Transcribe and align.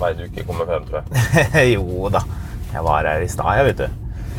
vei 0.00 0.14
du 0.16 0.24
ikke 0.26 0.46
kommer 0.48 0.68
frem, 0.68 0.86
tror 0.88 1.02
jeg. 1.02 1.72
jo 1.76 2.08
da. 2.12 2.22
Jeg 2.70 2.84
var 2.86 3.06
her 3.08 3.24
i 3.24 3.30
stad, 3.30 3.58
jeg, 3.58 3.68
vet 3.70 3.82
du. 3.82 3.86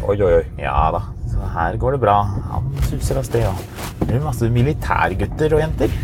Oi, 0.01 0.15
oi, 0.17 0.33
oi. 0.39 0.43
Ja 0.59 0.89
da. 0.95 1.03
Så 1.31 1.51
her 1.53 1.77
går 1.79 1.95
det 1.95 2.01
bra. 2.03 2.17
Han 2.51 2.73
suser 2.89 3.21
av 3.21 3.27
sted. 3.27 3.47
Og 3.99 4.03
det 4.07 4.17
er 4.17 4.25
masse 4.25 4.49
militærgutter 4.51 5.57
og 5.57 5.63
jenter. 5.63 5.97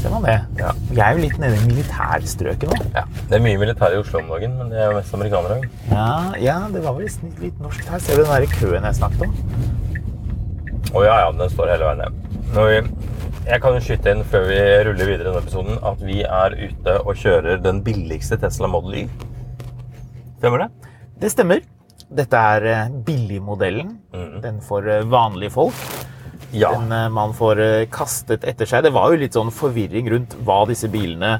Det 0.00 0.08
var 0.08 0.22
det. 0.24 0.36
Ja. 0.56 0.70
Jeg 0.96 1.02
er 1.04 1.16
jo 1.18 1.22
litt 1.26 1.38
nede 1.42 1.58
i 1.58 1.66
militærstrøket 1.68 2.70
nå. 2.70 2.76
Ja, 2.94 3.02
Det 3.28 3.36
er 3.36 3.42
mye 3.44 3.60
militær 3.60 3.92
i 3.92 3.98
Oslo 4.00 4.22
om 4.22 4.30
dagen, 4.32 4.54
men 4.56 4.70
det 4.72 4.80
er 4.80 4.88
jo 4.90 4.96
mest 4.96 5.14
amerikanere. 5.16 5.58
Ja, 5.90 6.06
ja, 6.40 6.56
det 6.72 6.80
var 6.86 6.96
vel 6.96 7.04
litt, 7.04 7.40
litt 7.42 7.60
norsk 7.60 7.84
her. 7.90 8.00
Ser 8.00 8.16
du 8.16 8.24
den 8.24 8.32
der 8.32 8.46
køen 8.54 8.88
jeg 8.88 8.96
snakket 8.96 9.26
om? 9.28 9.34
Å 10.96 11.04
ja, 11.04 11.16
ja, 11.26 11.32
den 11.36 11.52
står 11.52 11.74
hele 11.74 11.90
veien 11.90 12.00
ned. 12.00 12.92
Jeg 13.50 13.62
kan 13.64 13.74
jo 13.76 13.82
skyte 13.82 14.12
inn 14.14 14.24
før 14.30 14.46
vi 14.48 14.58
ruller 14.86 15.08
videre 15.08 15.24
i 15.24 15.28
denne 15.28 15.42
episoden, 15.42 15.78
at 15.90 16.00
vi 16.04 16.20
er 16.24 16.56
ute 16.60 16.96
og 17.02 17.12
kjører 17.18 17.60
den 17.64 17.82
billigste 17.84 18.38
Tesla 18.40 18.68
Model 18.70 19.02
Y. 19.02 19.04
Stemmer 20.40 20.64
det? 20.64 20.70
Det 21.20 21.30
stemmer. 21.34 21.60
Dette 22.10 22.36
er 22.36 22.90
billigmodellen. 23.06 23.92
billigmodellen. 24.10 24.42
Den 24.42 24.60
for 24.64 24.86
eh, 24.88 25.04
vanlige 25.06 25.52
folk. 25.54 25.76
Ja. 26.52 26.72
Den 26.74 26.92
eh, 26.92 27.08
man 27.12 27.34
får 27.36 27.60
eh, 27.62 27.86
kastet 27.92 28.44
etter 28.48 28.68
seg. 28.68 28.84
Det 28.86 28.92
var 28.94 29.12
jo 29.12 29.20
litt 29.22 29.36
sånn 29.38 29.52
forvirring 29.54 30.10
rundt 30.10 30.36
hva 30.46 30.62
disse 30.70 30.90
bilene 30.90 31.36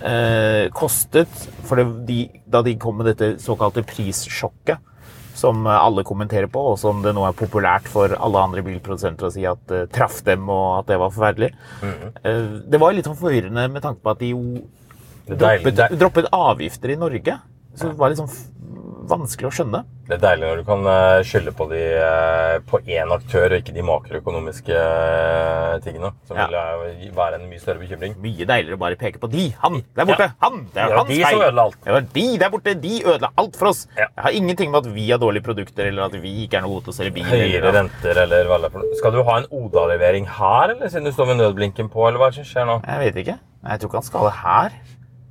eh, 0.00 0.66
kostet. 0.74 1.30
For 1.66 1.80
det, 1.80 1.86
de, 2.08 2.18
da 2.46 2.62
de 2.66 2.76
kom 2.80 3.00
med 3.00 3.10
dette 3.12 3.34
såkalte 3.42 3.84
prissjokket, 3.88 4.78
som 5.34 5.64
eh, 5.66 5.74
alle 5.74 6.04
kommenterer 6.06 6.46
på, 6.50 6.62
og 6.72 6.78
som 6.78 7.02
det 7.04 7.14
nå 7.16 7.24
er 7.26 7.34
populært 7.38 7.88
for 7.90 8.14
alle 8.14 8.44
andre 8.46 8.62
bilprodusenter 8.66 9.26
å 9.28 9.32
si 9.34 9.46
at 9.50 9.74
eh, 9.74 9.88
traff 9.94 10.20
dem, 10.26 10.46
og 10.52 10.80
at 10.82 10.92
det 10.92 11.00
var 11.02 11.14
forferdelig. 11.14 11.50
eh, 12.22 12.44
det 12.70 12.80
var 12.82 12.92
jo 12.92 13.00
litt 13.00 13.10
sånn 13.10 13.18
forvirrende 13.18 13.66
med 13.74 13.82
tanke 13.84 14.04
på 14.04 14.14
at 14.14 14.22
de 14.22 14.30
jo 14.34 14.44
droppet, 15.26 15.82
droppet 15.98 16.30
avgifter 16.36 16.94
i 16.94 17.00
Norge. 17.00 17.38
Så 17.74 17.90
det 17.90 17.96
var 17.98 18.12
litt 18.12 18.18
sånn 18.22 18.34
vanskelig 19.04 19.50
å 19.50 19.52
skjønne. 19.52 19.82
det 20.08 20.14
er 20.16 20.20
deilig 20.22 20.46
når 20.48 20.60
du 20.60 20.64
kan 20.64 20.86
eh, 20.88 21.22
skylde 21.28 21.52
på, 21.56 21.64
de, 21.68 21.80
eh, 22.00 22.54
på 22.68 22.78
én 22.88 23.10
aktør, 23.12 23.52
og 23.52 23.60
ikke 23.60 23.74
de 23.76 23.82
makroøkonomiske 23.84 24.76
eh, 24.76 25.74
tingene. 25.84 26.10
Som 26.28 26.38
Ja. 26.38 26.46
vil 26.48 26.56
eh, 26.56 27.10
være 27.16 27.36
en 27.40 27.44
mye 27.50 27.60
større 27.60 27.80
bekymring. 27.82 28.14
Mye 28.22 28.46
deiligere 28.48 28.78
å 28.78 28.80
bare 28.80 28.96
peke 29.00 29.20
på 29.20 29.28
de, 29.32 29.50
han 29.60 29.82
der 29.96 30.08
borte, 30.08 30.28
Ja. 30.30 30.36
han, 30.46 30.58
det 30.72 30.80
er 30.84 30.88
ja, 30.94 30.96
hans 31.02 31.08
de 31.08 31.20
feil. 31.20 31.44
Det 31.84 31.92
var 31.96 32.08
de 32.16 32.26
der 32.44 32.50
borte, 32.54 32.74
de 32.80 32.94
ødela 33.04 33.30
alt 33.36 33.56
for 33.60 33.72
oss. 33.74 33.86
Ja. 33.96 34.08
Jeg 34.16 34.24
har 34.28 34.30
ingenting 34.40 34.70
med 34.72 34.86
at 34.86 34.92
vi 34.94 35.08
har 35.10 35.18
dårlige 35.20 35.44
produkter, 35.50 35.88
eller 35.92 36.08
at 36.08 36.16
vi 36.24 36.32
ikke 36.46 36.60
er 36.60 36.64
noe 36.64 36.72
gode 36.78 36.84
til 36.88 36.94
å 36.94 36.98
selge 37.00 37.14
bil. 37.18 37.24
Høyere 37.28 37.60
Eller, 37.60 37.72
renter 37.80 38.22
eller 38.24 38.48
hva 38.48 38.60
det 38.60 38.70
er 38.70 38.76
for 38.76 38.84
noe. 38.84 39.00
Skal 39.00 39.12
du 39.12 39.22
ha 39.22 39.36
en 39.42 39.48
Oda-levering 39.52 40.26
her, 40.40 40.72
eller 40.76 40.88
siden 40.88 41.04
du 41.04 41.12
står 41.12 41.32
med 41.34 41.42
nødblinken 41.44 41.92
på, 41.92 42.08
eller 42.08 42.18
hva 42.22 42.28
er 42.32 42.36
det 42.36 42.40
som 42.44 42.48
skjer 42.54 42.68
nå? 42.72 42.80
jeg 42.88 43.04
vet 43.04 43.20
ikke. 43.24 43.38
Jeg 43.64 43.80
tror 43.80 43.88
ikke 43.88 44.00
han 44.00 44.08
skal 44.08 44.20
ha 44.20 44.28
det 44.28 44.38
her. 44.44 44.80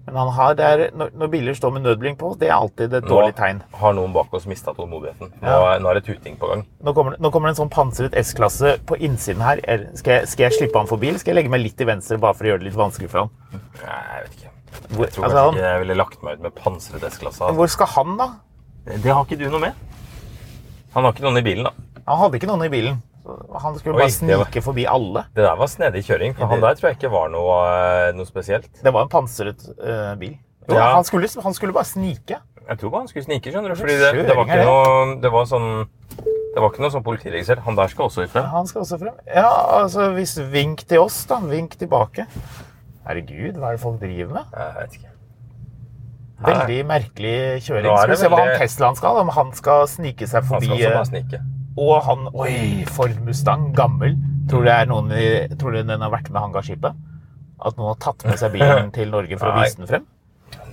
Men 0.06 0.16
han 0.20 0.30
har 0.36 0.56
det 0.60 0.66
er, 0.68 0.82
når, 1.00 1.30
biler 1.32 1.54
står 1.56 1.72
med 1.78 1.84
nødblink 1.86 2.18
på, 2.20 2.34
det 2.40 2.50
er 2.50 2.58
alltid 2.58 2.94
et 3.00 3.06
dårlig 3.08 3.36
tegn. 3.38 3.62
Nå 3.72 3.78
har 3.80 3.94
noen 3.96 4.12
bak 4.14 4.34
oss 4.36 4.46
mista 4.52 4.74
tålmodigheten. 4.76 5.30
Nå, 5.42 5.48
Ja. 5.48 5.78
nå 5.80 5.90
er 5.90 5.94
det 6.02 6.04
tuting 6.10 6.36
på 6.38 6.50
gang. 6.50 6.66
Nå 6.84 6.94
kommer, 6.94 7.16
nå 7.24 7.32
kommer 7.32 7.48
det 7.48 7.58
en 7.58 7.62
sånn 7.64 7.72
pansret 7.72 8.14
S-klasse 8.20 8.78
på 8.86 8.98
innsiden 9.00 9.42
her. 9.42 9.62
Er- 9.64 9.88
Skal 9.96 10.14
jeg, 10.20 10.28
skal 10.28 10.44
jeg 10.50 10.58
slippe 10.60 10.78
han 10.78 10.88
forbi, 10.88 11.08
eller 11.10 11.20
skal 11.20 11.34
jeg 11.34 11.44
legge 11.44 11.50
meg 11.56 11.62
litt 11.62 11.78
til 11.78 11.88
venstre 11.88 12.18
bare 12.20 12.34
for 12.34 12.44
å 12.44 12.48
gjøre 12.52 12.60
det 12.60 12.68
litt 12.72 12.76
vanskelig 12.76 13.10
for 13.10 13.20
han? 13.20 13.30
Nei, 13.54 14.02
jeg 14.18 14.24
vet 14.28 14.36
ikke. 14.38 14.50
Hvor, 14.94 15.06
Jeg 15.06 15.14
tror 15.14 15.24
altså, 15.24 15.38
kanskje 15.38 15.54
ikke 15.54 15.70
jeg 15.72 15.80
ville 15.86 15.96
lagt 15.96 16.24
meg 16.24 16.34
ut 16.34 16.42
med 16.42 16.56
pansret 16.56 17.04
S-klasse. 17.04 17.54
hvor 17.56 17.68
skal 17.70 17.88
han, 17.88 18.18
da? 18.18 18.28
Det 18.86 19.12
har 19.14 19.24
ikke 19.24 19.38
du 19.40 19.50
noe 19.50 19.60
med. 19.60 19.74
Han 20.94 21.04
har 21.06 21.14
ikke 21.14 21.24
noen 21.24 21.38
i 21.38 21.42
bilen, 21.48 21.64
da. 21.64 21.72
Han 22.08 22.20
hadde 22.20 22.36
ikke 22.42 22.48
noen 22.52 22.66
i 22.66 22.70
bilen. 22.70 23.02
Han 23.24 23.78
skulle 23.80 23.96
Oi, 23.96 24.00
bare 24.02 24.10
var- 24.10 24.46
snike 24.48 24.62
forbi 24.66 24.84
alle. 24.90 25.26
Det 25.36 25.44
der 25.46 25.56
var 25.56 25.68
snedig 25.72 26.04
kjøring, 26.08 26.34
for 26.36 26.46
han 26.52 26.62
der 26.62 26.76
tror 26.76 26.90
jeg 26.90 26.98
ikke 26.98 27.12
var 27.14 27.30
noe, 27.32 27.60
eh, 28.10 28.14
noe 28.18 28.26
spesielt. 28.28 28.68
Det 28.84 28.92
var 28.94 29.06
en 29.06 29.10
pansret 29.14 29.64
uh, 29.80 30.16
bil. 30.20 30.38
Jo, 30.68 30.76
Ja. 30.76 30.94
han, 30.96 31.04
skulle, 31.04 31.28
han 31.44 31.54
skulle 31.54 31.74
bare 31.74 31.86
snike. 31.88 32.40
Jeg 32.70 32.80
tror 32.80 32.90
bare 32.92 33.02
han 33.04 33.08
skulle 33.08 33.24
snike, 33.26 33.52
skjønner 33.52 33.74
du. 33.74 33.76
Fordi 33.80 33.96
det, 34.00 34.12
det 34.28 34.36
var 34.36 34.46
ikke 34.48 34.64
noe 34.64 35.16
Det 35.20 35.32
var 35.32 35.46
sånn 35.50 35.88
Det 36.54 36.62
var 36.62 36.70
ikke 36.70 36.84
noe 36.86 36.92
sånn 36.94 37.04
politiregistrert. 37.04 37.64
Han 37.66 37.76
der 37.76 37.88
skal 37.92 38.06
også 38.06 38.24
ut 38.24 38.30
frem. 38.30 38.46
Han 38.46 38.68
skal 38.68 38.82
også 38.86 39.00
frem. 39.02 39.16
Ja, 39.28 39.50
altså 39.82 40.12
hvis 40.14 40.38
vink 40.54 40.86
til 40.88 41.00
oss, 41.04 41.26
da. 41.26 41.40
Vink 41.40 41.76
tilbake. 41.80 42.28
Herregud, 43.08 43.58
hva 43.58 43.72
er 43.74 43.76
det 43.80 43.82
folk 43.84 44.00
driver 44.00 44.34
med? 44.38 44.54
Jeg 44.54 44.76
vet 44.78 44.94
ikke. 45.00 45.10
Veldig 46.44 46.80
merkelig 46.86 47.36
kjøring. 47.64 47.98
Skal 47.98 48.10
vi 48.12 48.20
se 48.20 48.30
hva 48.32 48.40
han 48.44 48.56
Teslaen 48.60 48.96
skal. 49.00 49.20
Om 49.24 49.30
han 49.36 49.52
skal 49.58 49.88
snike 49.88 50.28
seg 50.28 50.48
forbi 50.48 50.68
Han 50.68 50.78
skal 50.78 50.88
også 50.88 50.90
eh, 50.92 50.98
bare 51.00 51.12
snike. 51.12 51.42
Og 51.80 51.96
han 52.06 52.28
Oi, 52.38 52.84
Ford 52.94 53.16
Mustang. 53.26 53.72
Gammel. 53.78 54.18
Tror 54.50 54.62
du, 54.62 54.70
det 54.70 54.76
er 54.76 54.90
noen, 54.90 55.14
tror 55.60 55.74
du 55.74 55.82
den 55.82 56.04
har 56.04 56.12
vært 56.14 56.30
med 56.30 56.44
hangarskipet? 56.44 56.98
At 57.64 57.78
noen 57.80 57.94
har 57.94 58.02
tatt 58.04 58.26
med 58.28 58.38
seg 58.42 58.54
bilen 58.54 58.92
til 58.94 59.14
Norge 59.14 59.40
for 59.40 59.50
å 59.50 59.56
vise 59.62 59.80
den 59.80 59.90
frem? 59.90 60.10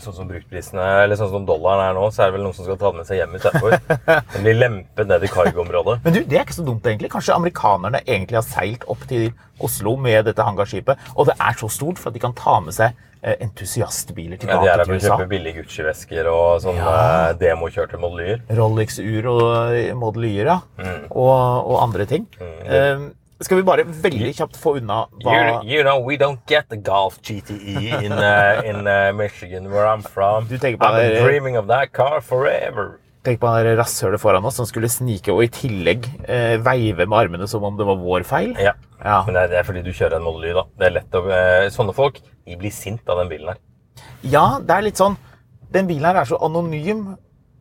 Sånn 0.00 0.16
som 0.16 0.28
bruktprisene, 0.28 0.84
eller 1.04 1.16
sånn 1.16 1.30
som 1.32 1.44
dollaren 1.48 1.90
er 1.90 1.96
nå, 1.96 2.06
så 2.12 2.24
er 2.24 2.30
det 2.30 2.38
vel 2.38 2.44
noen 2.46 2.56
som 2.56 2.66
skal 2.66 2.78
ta 2.80 2.90
den 2.90 3.00
med 3.00 3.08
seg 3.08 3.18
hjem 3.20 3.34
istedenfor. 3.36 3.76
Den 4.32 4.44
blir 4.46 4.56
lempet 4.56 5.08
ned 5.08 5.24
i 5.24 5.30
cargoområdet. 5.32 5.96
Men 6.04 6.14
du, 6.16 6.18
det 6.24 6.38
er 6.38 6.46
ikke 6.46 6.56
så 6.56 6.64
dumt 6.64 6.88
egentlig. 6.88 7.10
Kanskje 7.12 7.36
amerikanerne 7.36 8.00
egentlig 8.06 8.38
har 8.40 8.46
seilt 8.48 8.86
opp 8.92 9.04
til 9.10 9.28
Oslo 9.60 9.94
med 10.00 10.24
dette 10.28 10.44
hangarskipet, 10.44 11.04
og 11.16 11.28
det 11.28 11.36
er 11.36 11.56
så 11.60 11.68
stort 11.72 12.00
for 12.00 12.08
at 12.08 12.16
de 12.16 12.22
kan 12.24 12.36
ta 12.36 12.58
med 12.64 12.76
seg 12.76 12.96
eh, 13.22 13.36
entusiastbiler 13.40 14.38
Ja, 14.42 14.60
de 14.60 14.68
er 14.68 14.76
her 14.76 14.84
til 14.84 14.86
for 14.86 14.92
å 14.92 14.96
USA. 15.00 15.16
kjøpe 15.16 15.28
billige 15.28 15.62
Gucci-vesker 15.62 16.26
og 16.32 16.60
sånne 16.64 16.76
Ja. 16.84 17.28
eh, 17.30 17.34
demokjørte 17.40 17.98
Model-Y-er. 18.00 18.42
Rolex-ur 18.56 19.26
og 19.26 19.72
eh, 19.76 19.94
Model 19.94 20.24
Y-er, 20.24 20.46
ja. 20.46 20.60
Mm. 20.78 21.06
Og, 21.10 21.66
og 21.70 21.82
andre 21.82 22.06
ting. 22.06 22.26
Eh, 22.40 23.08
skal 23.40 23.56
vi 23.56 23.62
bare 23.64 23.84
veldig 23.86 24.34
kjapt 24.36 24.56
få 24.60 24.74
unna 24.76 25.06
hva 25.24 25.62
You, 25.64 25.76
you 25.78 25.82
know, 25.82 25.98
we 25.98 26.16
don't 26.18 26.40
get 26.46 26.68
the 26.68 26.76
Golf 26.76 27.20
GTE 27.22 28.02
in, 28.04 28.12
uh, 28.12 28.60
in 28.64 28.86
uh, 28.86 29.12
Michigan, 29.16 29.70
where 29.70 29.86
I'm 29.86 30.02
from. 30.02 30.44
Du 30.46 30.58
på 30.58 30.76
been 30.78 31.10
det- 31.14 31.22
dreaming 31.24 31.56
of 31.56 31.66
that 31.68 31.92
car 31.92 32.20
forever. 32.20 32.98
Tenk 33.20 33.36
på 33.42 33.48
han 33.52 33.66
rasshølet 33.76 34.20
foran 34.22 34.46
oss 34.48 34.56
som 34.56 34.66
skulle 34.68 34.88
snike 34.88 35.32
og 35.34 35.42
i 35.44 35.50
tillegg 35.52 36.06
eh, 36.24 36.54
veive 36.64 37.04
med 37.04 37.18
armene 37.18 37.48
som 37.50 37.64
om 37.68 37.76
det 37.76 37.84
var 37.84 37.98
vår 38.00 38.24
feil. 38.24 38.54
Ja. 38.56 38.72
Ja. 39.00 39.18
Men 39.26 39.36
det 39.36 39.42
er, 39.42 39.50
det 39.52 39.58
er 39.60 39.66
fordi 39.68 39.82
du 39.84 39.90
kjører 39.92 40.16
en 40.16 40.24
Molly, 40.24 40.54
da. 40.56 40.64
Det 40.80 40.86
er 40.88 40.94
lett 40.94 41.18
å, 41.18 41.22
eh, 41.36 41.66
sånne 41.72 41.92
folk 41.96 42.20
de 42.20 42.56
blir 42.60 42.72
sint 42.72 43.12
av 43.12 43.20
den 43.20 43.28
bilen 43.32 43.52
her. 43.52 43.60
Ja, 44.24 44.44
det 44.64 44.72
er 44.76 44.86
litt 44.86 45.00
sånn 45.00 45.18
Den 45.70 45.86
bilen 45.86 46.08
her 46.08 46.16
er 46.22 46.26
så 46.26 46.38
anonym, 46.42 47.04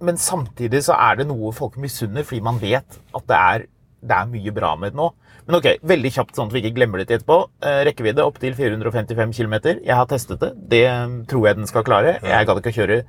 men 0.02 0.18
samtidig 0.18 0.80
så 0.88 0.96
er 0.96 1.20
det 1.20 1.28
noe 1.30 1.52
folk 1.54 1.76
misunner, 1.78 2.24
fordi 2.26 2.40
man 2.42 2.58
vet 2.58 2.96
at 3.14 3.28
det 3.30 3.38
er, 3.38 3.66
det 4.02 4.16
er 4.16 4.32
mye 4.32 4.54
bra 4.56 4.72
med 4.80 4.96
den 4.96 5.04
nå. 5.04 5.12
Men 5.46 5.60
ok, 5.60 5.68
veldig 5.92 6.12
kjapt, 6.16 6.34
sånn 6.38 6.50
at 6.50 6.56
vi 6.56 6.64
ikke 6.64 6.74
glemmer 6.80 7.02
det 7.02 7.10
til 7.10 7.20
etterpå. 7.20 7.38
Eh, 7.62 7.84
rekkevidde 7.86 8.26
opp 8.26 8.40
til 8.42 8.56
455 8.58 9.36
km. 9.38 9.56
Jeg 9.84 9.94
har 10.00 10.10
testet 10.10 10.42
det. 10.42 10.54
Det 10.72 10.84
tror 11.30 11.50
jeg 11.50 11.60
den 11.60 11.70
skal 11.70 11.86
klare. 11.86 12.16
Jeg 12.24 12.50
gadd 12.50 12.64
ikke 12.64 12.74
å 12.74 12.78
kjøre 12.80 13.00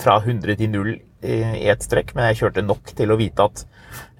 fra 0.00 0.18
100 0.18 0.56
til 0.58 0.70
0 0.72 0.90
i 1.20 1.68
ett 1.68 1.82
strekk, 1.84 2.14
men 2.16 2.30
jeg 2.30 2.38
kjørte 2.40 2.62
nok 2.64 2.90
til 2.96 3.10
å 3.12 3.16
vite 3.20 3.44
at 3.44 3.60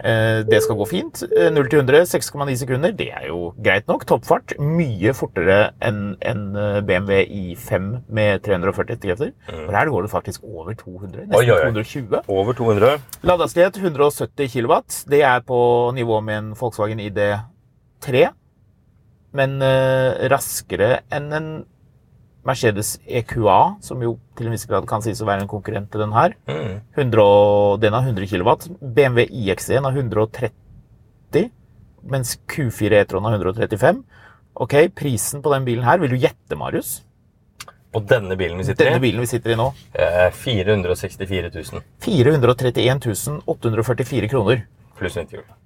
eh, 0.04 0.42
det 0.44 0.58
skal 0.62 0.76
gå 0.76 0.86
fint. 0.90 1.22
Eh, 1.26 1.48
0 1.52 1.70
til 1.72 1.80
100, 1.80 2.04
6,9 2.10 2.56
sekunder. 2.60 2.92
Det 2.96 3.08
er 3.16 3.30
jo 3.30 3.54
greit 3.56 3.88
nok. 3.88 4.04
Toppfart. 4.08 4.54
Mye 4.60 5.14
fortere 5.16 5.72
enn 5.86 6.14
en 6.20 6.42
eh, 6.60 6.80
BMW 6.84 7.22
i5 7.24 7.88
med 8.12 8.44
340 8.44 8.94
hestekrefter. 8.94 9.32
For 9.48 9.78
her 9.78 9.92
går 9.94 10.06
det 10.06 10.12
faktisk 10.12 10.44
over 10.44 10.76
200. 10.76 11.24
Nesten 11.30 11.40
Oi, 11.40 11.46
oi, 11.48 11.56
oi. 11.56 11.72
220. 11.80 12.20
Over 12.36 12.60
200. 12.60 12.92
Ladehastighet 13.32 13.80
170 13.80 14.52
kW. 14.52 14.76
Det 15.10 15.24
er 15.24 15.40
på 15.48 15.60
nivå 15.96 16.20
med 16.26 16.42
en 16.42 16.54
Volkswagen 16.60 17.00
ID3. 17.08 18.28
Men 19.40 19.60
eh, 19.64 20.28
raskere 20.30 20.98
enn 21.14 21.32
en 21.32 21.52
Mercedes 22.46 22.94
EQA, 23.04 23.58
som 23.84 24.00
jo 24.00 24.14
til 24.38 24.48
en 24.48 24.54
viss 24.54 24.64
grad 24.68 24.86
kan 24.88 25.02
sies 25.04 25.20
å 25.20 25.28
være 25.28 25.44
en 25.44 25.50
konkurrent 25.50 25.90
til 25.92 26.00
den 26.00 26.14
her. 26.16 26.36
Mm. 26.48 26.80
100, 26.96 27.26
den 27.82 27.96
har 27.96 28.08
100 28.08 28.30
kW. 28.30 28.54
BMW 28.80 29.26
iX1 29.28 29.84
har 29.84 30.00
130, 30.00 31.50
mens 32.10 32.38
Q4 32.48 33.02
E-tron 33.02 33.28
har 33.28 33.36
135. 33.36 34.02
Ok, 34.60 34.74
prisen 34.96 35.44
på 35.44 35.52
den 35.52 35.68
bilen 35.68 35.84
her, 35.86 36.00
vil 36.00 36.16
du 36.16 36.20
gjette, 36.20 36.56
Marius? 36.58 37.00
Og 37.90 38.04
denne 38.06 38.36
bilen 38.38 38.60
vi 38.60 38.68
sitter 38.68 38.86
Denne 38.86 39.00
i, 39.00 39.02
bilen 39.02 39.24
vi 39.24 39.30
sitter 39.30 39.54
i 39.54 39.58
nå, 39.58 39.70
eh, 39.98 40.28
464 40.30 41.50
000 41.50 41.86
431 42.04 43.40
844 43.50 44.30
kroner. 44.30 44.66
pluss 45.00 45.16
vinterhjul. 45.16 45.44
Eh, 45.44 45.59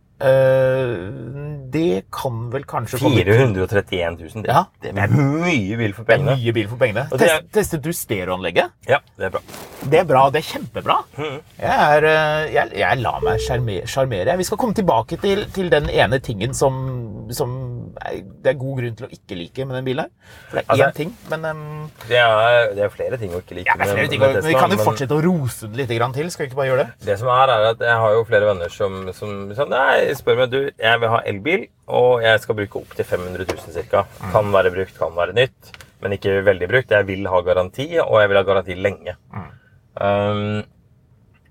det 1.74 2.04
kan 2.14 2.36
vel 2.52 2.64
kanskje 2.68 2.98
431 3.02 4.18
000. 4.20 4.42
Det, 4.44 4.48
Ja. 4.52 4.64
det 4.82 4.92
er 4.96 5.08
mye 5.10 5.76
bil 5.76 5.92
for 5.96 6.04
pengene. 6.04 6.36
mye 6.38 6.52
bil 6.54 6.68
for 6.68 6.76
pengene. 6.80 7.06
Er- 7.12 7.18
Test, 7.18 7.48
testet 7.52 7.82
du 7.82 7.90
stereoanlegget? 7.92 8.70
Ja, 8.88 8.98
det 9.18 9.26
er 9.26 9.30
bra. 9.30 9.40
Det 9.84 9.98
er 10.00 10.04
bra. 10.04 10.30
Det 10.30 10.38
er 10.44 10.48
kjempebra. 10.58 10.96
Mm. 11.18 11.40
Jeg, 11.58 11.74
er, 11.96 12.04
eh, 12.04 12.52
jeg, 12.54 12.70
jeg 12.78 12.98
lar 13.02 13.20
meg 13.20 13.40
sjarme- 13.40 13.86
sjarmere. 13.86 14.36
Vi 14.38 14.44
skal 14.44 14.56
komme 14.58 14.74
tilbake 14.74 15.18
til, 15.20 15.44
til 15.52 15.68
den 15.70 15.90
ene 15.90 16.20
tingen 16.20 16.54
som, 16.54 17.26
som 17.30 17.94
er- 18.00 18.22
det 18.42 18.54
er 18.54 18.58
god 18.58 18.78
grunn 18.80 18.96
til 18.96 19.06
å 19.06 19.10
ikke 19.10 19.36
like 19.36 19.66
med 19.66 19.76
den 19.76 19.84
bilen 19.84 20.04
her. 20.04 20.10
For 20.48 20.56
det 20.56 20.64
er 20.64 20.72
Altså- 20.72 20.88
én 20.88 20.94
ting, 20.94 21.16
men 21.28 21.44
um, 21.44 21.90
Det 22.08 22.16
er, 22.16 22.74
det 22.74 22.84
er 22.84 22.88
flere 22.88 23.16
ting 23.18 23.30
å 23.32 23.42
ikke 23.42 23.54
like 23.56 23.66
ja, 23.66 23.74
det 23.76 23.80
er 23.88 23.92
flere 23.92 23.96
med- 24.02 24.10
ting. 24.10 24.20
med 24.20 24.34
Men 24.34 24.44
vi 24.44 24.54
kan 24.54 24.70
jo 24.70 24.76
men 24.76 24.86
fortsette 24.86 25.10
å 25.18 25.22
rose 25.22 25.60
den 25.66 25.76
litt 25.76 25.88
grann 25.90 26.12
til. 26.12 26.30
Skal 26.30 26.46
vi 26.46 26.50
ikke 26.50 26.56
bare 26.56 26.68
gjøre 26.70 26.86
det? 26.86 27.06
Det 27.06 27.18
som 27.18 27.28
er, 27.28 27.48
er 27.50 27.70
at 27.74 27.78
jeg 27.80 27.96
har 27.98 28.12
jo 28.12 28.24
flere 28.24 28.46
venner 28.46 28.68
som, 28.70 29.12
som 29.12 29.54
som 29.54 29.68
nei, 29.68 30.03
spør 30.18 30.42
meg 30.42 30.52
du, 30.52 30.60
jeg 30.68 31.00
vil 31.02 31.12
ha 31.12 31.22
elbil, 31.30 31.66
og 31.88 32.22
jeg 32.24 32.42
skal 32.42 32.58
bruke 32.58 32.80
opp 32.82 32.94
til 32.98 33.08
500 33.08 33.46
000 33.50 33.88
ca. 33.90 34.04
Kan 34.34 34.52
være 34.54 34.72
brukt, 34.74 34.96
kan 34.98 35.16
være 35.16 35.36
nytt, 35.36 35.72
men 36.04 36.16
ikke 36.16 36.38
veldig 36.46 36.68
brukt. 36.70 36.94
Jeg 36.94 37.08
vil 37.08 37.28
ha 37.30 37.40
garanti, 37.46 37.88
og 38.02 38.18
jeg 38.20 38.30
vil 38.30 38.40
ha 38.40 38.44
garanti 38.46 38.76
lenge. 38.78 39.16
Um, 39.94 40.62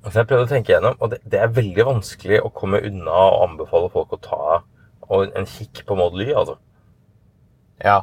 så 0.03 0.19
jeg 0.19 0.29
prøvde 0.29 0.47
å 0.47 0.51
tenke 0.51 0.73
igjennom, 0.73 0.97
og 0.99 1.13
det, 1.13 1.21
det 1.31 1.39
er 1.39 1.55
veldig 1.55 1.87
vanskelig 1.87 2.41
å 2.43 2.51
komme 2.55 2.81
unna 2.83 3.17
og 3.31 3.43
anbefale 3.47 3.91
folk 3.93 4.17
å 4.17 4.23
ta 4.23 4.45
og 5.11 5.33
en 5.37 5.47
kikk 5.47 5.83
på 5.87 5.97
Model 5.99 6.25
Y, 6.25 6.33
altså. 6.37 6.57
Ja. 7.83 8.01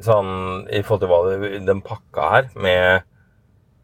Sånn 0.00 0.64
i 0.72 0.80
forhold 0.86 1.02
til 1.04 1.10
hva 1.10 1.18
det, 1.28 1.50
den 1.68 1.82
pakka 1.84 2.28
her, 2.34 2.48
med, 2.56 3.08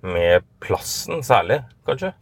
med 0.07 0.47
plassen 0.65 1.25
særlig, 1.27 1.61
kanskje. 1.89 2.15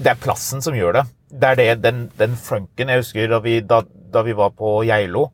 Det 0.00 0.12
er 0.12 0.20
plassen 0.20 0.64
som 0.64 0.76
gjør 0.76 1.00
det. 1.00 1.06
Det 1.30 1.52
er 1.52 1.58
det, 1.60 1.68
den, 1.84 2.00
den 2.18 2.32
funken 2.34 2.90
Jeg 2.90 3.04
husker 3.04 3.28
da 3.30 3.38
vi, 3.44 3.60
da, 3.62 3.82
da 4.12 4.24
vi 4.26 4.34
var 4.36 4.50
på 4.58 4.80
Geilo 4.88 5.28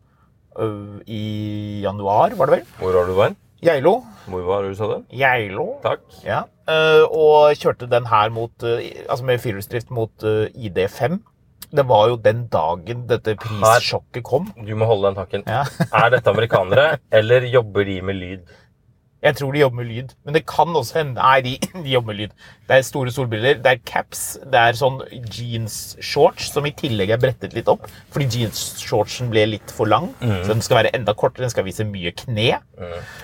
øh, 0.61 1.01
i 1.07 1.81
januar, 1.85 2.37
var 2.37 2.51
det 2.51 2.59
vel? 2.59 2.67
Hvor 2.83 2.99
var 3.01 3.09
du 3.09 3.17
vært? 3.17 3.41
Geilo. 3.65 3.95
Hvor 4.29 4.45
var 4.45 4.67
du 4.67 4.77
sa 4.77 4.91
du? 4.91 5.09
Geilo. 5.17 5.79
Takk. 5.85 6.05
Ja, 6.27 6.43
Uh, 6.67 7.05
og 7.15 7.55
kjørte 7.55 7.87
den 7.87 8.09
her 8.11 8.31
mot, 8.35 8.51
uh, 8.67 8.81
altså 9.07 9.23
med 9.27 9.39
firehjulsdrift 9.39 9.93
mot 9.95 10.25
uh, 10.27 10.49
ID5. 10.51 11.21
Det 11.79 11.85
var 11.87 12.09
jo 12.11 12.17
den 12.19 12.41
dagen 12.51 13.05
dette 13.07 13.37
prissjokket 13.39 14.25
kom. 14.27 14.49
Du 14.67 14.73
må 14.79 14.89
holde 14.91 15.07
den 15.07 15.19
takken. 15.21 15.45
Ja. 15.47 15.63
Er 15.95 16.11
dette 16.11 16.33
amerikanere, 16.33 16.97
eller 17.21 17.47
jobber 17.53 17.87
de 17.87 18.01
med 18.03 18.19
lyd? 18.19 18.57
Jeg 19.25 19.37
tror 19.39 19.55
de 19.55 19.61
jobber 19.63 19.81
med 19.81 19.89
lyd, 19.89 20.11
men 20.27 20.35
det 20.37 20.43
kan 20.47 20.69
også 20.77 20.99
hende 20.99 21.15
Nei, 21.17 21.41
de, 21.43 21.55
de 21.85 21.91
jobber 21.95 22.13
med 22.13 22.19
lyd. 22.21 22.35
Det 22.69 22.77
er 22.77 22.85
store 22.87 23.11
solbriller, 23.15 23.57
det 23.65 23.71
er 23.73 23.81
caps, 23.89 24.25
det 24.45 24.61
er 24.61 24.77
sånn 24.77 25.01
jeans-shorts 25.33 26.51
som 26.53 26.67
i 26.69 26.73
tillegg 26.77 27.15
er 27.15 27.21
brettet 27.23 27.57
litt 27.57 27.71
opp, 27.73 27.89
fordi 28.15 28.29
jeans-shortsen 28.37 29.31
ble 29.33 29.47
litt 29.55 29.73
for 29.75 29.89
lang, 29.91 30.11
så 30.21 30.51
den 30.53 30.63
skal 30.65 30.83
være 30.83 30.93
enda 30.99 31.15
kortere, 31.19 31.47
den 31.47 31.55
skal 31.55 31.67
vise 31.67 31.87
mye 31.89 32.13
kne. 32.19 32.59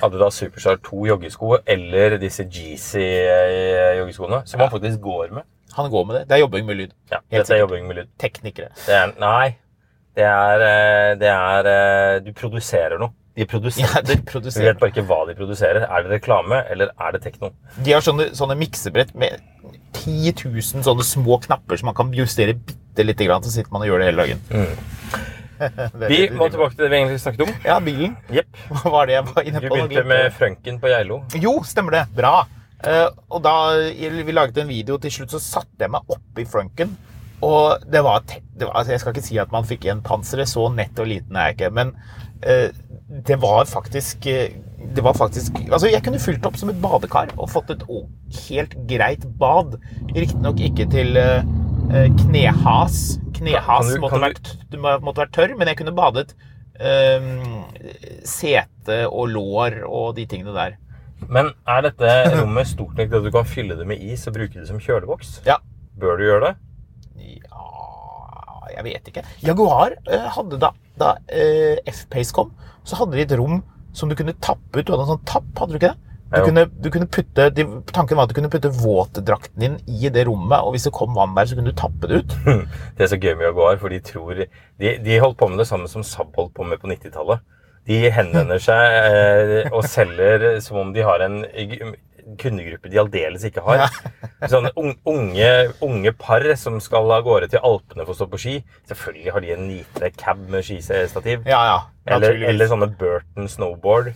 Hadde 0.01 0.21
da 0.23 0.31
Superstar 0.33 0.81
2 0.87 1.07
joggesko 1.13 1.59
eller 1.77 2.17
disse 2.23 2.47
Jeezy-joggeskoene, 2.49 4.43
som 4.49 4.63
han 4.65 4.73
faktisk 4.73 5.01
går 5.05 5.35
med? 5.39 5.49
Han 5.77 5.91
går 5.91 6.05
med 6.05 6.17
det. 6.17 6.23
Det 6.29 6.37
er 6.37 6.43
jobbing 6.45 6.67
med 6.69 6.77
lyd. 6.77 6.91
Ja, 7.11 7.23
Helt 7.33 7.47
dette 7.47 7.57
er 7.57 7.63
jobbing 7.63 7.87
med 7.89 7.97
lyd. 7.97 8.09
Teknikere. 8.21 8.73
Det 8.85 8.93
er, 8.97 9.13
nei, 9.21 9.55
det 10.17 10.27
er, 10.29 10.65
eh, 10.67 11.13
det 11.21 11.31
er 11.33 11.69
eh, 11.71 12.19
Du 12.27 12.33
produserer 12.37 13.01
noe. 13.01 13.15
De 13.35 13.41
Ja, 13.41 13.47
produserer. 13.49 14.03
de 14.05 14.17
Du 14.17 14.51
Vi 14.51 14.65
vet 14.67 14.79
bare 14.79 14.91
ikke 14.91 15.07
hva 15.09 15.27
de 15.27 15.35
produserer. 15.35 15.87
Er 15.89 16.03
det 16.03 16.11
reklame, 16.11 16.63
eller 16.71 16.91
er 17.01 17.13
det 17.13 17.23
tekno? 17.23 17.53
De 17.83 17.93
har 17.93 18.01
sånne, 18.01 18.35
sånne 18.37 18.57
miksebrett 18.61 19.15
med 19.15 19.41
10 19.95 20.35
000 20.45 20.85
sånne 20.85 21.05
små 21.07 21.39
knapper 21.41 21.81
som 21.81 21.87
man 21.87 21.95
kan 21.95 22.13
justere 22.13 22.55
bitte 22.55 23.07
lite 23.07 23.25
grann, 23.25 23.43
så 23.43 23.51
sitter 23.51 23.73
man 23.73 23.83
og 23.83 23.89
gjør 23.89 24.03
det 24.03 24.11
hele 24.11 24.23
dagen. 24.23 24.43
Mm. 24.51 25.31
Vi 26.09 26.17
det 26.27 26.33
må 26.35 26.49
tilbake 26.51 26.75
til 26.75 26.85
det 26.85 26.91
vi 26.91 26.97
egentlig 26.99 27.21
snakket 27.23 27.45
om. 27.47 27.53
Ja, 27.65 27.79
bilen. 27.81 28.17
Yep. 28.35 28.59
Hva 28.83 28.91
var 28.97 29.07
det 29.07 29.15
jeg 29.15 29.29
var 29.29 29.47
inne 29.47 29.61
på? 29.63 29.69
Du 29.69 29.77
begynte 29.77 30.05
med. 30.11 30.33
Frønken 30.35 30.81
på 30.83 30.91
Geilo. 30.91 31.21
Jo, 31.39 31.55
stemmer 31.69 31.99
det. 31.99 32.03
Bra. 32.17 32.35
Uh, 32.83 33.09
og 33.31 33.45
da 33.45 33.55
vi 34.03 34.35
laget 34.35 34.59
en 34.59 34.71
video 34.71 34.99
til 34.99 35.13
slutt, 35.15 35.37
så 35.37 35.39
satte 35.43 35.85
jeg 35.85 35.93
meg 35.95 36.11
oppi 36.11 36.45
frunken. 36.51 36.97
Og 37.43 37.85
det 37.91 38.03
var. 38.07 38.25
Det 38.27 38.67
var, 38.67 38.75
altså 38.81 38.95
jeg 38.95 39.03
skal 39.03 39.15
ikke 39.15 39.27
si 39.27 39.39
at 39.43 39.55
man 39.55 39.67
fikk 39.67 39.87
igjen 39.87 40.03
panseret, 40.07 40.51
så 40.51 40.67
nett 40.75 40.99
og 41.03 41.09
liten 41.11 41.39
er 41.39 41.51
jeg 41.51 41.59
ikke. 41.61 41.71
Men 41.79 41.95
det 43.27 43.37
var 43.43 43.65
faktisk 43.71 44.27
eh, 44.27 44.55
Det 44.97 45.03
var 45.05 45.15
faktisk 45.15 45.57
Altså, 45.69 45.87
jeg 45.93 46.03
kunne 46.03 46.19
fylt 46.23 46.47
opp 46.49 46.57
som 46.59 46.71
et 46.73 46.81
badekar 46.83 47.31
og 47.39 47.51
fått 47.53 47.71
et 47.71 47.83
helt 48.49 48.75
greit 48.91 49.23
bad. 49.39 49.77
Riktignok 50.17 50.59
ikke 50.61 50.89
til 50.91 51.17
eh, 51.21 51.45
eh, 51.93 52.09
knehas. 52.25 53.19
Knehas 53.37 53.87
Kan 53.87 53.95
du- 53.95 54.01
måtte, 54.03 54.17
kan 54.17 54.21
du- 54.73 54.81
vært, 54.83 55.03
måtte 55.07 55.23
være 55.23 55.35
tørr, 55.39 55.55
men 55.59 55.69
jeg 55.71 55.77
kunne 55.79 55.95
badet 55.95 56.35
um, 56.83 57.65
sete 58.27 59.05
og 59.09 59.29
lår 59.31 59.83
og 59.87 60.17
de 60.17 60.25
tingene 60.27 60.55
der. 60.57 60.77
Men 61.31 61.53
er 61.69 61.83
dette 61.87 62.09
rommet 62.41 62.67
stort 62.67 62.97
nok 62.99 63.09
til 63.13 63.21
at 63.21 63.25
du 63.29 63.31
kan 63.31 63.45
fylle 63.47 63.77
det 63.79 63.87
med 63.87 64.01
is 64.03 64.27
og 64.27 64.35
bruke 64.35 64.59
det 64.59 64.67
som 64.67 64.81
kjøleboks? 64.83 65.37
Ja. 65.47 65.61
Bør 66.01 66.17
du 66.19 66.25
gjøre 66.27 66.49
det? 66.49 66.55
Ja 67.23 67.61
Jeg 68.73 68.85
vet 68.89 69.09
ikke. 69.13 69.23
Jaguar 69.45 69.95
eh, 70.11 70.27
hadde 70.35 70.59
da, 70.59 70.71
da 71.01 71.17
eh, 71.33 71.79
F-Pace 71.89 72.35
kom, 72.37 72.53
så 72.85 72.99
hadde 73.01 73.17
de 73.17 73.25
et 73.25 73.37
rom 73.39 73.61
som 73.97 74.11
du 74.11 74.17
kunne 74.19 74.35
tappe 74.41 74.81
ut. 74.81 74.87
Du 74.87 74.95
hadde 74.95 75.05
en 75.07 75.15
sånn 75.15 75.29
tapp, 75.29 75.49
hadde 75.59 75.75
du 75.75 75.81
ikke 75.81 75.93
det? 75.93 76.13
Du 76.33 76.47
kunne, 76.47 76.63
du 76.81 76.89
kunne 76.89 77.09
putte, 77.13 77.49
de, 77.53 77.65
tanken 77.93 78.17
var 78.17 78.25
at 78.25 78.31
du 78.33 78.39
kunne 78.39 78.49
putte 78.53 78.71
våtdrakten 78.73 79.61
din 79.61 79.75
i 79.85 80.09
det 80.09 80.25
rommet, 80.25 80.65
og 80.65 80.73
hvis 80.73 80.87
det 80.89 80.95
kom 80.97 81.13
vann 81.13 81.35
der, 81.37 81.49
så 81.49 81.59
kunne 81.59 81.75
du 81.75 81.77
tappe 81.77 82.09
det 82.09 82.23
ut. 82.23 82.37
Det 82.97 83.05
er 83.05 83.11
så 83.13 83.19
gøy 83.21 83.35
med 83.35 83.51
Jaguar, 83.51 83.77
for 83.81 83.93
de 83.93 83.99
tror 84.01 84.41
De, 84.41 84.95
de 85.05 85.19
holdt 85.21 85.37
på 85.37 85.51
med 85.53 85.61
det 85.61 85.69
samme 85.69 85.91
som 85.93 86.05
Saab 86.07 86.33
holdt 86.39 86.55
på 86.57 86.65
med 86.65 86.81
på 86.81 86.89
90-tallet. 86.89 87.45
De 87.91 87.99
henvender 88.15 88.63
seg 88.63 88.97
eh, 89.11 89.69
og 89.75 89.85
selger 89.91 90.47
som 90.65 90.79
om 90.81 90.93
de 90.95 91.05
har 91.05 91.25
en 91.27 91.43
kundegruppe 92.41 92.91
de 92.93 93.01
aldeles 93.03 93.45
ikke 93.49 93.65
har. 93.67 93.87
Sånne 94.53 94.73
unge, 94.79 95.53
unge 95.85 96.13
par 96.19 96.47
som 96.61 96.81
skal 96.83 97.11
av 97.15 97.25
gårde 97.27 97.53
til 97.53 97.63
Alpene 97.67 98.07
for 98.07 98.15
å 98.15 98.19
stå 98.23 98.29
på 98.33 98.43
ski. 98.43 98.57
Selvfølgelig 98.91 99.37
har 99.37 99.45
de 99.47 99.55
en 99.57 99.65
nitre 99.69 100.13
cab 100.17 100.43
med 100.53 100.67
skistativ. 100.67 101.47
Ja, 101.49 101.63
ja. 101.71 101.81
Eller, 102.17 102.39
eller 102.51 102.71
sånne 102.71 102.91
Burton 102.99 103.49
snowboard. 103.51 104.13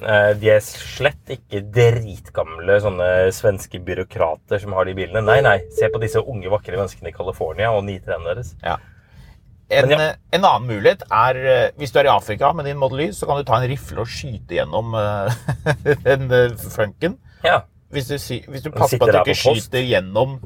Eh, 0.00 0.30
De 0.40 0.48
er 0.54 0.62
slett 0.64 1.34
ikke 1.34 1.60
dritgamle 1.74 2.78
sånne 2.82 3.08
svenske 3.36 3.80
byråkrater 3.84 4.62
som 4.62 4.72
har 4.76 4.88
de 4.88 4.94
bilene. 4.96 5.22
Nei, 5.26 5.40
nei. 5.44 5.58
Se 5.76 5.90
på 5.92 6.00
disse 6.02 6.22
unge, 6.22 6.48
vakre 6.52 6.78
menneskene 6.78 7.12
i 7.12 7.16
California 7.16 7.72
og 7.74 7.84
nitrene 7.88 8.24
deres. 8.32 8.54
Ja. 8.64 8.78
En, 9.70 9.92
ja. 9.92 9.98
eh, 10.02 10.14
en 10.34 10.42
annen 10.46 10.66
mulighet 10.66 11.04
er 11.14 11.36
eh, 11.38 11.66
hvis 11.78 11.92
du 11.94 12.00
er 12.00 12.08
i 12.08 12.10
Afrika 12.14 12.48
med 12.56 12.66
din 12.66 12.80
Model 12.80 13.04
Y, 13.04 13.10
så 13.14 13.28
kan 13.28 13.38
du 13.38 13.46
ta 13.46 13.60
en 13.60 13.68
rifle 13.70 14.02
og 14.02 14.10
skyte 14.10 14.56
gjennom 14.56 14.96
den 16.08 16.26
frunken. 16.64 17.18
Ja. 17.46 17.62
Hvis 17.90 18.06
du, 18.06 18.16
hvis 18.16 18.62
du 18.62 18.70
passer 18.70 19.00
på 19.00 19.08
at 19.08 19.16
du 19.16 19.32
ikke 19.32 19.38
skyter 19.38 19.82
gjennom 19.82 20.36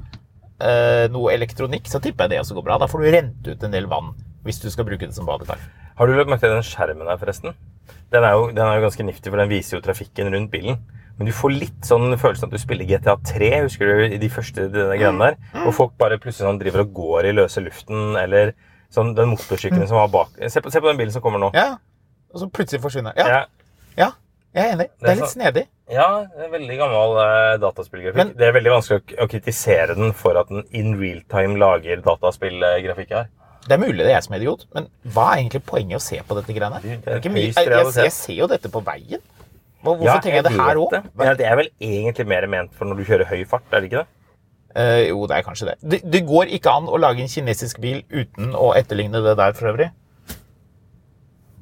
eh, 0.61 1.07
noe 1.13 1.35
elektronikk, 1.35 1.91
så 1.93 2.01
tipper 2.01 2.25
jeg 2.25 2.35
det 2.35 2.41
også 2.45 2.57
går 2.57 2.67
bra. 2.71 2.79
Da 2.81 2.89
får 2.89 3.05
du 3.05 3.11
rent 3.13 3.51
ut 3.51 3.67
en 3.67 3.75
del 3.75 3.89
vann 3.91 4.15
hvis 4.45 4.61
du 4.61 4.69
skal 4.73 4.87
bruke 4.89 5.07
det 5.07 5.17
som 5.17 5.29
badekar. 5.29 5.61
Har 5.97 6.09
du 6.09 6.17
lagt 6.17 6.29
merke 6.29 6.45
til 6.45 6.53
den 6.53 6.67
skjermen 6.67 7.09
her, 7.09 7.21
forresten? 7.21 7.55
Den 8.13 8.25
er, 8.25 8.35
jo, 8.37 8.51
den 8.53 8.61
er 8.65 8.77
jo 8.79 8.85
ganske 8.85 9.07
niftig, 9.07 9.31
for 9.33 9.41
den 9.41 9.51
viser 9.51 9.79
jo 9.79 9.83
trafikken 9.85 10.29
rundt 10.35 10.51
bilen. 10.53 10.77
Men 11.19 11.29
du 11.29 11.33
får 11.37 11.55
litt 11.55 11.87
sånn 11.87 12.13
følelsen 12.19 12.49
at 12.49 12.55
du 12.55 12.61
spiller 12.61 12.89
GTA 12.89 13.15
3, 13.25 13.51
husker 13.65 13.89
du 13.89 14.17
de 14.21 14.31
første 14.33 14.67
denne 14.73 14.99
greiene 14.99 15.31
der? 15.31 15.39
Hvor 15.63 15.77
folk 15.79 15.95
bare 16.01 16.19
plutselig 16.21 16.49
sånn 16.49 16.61
driver 16.61 16.85
og 16.85 16.93
går 16.97 17.31
i 17.31 17.35
løse 17.37 17.63
luften, 17.65 18.19
eller 18.21 18.53
sånn 18.95 19.15
den 19.17 19.33
motorsykkelen 19.33 19.89
som 19.91 20.01
var 20.01 20.11
bak. 20.13 20.35
Se 20.51 20.63
på, 20.63 20.73
se 20.75 20.83
på 20.83 20.91
den 20.91 21.01
bilen 21.01 21.15
som 21.15 21.23
kommer 21.25 21.43
nå. 21.43 21.53
Ja, 21.57 21.77
og 22.35 22.43
så 22.43 22.51
plutselig 22.51 22.83
forsvinner 22.83 23.15
Ja, 23.17 23.29
Ja, 23.31 23.41
ja 24.01 24.11
jeg 24.55 24.65
er 24.65 24.75
enig. 24.77 24.89
Det 25.01 25.11
er 25.11 25.19
litt 25.21 25.33
snedig. 25.33 25.65
Ja, 25.93 26.09
det 26.33 26.51
veldig 26.53 26.77
gammel 26.81 27.17
eh, 27.25 27.57
dataspillgrafikk. 27.61 28.17
Men- 28.21 28.35
det 28.39 28.47
er 28.49 28.55
veldig 28.57 28.73
vanskelig 28.73 29.01
å, 29.03 29.25
å 29.25 29.29
kritisere 29.31 29.97
den 29.99 30.13
for 30.17 30.39
at 30.41 30.49
den 30.53 30.65
in 30.73 30.95
real 31.01 31.21
time 31.33 31.59
lager 31.61 32.01
dataspillgrafikk 32.05 33.15
her. 33.19 33.29
Det 33.65 33.73
er 33.77 33.81
mulig 33.81 34.03
det 34.05 34.11
er 34.11 34.19
jeg 34.19 34.25
som 34.27 34.35
er 34.37 34.43
idiot, 34.45 34.67
men 34.77 34.89
hva 35.15 35.31
er 35.33 35.39
egentlig 35.41 35.63
poenget 35.65 35.97
å 35.97 36.05
se 36.05 36.19
på 36.21 36.37
dette 36.37 36.53
greiene? 36.57 36.81
Det 36.85 36.99
jeg, 37.25 37.55
jeg, 37.57 37.93
jeg 37.97 38.13
ser 38.13 38.37
jo 38.37 38.49
dette 38.51 38.69
på 38.73 38.83
veien. 38.85 39.23
Hvorfor 39.85 40.05
Ja, 40.05 40.19
trenger 40.21 40.41
jeg 40.41 40.45
det 40.49 40.53
her 40.57 40.81
òg? 40.81 40.93
det. 40.93 41.33
Det 41.41 41.47
er 41.49 41.57
vel 41.61 41.71
egentlig 41.81 42.27
mer 42.29 42.47
ment 42.49 42.73
for 42.77 42.89
når 42.89 43.01
du 43.01 43.05
kjører 43.09 43.29
høy 43.29 43.45
fart, 43.49 43.65
er 43.73 43.81
det 43.85 43.91
ikke 43.91 44.03
det? 44.03 44.09
Uh, 44.75 45.01
jo, 45.07 45.27
det 45.31 45.37
er 45.37 45.45
kanskje 45.47 45.69
det. 45.71 45.75
det. 45.85 46.01
Det 46.11 46.21
går 46.27 46.51
ikke 46.57 46.73
an 46.73 46.89
å 46.91 46.99
lage 46.99 47.23
en 47.23 47.31
kinesisk 47.31 47.79
bil 47.85 48.01
uten 48.11 48.57
å 48.59 48.73
etterligne 48.75 49.21
det 49.25 49.37
der 49.39 49.53
for 49.57 49.71
øvrig. 49.71 49.91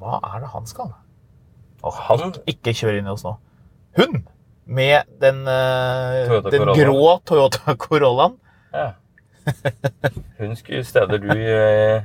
Hva 0.02 0.18
er 0.32 0.40
det 0.42 0.50
han 0.54 0.66
skal? 0.70 0.94
Åh, 1.82 1.96
Han? 2.08 2.34
ikke, 2.46 2.74
kjører 2.78 3.00
inn 3.00 3.08
i 3.10 3.12
oss 3.14 3.24
nå. 3.26 3.34
Hun! 3.98 4.22
Med 4.66 5.08
den, 5.20 5.40
uh, 5.48 6.38
den 6.52 6.68
grå 6.78 7.16
Toyota 7.26 7.74
Corollaen. 7.82 8.36
Ja. 8.72 8.92
Hun 10.38 10.54
skulle 10.56 10.84
steder 10.86 11.18
du 11.18 11.32
uh, 11.34 12.04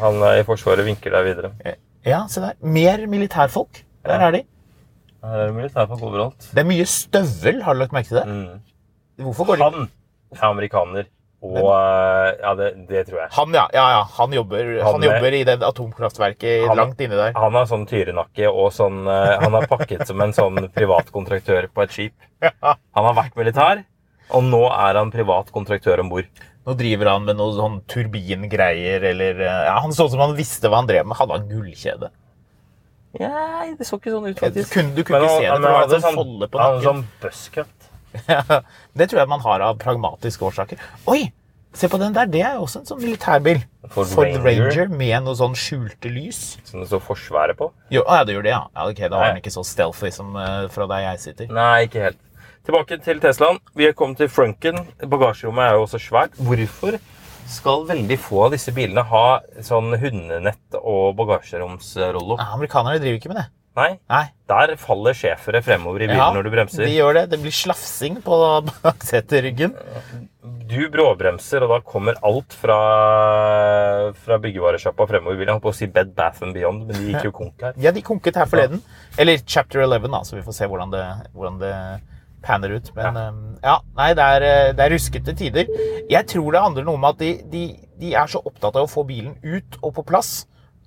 Han 0.00 0.18
i 0.34 0.42
Forsvaret 0.48 0.82
vinker 0.86 1.14
deg 1.14 1.28
videre. 1.28 1.52
Ja, 2.06 2.24
se 2.32 2.42
der. 2.42 2.56
Mer 2.64 3.06
militærfolk. 3.10 3.84
Der 4.06 4.16
Ja. 4.18 4.26
er 4.28 4.36
de. 4.38 4.42
Her 5.22 5.36
er 5.44 5.46
det 5.50 5.54
militærfolk 5.54 6.02
overalt. 6.02 6.50
Det 6.50 6.62
er 6.62 6.68
mye 6.68 6.86
støvel, 6.88 7.62
har 7.62 7.74
du 7.76 7.82
lagt 7.82 7.92
merke 7.92 8.08
til 8.08 8.16
det? 8.16 8.26
Mm. 8.26 9.24
Hvorfor 9.26 9.44
går 9.50 9.56
de 9.60 9.64
Han 9.68 9.88
er 10.32 10.46
amerikaner. 10.48 11.04
Og 11.42 11.56
eh, 11.72 12.36
Ja, 12.42 12.50
det, 12.54 12.66
det 12.88 13.06
tror 13.08 13.22
jeg. 13.22 13.30
Han, 13.32 13.54
ja. 13.56 13.62
ja, 13.72 13.84
ja. 13.94 14.00
Han 14.18 14.32
jobber, 14.36 14.66
han 14.82 14.92
Han 14.94 15.02
er- 15.02 15.06
jobber 15.14 15.36
i 15.38 15.44
det 15.48 15.54
atomkraftverket 15.64 16.66
Han- 16.68 16.76
langt 16.76 17.00
inni 17.00 17.16
der. 17.16 17.32
Han 17.36 17.52
har 17.56 17.64
sånn 17.70 17.86
tyrenakke 17.88 18.50
og 18.52 18.68
sånn 18.76 19.06
eh, 19.08 19.38
Han 19.40 19.54
er 19.56 19.66
pakket 19.70 20.06
som 20.06 20.20
en 20.20 20.32
sånn 20.36 20.68
privatkontraktør 20.74 21.70
på 21.72 21.82
et 21.86 21.90
skip. 21.96 22.14
Han 22.60 23.04
har 23.08 23.14
vært 23.16 23.36
militær, 23.40 23.84
og 24.30 24.44
nå 24.44 24.62
er 24.70 24.94
han 25.00 25.10
privat 25.10 25.48
kontraktør 25.52 26.00
om 26.04 26.08
bord. 26.12 26.28
Nå 26.68 26.74
driver 26.76 27.08
han 27.14 27.24
med 27.24 27.36
noe 27.40 27.52
sånn 27.56 27.80
turbingreier, 27.88 29.02
eller 29.10 29.40
eh, 29.40 29.64
ja, 29.66 29.78
Han 29.80 29.92
så 29.96 30.04
ut 30.06 30.12
som 30.12 30.20
han 30.20 30.36
visste 30.36 30.68
hva 30.68 30.76
han 30.82 30.86
drev 30.92 31.06
med. 31.08 31.16
Hadde 31.16 31.38
han 31.40 31.48
gullkjede? 31.48 32.10
Nei, 33.18 33.72
det 33.74 33.86
så 33.88 33.96
ikke 33.98 34.12
sånn 34.12 34.28
ut, 34.28 34.36
Du 34.54 34.62
kunne, 34.70 34.94
du 34.94 35.02
kunne 35.02 35.18
Men 35.18 35.26
ikke 35.26 35.32
han- 35.32 35.40
se 35.40 35.42
det, 35.42 35.50
han 35.50 35.62
for 35.62 35.70
han 35.72 35.80
hadde 35.80 35.94
en 35.96 36.04
sånn 36.04 36.14
folde 36.20 36.48
på 36.52 36.60
han 36.60 36.70
hadde 36.76 36.84
sånn 36.86 37.04
buzzcut. 37.24 37.89
det 38.98 39.10
tror 39.10 39.22
jeg 39.22 39.30
man 39.30 39.44
har 39.44 39.66
av 39.66 39.78
pragmatiske 39.82 40.48
årsaker. 40.50 40.80
Oi! 41.10 41.28
Se 41.72 41.86
på 41.86 42.00
den 42.02 42.14
der. 42.14 42.26
Det 42.26 42.40
er 42.42 42.56
jo 42.58 42.64
også 42.64 42.80
en 42.80 42.88
sånn 42.88 42.98
militærbil. 42.98 43.60
Ford 43.94 44.08
Ford 44.10 44.26
Ranger. 44.26 44.64
Ranger 44.66 44.88
med 44.90 45.22
noe 45.26 45.36
sånn 45.38 45.54
skjulte 45.58 46.10
lys. 46.10 46.40
Som 46.66 46.82
det 46.82 46.88
står 46.90 47.04
Forsvaret 47.04 47.58
på. 47.58 47.70
Jo, 47.94 48.02
ja, 48.02 48.24
det 48.26 48.34
gjør 48.34 48.48
det, 48.48 48.54
ja. 48.56 48.64
ja 48.74 48.88
ok, 48.90 49.04
Da 49.04 49.12
var 49.14 49.30
den 49.30 49.38
ikke 49.38 49.54
så 49.54 49.62
stealthy 49.66 50.10
som 50.14 50.34
uh, 50.34 50.66
fra 50.74 50.88
der 50.90 51.04
jeg 51.04 51.22
sitter. 51.28 51.52
Nei, 51.54 51.86
ikke 51.86 52.08
helt. 52.08 52.18
Tilbake 52.66 52.98
til 53.06 53.22
Teslaen. 53.22 53.62
Vi 53.78 53.86
er 53.86 53.94
kommet 53.96 54.18
til 54.20 54.28
frunken. 54.32 54.82
Bagasjerommet 55.00 55.68
er 55.68 55.78
jo 55.78 55.86
også 55.86 56.02
svært. 56.02 56.34
Hvorfor 56.42 56.98
skal 57.50 57.86
veldig 57.88 58.18
få 58.20 58.44
av 58.48 58.54
disse 58.54 58.74
bilene 58.74 59.06
ha 59.10 59.24
sånn 59.64 59.94
hundenett 59.94 60.76
og 60.80 61.14
bagasjeromsrollo? 61.22 62.36
Ja, 62.38 62.50
amerikanerne 62.58 63.00
driver 63.02 63.22
ikke 63.22 63.32
med 63.32 63.40
det. 63.44 63.48
Nei, 63.78 64.00
Nei, 64.10 64.24
der 64.50 64.72
faller 64.82 65.14
schæfere 65.14 65.60
fremover 65.62 66.02
i 66.02 66.08
bilen 66.08 66.18
Ja, 66.18 66.32
når 66.34 66.42
du 66.48 66.50
bremser. 66.50 66.82
de 66.88 66.96
gjør 66.96 67.14
det. 67.20 67.22
Det 67.30 67.38
blir 67.42 67.54
slafsing 67.54 68.18
på 68.24 68.40
bakseteryggen. 68.82 69.76
Du 70.70 70.84
bråbremser, 70.88 71.64
og 71.66 71.72
da 71.72 71.76
kommer 71.82 72.14
alt 72.24 72.54
fra, 72.56 72.76
fra 74.22 74.36
byggevaresjappa 74.40 75.06
fremover 75.10 75.34
i 75.34 75.40
bilen. 75.40 75.50
Jeg 75.50 75.56
holdt 75.58 75.64
på 75.66 75.72
å 75.72 75.76
si 75.76 75.88
Bed 75.90 76.12
Bath 76.16 76.44
and 76.46 76.54
Beyond, 76.54 76.84
men 76.86 76.94
de 76.96 77.10
gikk 77.10 77.26
jo 77.26 77.32
konk 77.34 77.64
her. 77.66 77.74
Ja, 77.84 77.92
de 77.94 78.02
konket 78.06 78.38
her 78.38 78.48
forleden. 78.50 78.82
Eller 79.20 79.42
chapter 79.42 79.82
11, 79.82 80.06
da, 80.14 80.22
så 80.26 80.38
vi 80.38 80.44
får 80.46 80.56
se 80.60 80.68
hvordan 80.70 80.94
det, 80.94 81.02
hvordan 81.34 81.58
det 81.60 81.74
panner 82.46 82.76
ut. 82.78 82.92
Men 82.96 83.18
ja, 83.18 83.26
ja 83.66 83.76
nei, 83.98 84.08
det 84.16 84.28
er, 84.36 84.46
eh, 84.46 84.70
det 84.78 84.86
er 84.86 84.94
ruskete 84.94 85.34
tider. 85.36 85.74
Jeg 86.10 86.30
tror 86.30 86.54
det 86.54 86.62
handler 86.64 86.86
noe 86.88 87.00
om 87.00 87.08
at 87.10 87.18
de, 87.20 87.34
de, 87.52 87.64
de 88.00 88.14
er 88.16 88.30
så 88.32 88.40
opptatt 88.40 88.78
av 88.78 88.86
å 88.86 88.90
få 88.94 89.04
bilen 89.10 89.34
ut 89.42 89.80
og 89.82 89.92
på 89.98 90.06
plass 90.08 90.44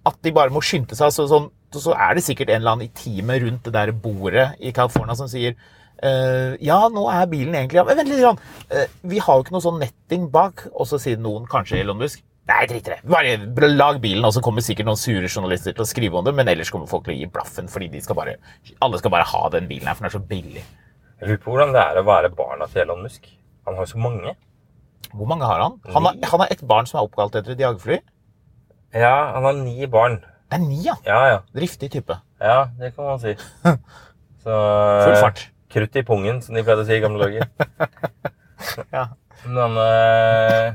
at 0.09 0.17
de 0.25 0.33
bare 0.35 0.53
må 0.53 0.63
skynde 0.65 0.97
seg. 0.97 1.13
Så, 1.15 1.27
sånn, 1.31 1.47
så 1.73 1.95
er 1.95 2.17
det 2.17 2.25
sikkert 2.25 2.51
en 2.51 2.61
eller 2.61 2.75
annen 2.75 2.89
i 2.89 2.93
teamet 2.97 3.45
rundt 3.45 3.69
det 3.69 3.75
der 3.75 3.93
bordet 3.95 4.51
i 4.59 4.75
California 4.75 5.17
som 5.19 5.31
sier 5.31 5.57
Uh, 6.03 6.57
ja, 6.59 6.81
nå 6.91 7.05
er 7.07 7.29
bilen 7.31 7.53
egentlig 7.55 7.77
ja, 7.77 7.83
Vent 7.87 8.09
litt. 8.09 8.41
Eh, 8.75 8.89
vi 9.07 9.21
har 9.23 9.37
jo 9.37 9.43
ikke 9.45 9.53
noe 9.55 9.63
sånn 9.63 9.77
netting 9.79 10.25
bak. 10.33 10.65
Og 10.73 10.89
så 10.89 10.97
sier 10.99 11.21
noen, 11.21 11.45
kanskje 11.47 11.79
Elon 11.79 12.01
Musk 12.01 12.19
Nei, 12.49 12.65
drit 12.67 12.87
i 12.89 12.91
det. 12.91 12.97
Bare 13.07 13.69
lag 13.71 14.01
bilen, 14.03 14.25
og 14.27 14.33
så 14.35 14.41
kommer 14.43 14.63
sikkert 14.65 14.89
noen 14.89 14.99
sure 14.99 15.29
journalister 15.29 15.71
til 15.75 15.85
å 15.85 15.87
skrive 15.87 16.19
om 16.19 16.25
det, 16.27 16.33
men 16.35 16.49
ellers 16.51 16.73
kommer 16.73 16.89
folk 16.91 17.05
til 17.05 17.13
å 17.13 17.15
gi 17.15 17.29
blaffen, 17.31 17.69
fordi 17.71 17.87
de 17.93 18.01
skal 18.03 18.17
bare, 18.19 18.33
alle 18.83 18.99
skal 18.99 19.13
bare 19.13 19.27
ha 19.29 19.43
den 19.53 19.69
bilen 19.69 19.87
her, 19.87 19.95
for 19.95 20.03
den 20.03 20.09
er 20.09 20.15
så 20.17 20.21
billig. 20.27 20.63
Jeg 21.21 21.29
lurer 21.29 21.39
på 21.45 21.53
hvordan 21.53 21.71
det 21.71 21.83
er 21.85 22.01
å 22.01 22.03
være 22.09 22.33
barna 22.35 22.67
til 22.67 22.83
Elon 22.83 23.05
Musk. 23.05 23.29
Han 23.63 23.79
har 23.79 23.87
jo 23.87 23.93
så 23.93 24.01
mange. 24.03 24.35
Hvor 25.13 25.29
mange 25.29 25.47
har 25.47 25.63
han? 25.63 25.79
Han 25.95 26.09
har, 26.09 26.19
han 26.33 26.43
har 26.43 26.51
et 26.51 26.65
barn 26.67 26.89
som 26.89 26.99
er 26.99 27.07
oppkalt 27.07 27.39
etter 27.39 27.55
et 27.55 27.63
jagerfly. 27.63 28.01
Ja, 28.93 29.15
han 29.33 29.47
har 29.47 29.57
ni 29.57 29.87
barn. 29.89 30.19
Det 30.49 30.59
er 30.59 30.63
ni, 30.63 30.79
ja. 30.85 30.93
Ja, 31.07 31.19
ja. 31.31 31.39
Driftig 31.55 31.89
type. 31.95 32.19
Ja, 32.43 32.67
det 32.77 32.93
kan 32.95 33.07
man 33.09 33.19
si. 33.21 33.33
Så, 34.43 34.53
Full 35.05 35.17
fart. 35.17 35.47
Krutt 35.73 35.95
i 35.97 36.03
pungen, 36.05 36.41
som 36.45 36.53
de 36.53 36.61
pleide 36.65 36.83
å 36.83 36.87
si 36.87 36.97
i 36.97 37.03
gamle 37.03 37.27
dager. 37.27 37.49
Ja. 38.93 39.09
Men 39.43 39.75
øh... 39.75 40.73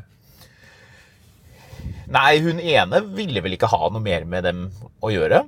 Nei, 2.12 2.32
hun 2.44 2.58
ene 2.60 3.00
ville 3.16 3.40
vel 3.44 3.54
ikke 3.56 3.70
ha 3.72 3.88
noe 3.92 4.02
mer 4.04 4.26
med 4.28 4.44
dem 4.44 4.66
å 5.04 5.10
gjøre, 5.12 5.42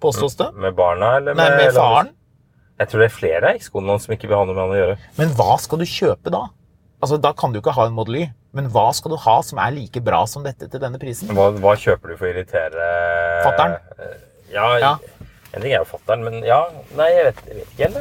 påstås 0.00 0.36
det. 0.40 0.50
med 0.60 0.76
barna, 0.76 1.18
eller 1.18 1.36
Nei, 1.36 1.50
med 1.58 1.76
faren. 1.76 2.10
Jeg 2.80 2.90
tror 2.90 3.02
det 3.04 3.08
er 3.10 3.14
flere 3.14 3.52
av 3.54 3.76
hans 3.90 4.06
som 4.06 4.14
ikke 4.16 4.28
vil 4.30 4.36
ha 4.38 4.46
noe 4.48 4.56
med 4.56 4.62
han 4.64 4.72
å 4.74 4.78
gjøre. 4.80 4.96
Men 5.20 5.34
hva 5.38 5.58
skal 5.62 5.80
du 5.80 5.86
kjøpe 5.88 6.32
da? 6.32 6.46
Altså, 7.04 7.20
Da 7.20 7.34
kan 7.36 7.52
du 7.52 7.60
ikke 7.60 7.74
ha 7.76 7.86
en 7.88 7.96
Model 7.96 8.22
Y, 8.22 8.24
men 8.54 8.68
hva 8.70 8.86
skal 8.94 9.10
du 9.12 9.16
ha 9.20 9.36
som 9.42 9.58
er 9.58 9.74
like 9.74 10.00
bra 10.04 10.24
som 10.30 10.44
dette 10.46 10.68
til 10.70 10.80
denne 10.82 10.98
prisen? 11.02 11.28
Hva, 11.34 11.50
hva 11.58 11.74
kjøper 11.80 12.12
du 12.12 12.16
for 12.20 12.28
å 12.28 12.32
irritere 12.32 12.88
Fatteren? 13.44 13.76
Ja, 14.54 14.68
Ja. 14.78 14.92
en 15.52 15.62
ting 15.62 15.72
er 15.72 15.80
jo 15.82 15.88
fatteren, 15.90 16.22
men 16.26 16.44
ja 16.46 16.60
Nei, 16.96 17.08
jeg 17.14 17.24
vet, 17.30 17.40
jeg 17.48 17.56
vet 17.56 17.72
ikke 17.74 17.88
helt. 17.88 17.96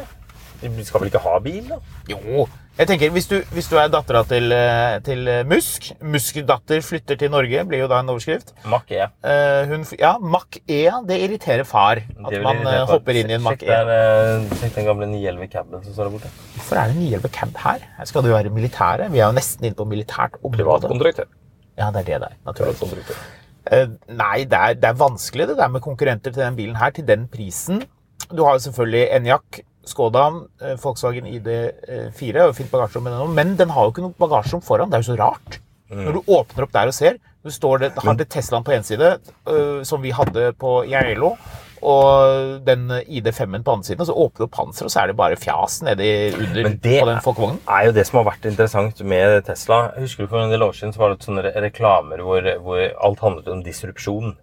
jeg. 0.61 0.75
Du 0.77 0.83
skal 0.87 1.01
vel 1.03 1.09
ikke 1.11 1.23
ha 1.25 1.39
bil, 1.43 1.63
da? 1.73 1.79
Jo, 2.07 2.45
jeg 2.77 2.89
tenker, 2.89 3.11
hvis 3.13 3.27
du, 3.29 3.35
hvis 3.53 3.67
du 3.69 3.75
er 3.77 3.91
dattera 3.93 4.23
til, 4.27 4.51
eh, 4.55 4.95
til 5.05 5.27
eh, 5.29 5.43
Musk 5.47 5.91
Musk 6.01 6.39
datter 6.47 6.81
flytter 6.85 7.19
til 7.21 7.29
Norge, 7.33 7.65
blir 7.69 7.83
jo 7.83 7.89
da 7.91 7.99
en 8.01 8.09
overskrift. 8.13 8.55
Mack 8.69 8.91
E. 8.93 9.05
Uh, 9.25 9.61
hun, 9.71 9.85
ja, 9.99 10.15
Mack 10.19 10.57
E, 10.63 10.81
det 11.09 11.19
irriterer 11.27 11.67
far. 11.69 12.01
At 12.01 12.39
man 12.41 12.63
irritere 12.63 12.79
eh, 12.81 12.89
hopper 12.89 13.21
inn 13.21 13.31
i 13.33 13.37
en 13.37 13.51
E. 13.53 13.69
eh, 13.69 14.49
Sjekk 14.57 14.79
den 14.79 14.89
gamle 14.89 15.11
911 15.11 15.53
caben 15.53 15.85
som 15.85 15.93
står 15.93 16.09
der 16.09 16.17
borte. 16.17 16.33
Hvorfor 16.57 16.81
er 16.81 16.91
det 16.91 16.99
911 17.03 17.35
cab 17.37 17.63
her? 17.67 17.87
Her 17.99 18.09
skal 18.09 18.25
det 18.25 18.33
jo 18.33 18.39
være 18.39 18.57
militære. 18.57 19.11
Vi 19.13 19.21
er 19.21 19.29
jo 19.29 19.37
nesten 19.37 19.69
inne 19.69 19.79
på 19.79 19.87
militært 19.89 20.41
område. 20.41 20.65
Privatkontraktør. 20.65 21.31
Ja, 21.77 21.93
det 21.93 22.03
er 22.03 22.11
det 22.11 22.21
der. 22.27 22.37
Naturligvis. 22.49 23.13
Uh, 23.13 23.39
Eh, 23.71 23.87
nei, 24.11 24.43
det 24.49 24.59
er, 24.59 24.73
det 24.75 24.89
er 24.89 24.97
vanskelig 24.99 25.47
det 25.47 25.57
der 25.59 25.69
med 25.71 25.83
konkurrenter 25.83 26.33
til 26.33 26.43
den 26.43 26.57
bilen 26.57 26.75
her, 26.75 26.91
til 26.91 27.05
den 27.07 27.27
prisen. 27.31 27.83
Du 28.27 28.43
har 28.43 28.57
jo 28.57 28.63
selvfølgelig 28.65 29.05
Enyaq, 29.17 29.61
Skoda, 29.85 30.29
eh, 30.61 30.77
Volkswagen 30.79 31.27
ID4, 31.27 32.47
og 32.47 32.55
fint 32.55 32.71
bagasjerom 32.71 33.33
men 33.35 33.57
den 33.59 33.73
har 33.73 33.87
jo 33.87 33.93
ikke 33.93 34.05
noe 34.05 34.19
bagasjerom 34.19 34.63
foran. 34.63 34.89
Det 34.89 34.99
er 34.99 35.05
jo 35.05 35.11
så 35.11 35.19
rart. 35.19 35.59
Når 35.93 36.15
du 36.15 36.31
åpner 36.33 36.65
opp 36.65 36.73
der 36.73 36.89
og 36.89 36.95
ser, 36.95 37.19
du 37.43 37.51
står 37.51 37.83
det, 37.83 37.91
har 38.01 38.15
det 38.17 38.29
Teslaen 38.31 38.63
på 38.63 38.73
en 38.73 38.85
side, 38.87 39.17
øh, 39.51 39.83
som 39.85 40.01
vi 40.01 40.13
hadde 40.15 40.53
på 40.57 40.79
Geilo, 40.89 41.35
og 41.83 42.63
den 42.63 42.87
ID5-en 42.87 43.63
på 43.65 43.73
andre 43.75 43.83
siden, 43.89 44.01
og 44.01 44.07
så 44.07 44.15
åpner 44.15 44.47
du 44.47 44.51
panseret, 44.55 44.87
og 44.87 44.93
så 44.93 45.01
er 45.01 45.11
det 45.11 45.17
bare 45.19 45.39
fjas 45.39 45.81
nedi 45.83 46.09
under 46.31 46.69
det 46.69 47.01
på 47.01 47.09
den 47.09 47.19
folkevognen. 47.25 47.59
er 47.67 47.89
jo 47.89 47.95
det 47.97 48.05
som 48.07 48.21
har 48.21 48.29
vært 48.31 48.47
interessant 48.47 49.03
med 49.03 49.43
Tesla. 49.49 49.81
Husker 49.99 50.23
du 50.23 50.31
For 50.31 50.39
en 50.39 50.53
del 50.53 50.63
år 50.63 50.71
siden 50.77 50.95
så 50.95 51.03
var 51.03 51.13
det 51.13 51.27
sånne 51.27 51.43
reklamer 51.67 52.23
hvor, 52.23 52.47
hvor 52.63 52.79
alt 52.79 53.19
handlet 53.19 53.51
om 53.51 53.63
disrupsjon. 53.65 54.37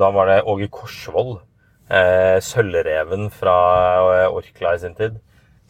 Da 0.00 0.08
var 0.10 0.26
det 0.32 0.42
Åge 0.48 0.70
Korsvold, 0.72 1.42
eh, 1.90 2.38
sølvreven 2.44 3.30
fra 3.34 3.56
eh, 4.22 4.26
Orkla 4.32 4.74
i 4.76 4.82
sin 4.82 4.96
tid, 4.98 5.20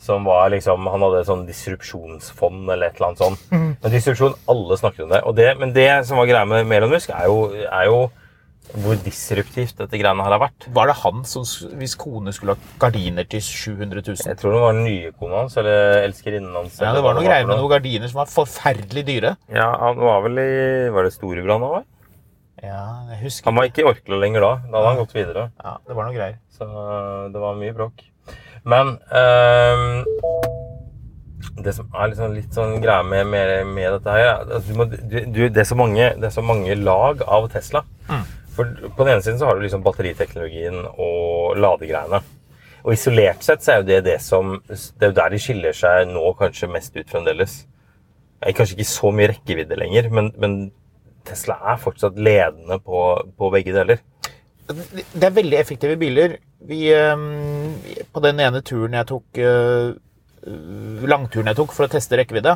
som 0.03 0.25
var 0.27 0.49
liksom 0.51 0.89
Han 0.91 1.05
hadde 1.07 1.21
et 1.23 1.29
sånn 1.29 1.45
disrupsjonsfond 1.47 2.67
eller 2.67 2.89
et 2.89 2.97
eller 2.99 3.13
annet 3.13 3.23
sånt. 3.23 3.45
Men 3.53 3.93
disrupsjon, 3.95 4.35
alle 4.51 4.81
snakket 4.81 5.07
om 5.07 5.13
det. 5.15 5.23
Og 5.29 5.37
det 5.39 5.53
men 5.61 5.77
det 5.77 5.91
som 6.09 6.19
var 6.19 6.27
greia 6.31 6.49
med 6.49 6.67
Melon 6.67 6.91
Musk, 6.91 7.13
er 7.15 7.31
jo, 7.31 7.53
er 7.63 7.87
jo 7.87 8.01
hvor 8.79 8.97
disruptivt 9.05 9.77
dette 9.77 9.99
greiene 10.01 10.25
her 10.25 10.33
har 10.33 10.41
vært. 10.41 10.67
Var 10.73 10.89
det 10.89 10.95
han 11.03 11.25
som, 11.29 11.45
hvis 11.77 11.95
kone 11.99 12.33
skulle 12.33 12.55
ha 12.55 12.71
gardiner 12.81 13.27
til 13.29 13.43
700 13.45 14.01
000? 14.07 14.21
Jeg 14.31 14.39
tror 14.41 14.55
det 14.55 14.63
var 14.63 14.77
den 14.77 14.87
nye 14.87 15.11
kona 15.19 15.43
hans, 15.43 15.57
eller 15.61 16.07
elskerinnen 16.07 16.55
hans. 16.57 16.79
Ja, 16.81 16.95
det 16.97 17.03
var 17.05 17.19
noe 17.19 17.27
greier 17.27 17.49
med 17.49 17.59
noen 17.59 17.73
gardiner 17.75 18.09
som 18.09 18.23
var 18.23 18.31
forferdelig 18.33 19.05
dyre. 19.09 19.35
Ja, 19.53 19.69
han 19.83 20.01
var 20.01 20.23
vel 20.25 20.41
i 20.41 20.53
Var 20.95 21.09
det 21.09 21.13
Storebrand 21.17 21.67
han 21.67 21.75
var? 21.75 21.85
Ja, 22.63 22.83
jeg 23.11 23.25
husker 23.25 23.51
Han 23.51 23.59
var 23.59 23.69
ikke 23.69 23.83
i 23.83 23.89
Orkla 23.91 24.19
lenger 24.23 24.45
da. 24.45 24.53
Da 24.69 24.79
hadde 24.79 24.91
han 24.93 25.01
gått 25.03 25.15
videre. 25.17 25.49
Ja, 25.59 25.77
det 25.87 25.97
var 25.99 26.09
noe 26.09 26.15
greier. 26.15 26.37
Så 26.55 26.69
det 27.35 27.43
var 27.43 27.59
mye 27.59 27.75
bråk. 27.75 28.05
Men 28.63 28.95
um, 29.11 30.05
det 31.65 31.75
som 31.75 31.89
er 31.91 32.13
liksom 32.13 32.37
litt 32.37 32.55
sånn 32.55 32.77
greia 32.83 33.03
med, 33.07 33.27
med, 33.33 33.55
med 33.67 33.97
dette 33.97 34.15
her, 34.15 34.29
er 34.31 34.63
du 34.63 34.77
må, 34.79 34.87
du, 34.87 35.19
det, 35.43 35.59
er 35.59 35.67
så 35.69 35.79
mange, 35.79 36.13
det 36.19 36.29
er 36.29 36.35
så 36.35 36.45
mange 36.47 36.77
lag 36.79 37.25
av 37.27 37.49
Tesla. 37.53 37.83
For 38.53 38.69
På 38.95 39.05
den 39.05 39.17
ene 39.17 39.25
siden 39.25 39.41
så 39.41 39.49
har 39.49 39.59
du 39.59 39.65
liksom 39.65 39.83
batteriteknologien 39.85 40.79
og 40.93 41.59
ladegreiene. 41.59 42.23
Og 42.83 42.95
isolert 42.95 43.45
sett 43.47 43.63
så 43.65 43.75
er 43.75 43.83
jo 43.83 43.89
det 43.89 44.01
det 44.09 44.17
som 44.25 44.57
Det 44.67 45.07
er 45.07 45.13
jo 45.13 45.19
der 45.21 45.31
de 45.31 45.39
skiller 45.39 45.77
seg 45.77 46.09
nå 46.11 46.33
kanskje 46.39 46.71
mest 46.71 46.97
ut 46.99 47.11
fremdeles. 47.11 47.63
Kanskje 48.43 48.77
ikke 48.77 48.91
så 48.91 49.13
mye 49.15 49.31
rekkevidde 49.31 49.79
lenger, 49.79 50.09
men, 50.11 50.33
men 50.43 50.57
Tesla 51.29 51.59
er 51.73 51.81
fortsatt 51.83 52.19
ledende 52.19 52.79
på, 52.83 53.05
på 53.39 53.51
begge 53.55 53.75
deler. 53.77 54.03
Det 54.73 55.27
er 55.27 55.35
veldig 55.35 55.59
effektive 55.59 55.99
biler. 56.01 56.39
Vi, 56.67 56.85
på 58.15 58.23
den 58.23 58.41
ene 58.41 58.61
turen 58.63 58.95
jeg 58.95 59.09
tok, 59.11 59.41
øh, 59.43 59.89
langturen 61.11 61.51
jeg 61.51 61.59
tok 61.59 61.75
for 61.75 61.89
å 61.89 61.91
teste 61.91 62.19
rekkevidde 62.21 62.55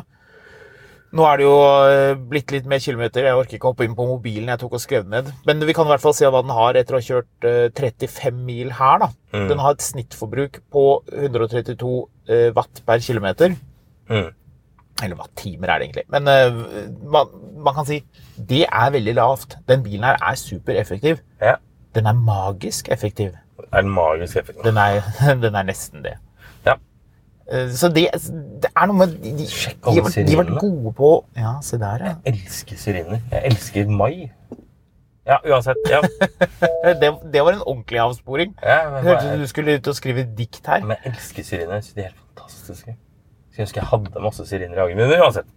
Nå 1.15 1.23
er 1.23 1.39
det 1.39 1.45
jo 1.45 1.53
øh, 1.87 2.17
blitt 2.29 2.51
litt 2.51 2.65
mer 2.67 2.81
kilometer. 2.83 3.23
Jeg 3.23 3.39
orker 3.39 3.55
ikke 3.57 3.69
å 3.69 3.71
hoppe 3.71 3.85
inn 3.87 3.95
på 3.95 4.07
mobilen 4.09 4.51
jeg 4.51 4.59
tok 4.59 4.75
og 4.75 4.83
skrev 4.83 5.05
ned. 5.07 5.29
Men 5.47 5.63
vi 5.63 5.75
kan 5.75 5.87
i 5.87 5.93
hvert 5.93 6.03
fall 6.03 6.15
se 6.17 6.27
hva 6.27 6.41
den 6.43 6.51
har 6.55 6.79
etter 6.79 6.97
å 6.97 6.99
ha 6.99 7.05
kjørt 7.05 7.47
øh, 7.47 7.67
35 7.71 8.41
mil 8.47 8.73
her. 8.75 9.05
da. 9.05 9.09
Den 9.47 9.63
har 9.63 9.77
et 9.77 9.85
snittforbruk 9.85 10.59
på 10.73 10.83
132 11.13 11.93
øh, 12.27 12.49
watt 12.57 12.83
per 12.87 13.03
kilometer. 13.05 13.55
Mm. 14.11 14.27
Eller 15.03 15.15
hva 15.19 15.27
timer 15.37 15.69
er 15.69 15.79
det 15.81 15.87
egentlig. 15.89 16.05
Men 16.09 16.27
uh, 16.27 16.61
man, 17.13 17.33
man 17.65 17.75
kan 17.77 17.85
si 17.85 17.99
det 18.49 18.63
er 18.65 18.91
veldig 18.95 19.13
lavt. 19.17 19.57
Den 19.69 19.83
bilen 19.85 20.03
her 20.07 20.17
er 20.21 20.35
supereffektiv. 20.39 21.19
Ja. 21.41 21.55
Den 21.95 22.05
er 22.09 22.13
magisk 22.17 22.89
effektiv. 22.93 23.35
er 23.71 23.81
den 23.81 23.91
magisk 23.93 24.37
effektiv? 24.37 24.63
Den 24.65 24.77
er, 24.77 25.01
den 25.43 25.55
er 25.55 25.63
nesten 25.67 26.03
det. 26.05 26.15
Ja. 26.65 26.73
Uh, 27.53 27.69
Så 27.71 27.89
det, 27.93 28.07
det 28.63 28.71
er 28.75 28.89
noe 28.89 28.97
med 29.03 29.17
De, 29.21 29.31
de, 29.37 29.45
de, 29.45 30.25
de 30.27 30.35
har 30.35 30.43
vært 30.43 30.57
gode 30.61 30.93
på 30.97 31.11
Ja, 31.37 31.55
se 31.63 31.77
der, 31.81 32.03
ja. 32.05 32.15
Jeg 32.25 32.33
elsker 32.41 32.77
syriner. 32.77 33.21
Jeg 33.31 33.51
elsker 33.51 33.87
mai. 33.89 34.31
Ja, 35.27 35.37
uansett. 35.43 35.77
Ja. 35.91 36.01
Det, 37.01 37.09
det 37.33 37.41
var 37.43 37.51
en 37.51 37.61
ordentlig 37.67 37.99
avsporing. 37.99 38.53
ja 38.63 38.77
men, 38.89 39.03
Hørtes 39.03 39.25
ut 39.25 39.31
som 39.33 39.41
du 39.41 39.47
skulle 39.51 39.73
ut 39.75 39.87
og 39.91 39.95
skrive 39.97 40.23
dikt 40.37 40.67
her. 40.71 40.85
men 40.87 40.95
jeg 41.03 41.11
elsker 41.11 41.43
synes 41.43 41.89
De 41.93 41.99
er 42.01 42.05
helt 42.13 42.21
fantastiske. 42.37 42.95
Skulle 43.57 43.65
ønske 43.65 43.81
jeg 43.81 43.89
hadde 43.89 44.21
masse 44.21 44.45
syriner 44.45 44.77
i 44.77 44.83
hagen 44.85 44.97
min, 45.01 45.09
men 45.09 45.21
uansett. 45.25 45.49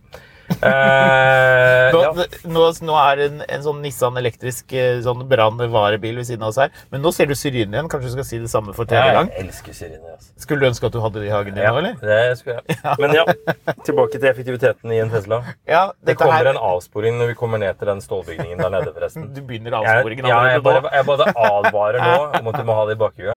Eh, 0.50 1.92
Nå, 1.94 2.00
ja. 2.02 2.10
nå, 2.50 2.62
nå 2.82 2.94
er 2.98 3.18
det 3.20 3.26
en, 3.28 3.42
en 3.54 3.62
sånn 3.62 3.78
Nissan 3.84 4.16
elektrisk 4.18 4.72
eh, 4.74 4.96
sånn 5.04 5.20
brannvarebil 5.30 6.16
ved 6.18 6.26
siden 6.26 6.42
av 6.42 6.50
oss 6.50 6.58
her. 6.58 6.72
Men 6.90 7.04
nå 7.04 7.12
ser 7.14 7.28
du 7.30 7.36
syren 7.38 7.70
igjen. 7.76 7.90
Kanskje 7.92 8.10
du 8.10 8.14
skal 8.16 8.26
si 8.26 8.40
det 8.42 8.50
samme 8.50 8.74
for 8.74 8.88
tredje 8.90 9.12
gang? 9.14 9.30
Jeg 9.30 9.46
elsker 9.46 9.76
syriner. 9.78 10.16
Altså. 10.16 10.32
Skulle 10.42 10.64
du 10.64 10.68
ønske 10.72 10.90
at 10.90 10.96
du 10.96 11.00
hadde 11.04 11.22
det 11.22 11.30
i 11.30 11.32
hagen 11.34 11.54
din 11.54 11.62
Ja, 11.62 11.70
nå, 11.76 11.82
eller? 11.84 11.98
det 12.02 12.38
skulle 12.40 12.58
jeg. 12.58 12.78
Men 12.98 13.14
ja, 13.20 13.24
tilbake 13.86 14.18
til 14.18 14.28
effektiviteten 14.32 14.94
i 14.96 15.00
en 15.04 15.12
Tesla. 15.14 15.42
Ja, 15.70 15.84
Det 16.02 16.16
kommer 16.18 16.40
her 16.40 16.50
en 16.56 16.58
avsporing 16.72 17.20
når 17.22 17.30
vi 17.34 17.38
kommer 17.44 17.62
ned 17.62 17.78
til 17.78 17.92
den 17.92 18.02
stålbygningen 18.04 18.58
der 18.64 18.74
nede, 18.74 18.90
forresten. 18.96 19.30
Du 19.36 19.42
begynner 19.46 19.78
Jeg, 19.78 20.00
avsporingen 20.00 20.30
ja, 20.34 20.40
jeg, 20.56 20.64
bare, 20.66 20.82
nå. 20.82 20.94
jeg 20.98 21.06
bare 21.14 21.30
advarer 21.50 22.02
nå 22.02 22.16
om 22.42 22.50
at 22.54 22.58
du 22.58 22.66
må 22.66 22.80
ha 22.80 22.88
det 22.90 22.98
i 22.98 23.04
bakhuet. 23.06 23.36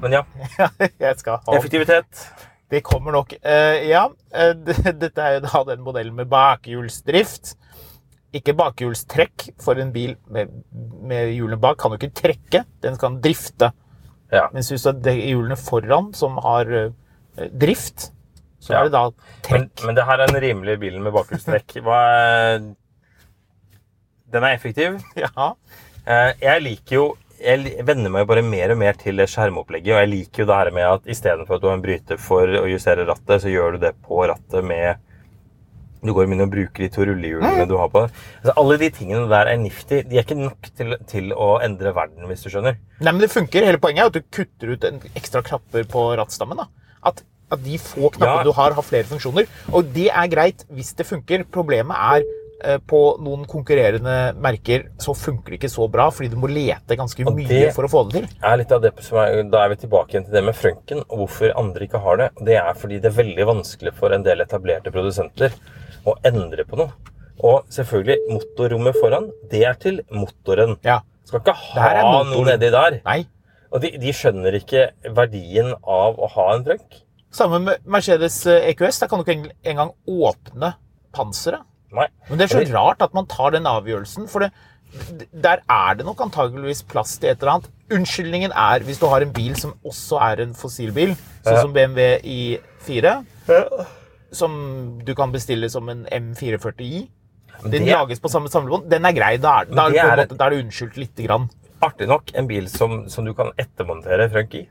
Men 0.00 0.12
ja, 0.16 0.22
Jeg 0.98 1.18
skal 1.20 1.40
ha 1.44 1.56
effektivitet. 1.58 2.28
Det 2.70 2.84
kommer 2.86 3.14
nok. 3.14 3.34
Eh, 3.42 3.88
ja, 3.90 4.04
eh, 4.34 4.52
dette 5.02 5.24
er 5.24 5.38
jo 5.38 5.46
da 5.48 5.64
den 5.72 5.82
modellen 5.84 6.14
med 6.16 6.30
bakhjulsdrift. 6.30 7.56
Ikke 8.36 8.54
bakhjulstrekk, 8.54 9.48
for 9.58 9.80
en 9.82 9.90
bil 9.94 10.14
med, 10.30 10.52
med 11.02 11.32
hjulene 11.34 11.58
bak 11.60 11.80
kan 11.82 11.90
jo 11.90 11.98
ikke 11.98 12.14
trekke. 12.22 12.62
Den 12.84 12.98
kan 13.00 13.18
drifte. 13.22 13.72
Ja. 14.30 14.46
Mens 14.54 14.70
hvis 14.70 14.86
du 14.86 15.10
er 15.10 15.18
hjulene 15.18 15.58
foran 15.58 16.12
som 16.14 16.38
har 16.44 16.70
eh, 16.70 17.50
drift, 17.50 18.12
så 18.60 18.72
Ja. 18.74 18.80
er 18.80 18.84
det 18.84 18.92
da 18.92 19.02
Men, 19.08 19.14
trekk. 19.42 19.84
men 19.86 19.94
det 19.96 20.04
her 20.04 20.20
er 20.20 20.26
den 20.30 20.42
rimelige 20.42 20.80
bilen 20.82 21.02
med 21.02 21.12
bakhjulstrekk. 21.16 21.78
Den 24.30 24.44
er 24.46 24.54
effektiv. 24.54 25.00
Ja. 25.18 25.54
Eh, 26.06 26.32
Jeg 26.40 26.62
liker 26.62 26.96
jo 27.00 27.08
jeg 27.40 27.80
venner 27.88 28.10
meg 28.12 28.26
bare 28.28 28.42
mer 28.44 28.68
og 28.74 28.76
mer 28.82 28.92
til 29.00 29.16
det 29.16 29.24
skjermopplegget. 29.32 29.94
Og 29.94 30.00
jeg 30.02 30.08
liker 30.10 30.42
jo 30.42 30.46
det 30.50 30.56
her 30.58 30.70
med 30.76 30.84
at 30.84 31.06
istedenfor 31.08 31.56
at 31.56 31.62
du 31.62 31.68
har 31.70 31.78
en 31.78 31.84
bryter 31.86 32.18
for 32.20 32.44
å 32.60 32.66
justere 32.68 33.06
rattet, 33.08 33.40
så 33.40 33.48
gjør 33.48 33.78
du 33.78 33.86
det 33.86 33.94
på 34.04 34.18
rattet 34.28 34.60
med 34.68 34.98
Du 36.04 36.12
går 36.16 36.28
inn 36.32 36.40
og 36.40 36.48
bruker 36.52 36.80
de 36.84 36.88
to 36.92 37.04
rullehjulene 37.04 37.64
du 37.68 37.74
har 37.76 37.88
på. 37.92 38.02
Altså, 38.40 38.52
alle 38.56 38.76
de 38.80 38.90
tingene 38.96 39.26
der 39.28 39.50
er 39.52 39.56
nifty. 39.60 39.98
De 40.08 40.16
er 40.16 40.22
ikke 40.24 40.36
nok 40.38 40.68
til, 40.76 40.94
til 41.08 41.32
å 41.36 41.48
endre 41.64 41.92
verden, 41.96 42.24
hvis 42.28 42.44
du 42.44 42.48
skjønner. 42.52 42.76
Nei, 43.00 43.12
men 43.12 43.20
det 43.20 43.28
funker. 43.32 43.64
Hele 43.68 43.80
poenget 43.80 44.04
er 44.06 44.08
at 44.08 44.16
du 44.16 44.22
kutter 44.32 44.72
ut 44.72 44.84
en 44.88 45.00
ekstra 45.16 45.42
knapper 45.44 45.84
på 45.92 46.04
rattstammen. 46.16 46.56
da. 46.56 46.68
At, 47.04 47.20
at 47.50 47.62
de 47.64 47.78
få 47.82 48.10
knappene 48.14 48.40
Ja. 48.40 48.44
du 48.44 48.52
har, 48.56 48.74
har 48.76 48.86
flere 48.86 49.08
funksjoner. 49.10 49.48
Og 49.72 49.92
det 49.94 50.08
er 50.10 50.28
greit 50.32 50.64
hvis 50.70 50.94
det 50.96 51.06
funker. 51.08 51.44
Problemet 51.50 51.96
er 51.96 52.22
eh, 52.64 52.78
på 52.86 53.00
noen 53.24 53.46
konkurrerende 53.48 54.34
merker 54.38 54.88
så 55.00 55.14
funker 55.16 55.54
det 55.54 55.60
ikke 55.60 55.72
så 55.72 55.88
bra, 55.90 56.10
fordi 56.14 56.30
du 56.30 56.36
må 56.36 56.50
lete 56.50 56.96
ganske 56.98 57.26
Og 57.26 57.34
mye 57.36 57.72
for 57.74 57.88
å 57.88 57.90
få 57.90 58.04
det 58.10 58.20
til. 58.20 58.28
er 58.42 58.56
det 58.62 58.92
som 59.02 59.18
er, 59.18 59.42
Da 59.50 59.64
er 59.64 59.68
vi 59.74 59.80
tilbake 59.86 60.14
igjen 60.14 60.26
til 60.28 60.36
det 60.38 60.44
med 60.44 60.54
frønken, 60.54 61.04
og 61.08 61.24
hvorfor 61.24 61.52
andre 61.56 61.86
ikke 61.88 62.02
har 62.04 62.16
det. 62.16 62.30
Det 62.44 62.56
er 62.60 62.74
fordi 62.74 63.00
det 63.00 63.12
er 63.12 63.22
veldig 63.22 63.46
vanskelig 63.46 63.94
for 63.94 64.12
en 64.12 64.22
del 64.22 64.40
etablerte 64.40 64.92
produsenter 64.92 65.52
å 66.06 66.16
endre 66.24 66.64
på 66.64 66.76
noe. 66.76 66.92
Og 67.42 67.64
selvfølgelig, 67.72 68.18
motorrommet 68.28 68.96
foran, 69.00 69.30
det 69.50 69.64
er 69.64 69.74
til 69.80 70.02
motoren. 70.12 70.76
Ja. 70.84 71.00
Skal 71.24 71.40
ikke 71.40 71.54
ha 71.56 72.22
noe 72.26 72.44
nedi 72.44 72.70
der. 72.70 73.00
Nei. 73.06 73.22
Og 73.70 73.80
de, 73.84 73.92
de 74.02 74.12
skjønner 74.12 74.56
ikke 74.58 74.88
verdien 75.14 75.72
av 75.86 76.18
å 76.18 76.28
ha 76.34 76.46
en 76.56 76.64
frønk. 76.66 76.98
Samme 77.30 77.60
med 77.62 77.84
Mercedes 77.86 78.40
eh, 78.50 78.70
EQS. 78.72 79.02
Da 79.02 79.08
kan 79.10 79.20
du 79.20 79.28
ikke 79.28 79.52
engang 79.70 79.92
åpne 80.08 80.74
panseret. 81.14 81.62
Nei. 81.94 82.06
Men 82.28 82.38
det 82.38 82.46
er 82.46 82.52
så 82.60 82.64
rart 82.74 83.02
at 83.02 83.14
man 83.14 83.26
tar 83.30 83.50
den 83.54 83.66
avgjørelsen, 83.66 84.28
for 84.30 84.44
det, 84.44 84.52
der 85.42 85.62
er 85.70 85.96
det 85.98 86.06
nok 86.06 86.20
antageligvis 86.22 86.84
plass 86.86 87.16
til 87.18 87.32
et 87.32 87.42
eller 87.42 87.56
annet. 87.56 87.70
Unnskyldningen 87.90 88.54
er 88.54 88.84
hvis 88.86 89.00
du 89.02 89.08
har 89.10 89.24
en 89.26 89.32
bil 89.34 89.56
som 89.58 89.74
også 89.86 90.20
er 90.22 90.44
en 90.44 90.54
fossilbil, 90.54 91.16
sånn 91.42 91.58
som 91.64 91.72
BMW 91.74 92.12
i4, 92.22 93.16
som 94.30 94.54
du 95.02 95.14
kan 95.18 95.34
bestille 95.34 95.70
som 95.70 95.88
en 95.90 96.04
M440i. 96.06 97.08
Den 97.64 97.70
det- 97.84 97.90
lages 97.90 98.22
på 98.22 98.30
samme 98.30 98.48
samlebånd. 98.48 98.88
Den 98.90 99.04
er 99.04 99.12
grei. 99.12 99.36
Da 99.36 99.60
er, 99.60 99.64
da 99.74 99.88
er, 99.88 99.90
det 99.90 100.28
måte, 100.28 100.38
da 100.38 100.46
er 100.46 100.54
det 100.54 100.64
unnskyldt 100.64 100.96
lite 100.96 101.26
grann. 101.26 101.50
Artig 101.82 102.06
nok 102.08 102.30
en 102.34 102.46
bil 102.46 102.68
som, 102.70 103.08
som 103.08 103.24
du 103.26 103.34
kan 103.34 103.50
ettermontere 103.58 104.30
frønk 104.30 104.54
i. 104.54 104.68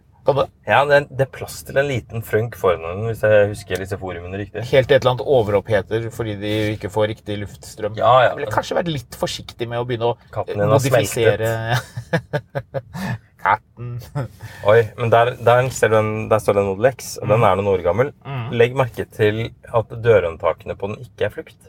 Ja, 0.67 0.83
det 0.85 0.99
det 1.09 1.25
er 1.25 1.31
plass 1.33 1.61
til 1.65 1.77
en 1.79 1.87
liten 1.89 2.23
frønk 2.25 2.57
foran 2.59 2.83
den, 2.85 3.05
hvis 3.09 3.23
jeg 3.25 3.47
husker 3.53 3.81
disse 3.81 3.97
forumene 3.99 4.41
riktig. 4.41 4.65
Helt 4.71 4.89
til 4.89 4.97
et 4.97 5.01
eller 5.01 5.15
annet 5.15 5.31
overoppheter 5.37 6.09
fordi 6.13 6.35
de 6.41 6.51
ikke 6.75 6.91
får 6.93 7.09
riktig 7.13 7.39
luftstrøm. 7.43 7.97
Ja, 7.97 8.11
ja. 8.19 8.27
Jeg 8.29 8.41
ville 8.41 8.51
kanskje 8.53 8.77
vært 8.77 8.91
litt 8.93 9.17
forsiktig 9.17 9.69
med 9.71 9.81
å 9.81 9.87
begynne 9.89 10.11
å 10.11 10.43
eh, 10.43 10.61
modifisere 10.69 11.55
Katten. 13.39 13.93
Oi, 14.67 14.79
men 14.99 15.11
der, 15.13 15.33
der, 15.39 15.69
ser 15.71 15.93
du 15.93 15.97
en, 16.01 16.13
der 16.31 16.41
står 16.43 16.57
det 16.57 16.63
en 16.65 16.71
Model 16.73 16.89
X, 16.91 17.13
og 17.21 17.31
den 17.31 17.45
er 17.47 17.55
noen 17.55 17.69
år 17.71 17.83
gammel. 17.85 18.13
Legg 18.51 18.75
merke 18.77 19.05
til 19.07 19.45
at 19.71 19.93
dørhåndtakene 20.03 20.75
på 20.75 20.91
den 20.91 21.05
ikke 21.05 21.29
er 21.29 21.35
flukt. 21.37 21.59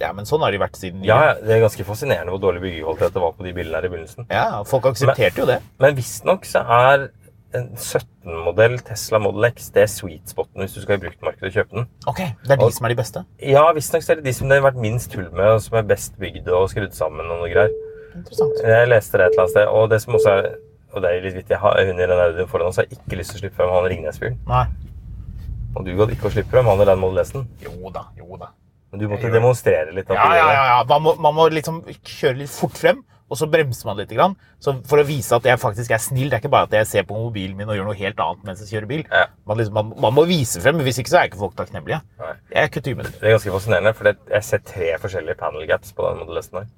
Ja, 0.00 0.10
men 0.16 0.26
sånn 0.26 0.42
har 0.42 0.50
de 0.50 0.58
vært 0.58 0.74
siden 0.74 1.04
Ja, 1.06 1.18
ja, 1.22 1.34
Det 1.38 1.52
er 1.54 1.60
ganske 1.62 1.84
fascinerende 1.86 2.32
hvor 2.34 2.40
dårlig 2.42 2.64
byggekvalitet 2.64 3.14
det 3.14 3.20
var 3.22 3.36
på 3.36 3.44
de 3.46 3.52
bilene 3.54 3.78
her 3.78 3.86
i 3.86 3.90
begynnelsen. 3.92 4.26
Ja, 4.32 4.64
folk 4.66 4.88
aksepterte 4.90 5.44
jo 5.44 5.46
det. 5.46 5.60
Men 5.82 5.94
visstnok 5.98 6.48
så 6.48 6.64
er 6.64 7.06
en 7.54 7.70
17-modell 7.76 8.78
Tesla 8.86 9.18
Model 9.22 9.48
X 9.50 9.70
det 9.74 9.84
er 9.84 9.90
sweet 9.92 10.28
spoten 10.32 10.62
hvis 10.62 10.74
du 10.76 10.82
skal 10.82 10.98
i 10.98 11.02
bruktmarkedet 11.06 11.50
og 11.50 11.56
kjøpe 11.58 11.78
den. 11.78 11.88
Ok, 12.10 12.20
Det 12.42 12.50
er 12.50 12.56
de 12.56 12.64
Og- 12.68 12.72
som 12.72 12.86
er 12.86 12.94
de 12.94 13.00
beste. 13.00 13.24
Ja, 13.40 13.64
visstnok 13.72 14.08
er 14.10 14.20
det 14.20 14.24
de 14.24 14.32
som 14.32 14.48
det 14.48 14.60
har 14.60 14.70
vært 14.70 14.80
minst 14.80 15.10
tull 15.12 15.30
med, 15.30 15.46
og 15.56 15.60
som 15.62 15.78
er 15.78 15.82
best 15.82 16.18
bygd 16.18 16.48
og 16.48 16.68
skrudd 16.70 16.92
sammen 16.94 17.30
og 17.30 17.40
noe 17.42 17.50
greier. 17.52 17.70
Interessant. 18.14 18.62
Jeg 18.62 18.88
leste 18.88 19.18
det 19.18 19.26
et 19.26 19.32
eller 19.32 19.42
annet 19.42 19.50
sted, 19.50 19.66
og 19.68 19.90
det 19.90 20.02
som 20.02 20.14
også 20.14 20.30
er 20.30 20.54
og 20.94 21.02
det 21.02 21.10
er 21.10 21.24
litt 21.24 21.34
vittig, 21.34 21.58
hun 21.58 21.98
i 21.98 22.06
den 22.06 22.20
audioen 22.22 22.46
foran 22.48 22.68
oss 22.70 22.76
har 22.78 22.86
ikke 22.86 23.16
lyst 23.18 23.34
til 23.34 23.40
å 23.40 23.42
slippe 23.42 23.58
frem 23.58 23.72
han 23.74 23.88
Ringnes-fyren. 23.90 24.36
Og 25.74 25.84
du 25.84 25.90
gadd 25.98 26.12
ikke 26.14 26.28
å 26.28 26.30
slippe 26.30 26.54
frem 26.54 26.68
han 26.70 26.82
i 26.84 26.86
den 26.86 27.00
Model 27.02 27.24
S-en. 27.24 27.48
Jo 27.64 27.90
da, 27.90 28.04
jo 28.16 28.38
da. 28.38 28.52
Men 28.92 29.00
du 29.00 29.08
måtte 29.10 29.26
jo. 29.26 29.34
demonstrere 29.34 29.90
litt. 29.90 30.06
Ja, 30.14 30.28
ja, 30.38 30.44
ja. 30.54 30.64
ja. 30.70 30.76
Man, 30.86 31.02
må, 31.02 31.16
man 31.18 31.34
må 31.34 31.48
liksom 31.50 31.80
kjøre 32.06 32.44
litt 32.44 32.52
fort 32.54 32.78
frem, 32.78 33.02
og 33.32 33.38
så 33.40 33.48
bremser 33.50 33.88
man 33.88 33.98
litt. 33.98 34.12
Grann, 34.14 34.36
så 34.62 34.76
for 34.88 35.00
å 35.00 35.06
vise 35.08 35.34
at 35.34 35.46
jeg 35.48 35.60
faktisk 35.60 35.94
er 35.94 36.02
snill. 36.02 36.28
Det 36.30 36.38
er 36.38 36.42
ikke 36.44 36.52
bare 36.52 36.68
at 36.68 36.76
jeg 36.76 36.90
ser 36.90 37.06
på 37.08 37.16
mobilen 37.16 37.56
min 37.58 37.70
og 37.70 37.78
gjør 37.78 37.88
noe 37.88 37.98
helt 37.98 38.20
annet 38.20 38.44
mens 38.46 38.62
jeg 38.62 38.74
kjører 38.74 38.90
bil. 38.90 39.02
Ja. 39.08 39.24
Man, 39.48 39.58
liksom, 39.60 39.74
man, 39.78 39.92
man 40.04 40.16
må 40.16 40.26
vise 40.28 40.62
frem, 40.62 40.82
hvis 40.84 41.00
ikke 41.00 41.14
så 41.14 41.20
er 41.22 41.30
ikke 41.30 41.40
folk 41.40 41.56
takknemlige. 41.58 42.02
Nei. 42.20 42.34
Jeg 42.52 42.68
er 42.68 42.72
kutymen. 42.76 43.10
Det 43.10 43.24
er 43.24 43.36
ganske 43.38 43.56
fascinerende, 43.56 43.94
for 43.96 44.10
det, 44.10 44.16
jeg 44.36 44.48
ser 44.50 44.64
tre 44.68 44.92
forskjellige 45.02 45.40
panel 45.40 45.66
gaps 45.70 45.94
på 45.96 46.06
den 46.06 46.22
Model 46.22 46.42
S-en 46.42 46.60
her. 46.62 46.70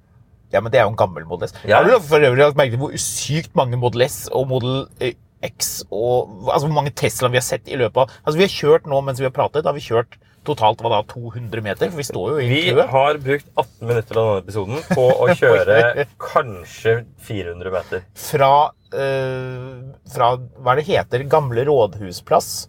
Ja, 0.55 0.63
men 0.63 0.71
det 0.71 0.79
er 0.79 0.87
jo 0.87 0.95
en 0.95 0.99
gammel 0.99 1.27
Model 1.27 1.51
S. 1.51 1.57
Ja. 1.67 1.81
Har 1.81 1.89
du 1.91 1.97
for 2.07 2.23
øvrig 2.23 2.45
lagt 2.45 2.59
merke 2.59 2.77
til 2.77 2.85
hvor 2.85 2.95
sykt 3.03 3.57
mange 3.59 3.81
Model 3.81 4.07
S 4.07 4.21
og 4.31 4.47
Model 4.53 4.85
eh, 5.03 5.19
X 5.45 5.83
og 5.91 6.49
altså, 6.53 6.67
hvor 6.69 6.77
mange 6.79 6.95
Tesla 6.97 7.29
vi 7.33 7.41
har 7.41 7.45
sett 7.45 7.67
i 7.69 7.77
løpet 7.79 7.99
av 8.01 8.15
Altså, 8.23 8.39
vi 8.39 8.47
har 8.47 8.55
kjørt 8.55 8.87
nå 8.91 9.01
mens 9.05 9.21
vi 9.21 9.27
har 9.29 9.35
pratet, 9.35 9.67
har 9.67 9.77
vi 9.77 9.85
kjørt 9.85 10.17
totalt 10.47 10.81
var 10.85 10.95
da, 10.97 11.01
200 11.13 11.63
meter? 11.65 11.91
For 11.93 12.01
vi 12.01 12.07
står 12.07 12.31
jo 12.33 12.39
i 12.43 12.49
Vi 12.51 12.61
kø. 12.77 12.85
har 12.93 13.19
brukt 13.23 13.49
18 13.59 13.89
minutter 13.91 14.21
av 14.21 14.29
denne 14.31 14.45
episoden 14.45 14.87
på 14.95 15.05
å 15.11 15.29
kjøre 15.41 16.07
kanskje 16.23 16.95
400 17.29 17.75
meter. 17.75 18.07
Fra, 18.29 18.53
eh, 18.95 19.67
fra 20.15 20.31
hva 20.39 20.77
det 20.79 20.87
heter, 20.89 21.27
gamle 21.33 21.67
rådhusplass 21.69 22.69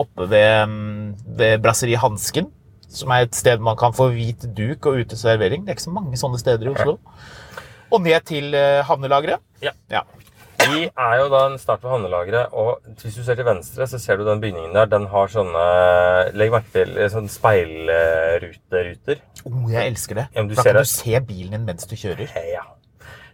oppe 0.00 0.26
ved, 0.30 0.68
mm, 0.70 1.14
ved 1.36 1.60
Brasseri 1.64 1.98
Hansken. 2.00 2.48
Som 2.90 3.12
er 3.14 3.26
et 3.28 3.36
sted 3.38 3.60
man 3.62 3.76
kan 3.78 3.92
få 3.94 4.08
hvit 4.14 4.48
duk 4.56 4.86
og 4.90 5.02
uteservering. 5.04 5.62
Det 5.66 5.70
er 5.70 5.76
ikke 5.78 5.86
så 5.88 5.92
mange 5.94 6.18
sånne 6.18 6.40
steder 6.42 6.66
i 6.66 6.72
Oslo. 6.72 6.96
Og 7.90 8.02
ned 8.02 8.24
til 8.26 8.54
eh, 8.54 8.80
havnelageret. 8.86 9.38
Ja. 9.62 9.70
Ja. 9.92 10.02
Vi 10.70 10.84
er 10.88 11.14
jo 11.20 11.28
da 11.32 11.40
en 11.50 11.56
start 11.58 11.82
ved 11.82 11.90
havnelageret, 11.90 12.52
og 12.52 12.80
hvis 13.02 13.16
du 13.16 13.22
ser 13.26 13.34
til 13.38 13.46
venstre, 13.48 13.86
så 13.90 13.98
ser 13.98 14.16
du 14.20 14.24
den 14.28 14.40
bygningen 14.42 14.74
der. 14.76 14.86
Den 14.90 15.06
har 15.12 15.30
sånne 15.32 15.64
Legg 16.38 16.52
merke 16.54 16.70
til 16.74 16.92
sånne 17.12 17.30
speilruteruter. 17.32 19.22
Oh, 19.48 19.64
jeg 19.72 19.88
elsker 19.90 20.20
det. 20.20 20.26
Ja, 20.36 20.42
da 20.44 20.62
kan 20.62 20.76
det. 20.76 20.84
du 20.84 20.90
se 20.92 21.20
bilen 21.26 21.56
din 21.56 21.66
mens 21.68 21.88
du 21.90 21.96
kjører. 21.98 22.30
Ja. 22.52 22.64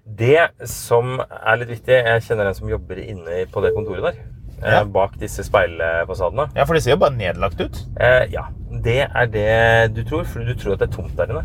Det 0.06 0.68
som 0.70 1.16
er 1.18 1.56
litt 1.58 1.72
viktig 1.72 1.96
Jeg 1.96 2.22
kjenner 2.22 2.46
en 2.46 2.54
som 2.54 2.68
jobber 2.70 3.00
inne 3.02 3.40
på 3.50 3.62
det 3.64 3.72
kontoret 3.74 4.04
der. 4.06 4.20
eh, 4.62 4.72
Ja. 4.78 4.84
Bak 4.84 5.16
disse 5.20 5.42
speilfasadene. 5.44 6.46
Ja, 6.54 6.64
for 6.64 6.74
det 6.74 6.82
ser 6.84 6.94
jo 6.94 7.00
bare 7.02 7.16
nedlagt 7.16 7.60
ut. 7.60 7.80
Eh, 8.00 8.26
ja. 8.32 8.46
Det 8.84 9.00
er 9.10 9.26
det 9.26 9.94
du 9.96 10.04
tror, 10.08 10.24
for 10.24 10.40
du 10.46 10.54
tror 10.54 10.72
at 10.76 10.78
det 10.84 10.88
er 10.88 10.96
tomt 10.96 11.16
der 11.18 11.32
inne. 11.34 11.44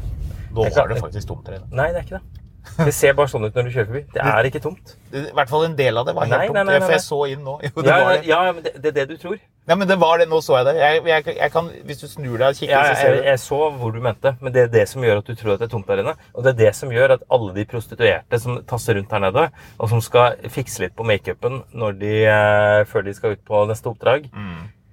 Nå 0.51 0.67
var 0.75 0.87
det 0.87 0.99
faktisk 1.01 1.27
tomt 1.27 1.45
der 1.47 1.57
inne. 1.57 1.67
Nei, 1.71 1.87
det 1.91 1.97
er 1.97 2.05
ikke 2.05 2.19
det. 2.19 2.40
Det 2.87 2.93
ser 2.93 3.15
bare 3.17 3.29
sånn 3.31 3.45
ut 3.47 3.55
når 3.57 3.67
du 3.67 3.71
kjører 3.73 3.87
forbi. 3.89 4.01
Det 4.13 4.25
er 4.31 4.47
ikke 4.49 4.61
tomt. 4.63 4.93
I 5.11 5.23
hvert 5.35 5.49
fall 5.51 5.65
en 5.65 5.73
del 5.77 5.97
av 5.97 6.05
det 6.07 6.13
var 6.15 6.27
helt 6.29 6.37
Nei, 6.37 6.47
tomt. 6.47 6.57
nei, 6.59 6.65
nei, 6.69 6.79
For 6.83 6.93
jeg 6.95 7.03
så 7.03 7.19
inn 7.33 7.41
nå. 7.45 7.55
Jo, 7.65 7.71
det 7.81 7.89
Ja, 7.89 7.97
det. 8.11 8.19
ja 8.29 8.41
men 8.51 8.61
det, 8.65 8.73
det 8.83 8.91
er 8.91 8.97
det 8.99 9.05
du 9.09 9.15
tror. 9.21 9.39
Nei, 9.69 9.77
men 9.77 9.89
det 9.89 9.97
var 10.01 10.21
det. 10.21 10.27
Nå 10.31 10.39
så 10.45 10.57
jeg 10.59 10.67
det. 10.69 10.75
Jeg, 10.81 11.01
jeg, 11.09 11.35
jeg 11.37 11.51
kan, 11.53 11.69
hvis 11.89 12.01
du 12.01 12.07
snur 12.09 12.35
deg 12.37 12.47
og 12.47 12.59
kikker, 12.59 12.73
Ja, 12.75 12.81
så 12.91 13.01
ser 13.01 13.15
du 13.15 13.19
jeg, 13.19 13.27
jeg 13.31 13.41
så 13.43 13.59
hvor 13.81 13.95
du 13.95 13.99
mente, 14.05 14.33
men 14.41 14.55
det 14.55 14.63
er 14.65 14.71
det 14.73 14.85
som 14.89 15.05
gjør 15.05 15.21
at 15.21 15.29
du 15.31 15.35
tror 15.37 15.53
at 15.55 15.63
det 15.63 15.67
er 15.69 15.73
tomt 15.75 15.89
der 15.91 16.03
inne. 16.03 16.15
Og 16.33 16.45
det 16.45 16.53
er 16.53 16.59
det 16.63 16.71
som 16.77 16.93
gjør 16.93 17.15
at 17.17 17.25
alle 17.37 17.55
de 17.57 17.65
prostituerte 17.73 18.41
som 18.41 18.59
tasser 18.69 18.97
rundt 18.99 19.13
her 19.17 19.25
nede, 19.25 19.47
og 19.77 19.91
som 19.93 20.01
skal 20.05 20.37
fikse 20.53 20.85
litt 20.85 20.95
på 20.97 21.05
makeupen 21.07 21.61
eh, 21.71 22.81
før 22.89 23.05
de 23.05 23.13
skal 23.17 23.35
ut 23.37 23.43
på 23.47 23.65
neste 23.69 23.89
oppdrag, 23.91 24.29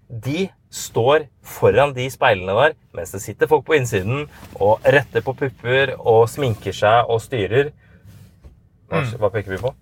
de 0.08 0.46
står 0.72 1.26
foran 1.44 1.92
de 1.96 2.06
speilene 2.12 2.54
der 2.56 2.74
mens 2.96 3.12
det 3.14 3.20
sitter 3.24 3.48
folk 3.50 3.64
på 3.68 3.76
innsiden 3.78 4.26
og 4.60 4.84
retter 4.84 5.24
på 5.24 5.34
pupper 5.36 5.94
og 5.98 6.26
sminker 6.32 6.72
seg 6.76 7.08
og 7.12 7.20
styrer. 7.24 7.70
Hva, 8.88 9.04
hva 9.20 9.30
peker 9.32 9.52
vi 9.56 9.60
på? 9.60 9.74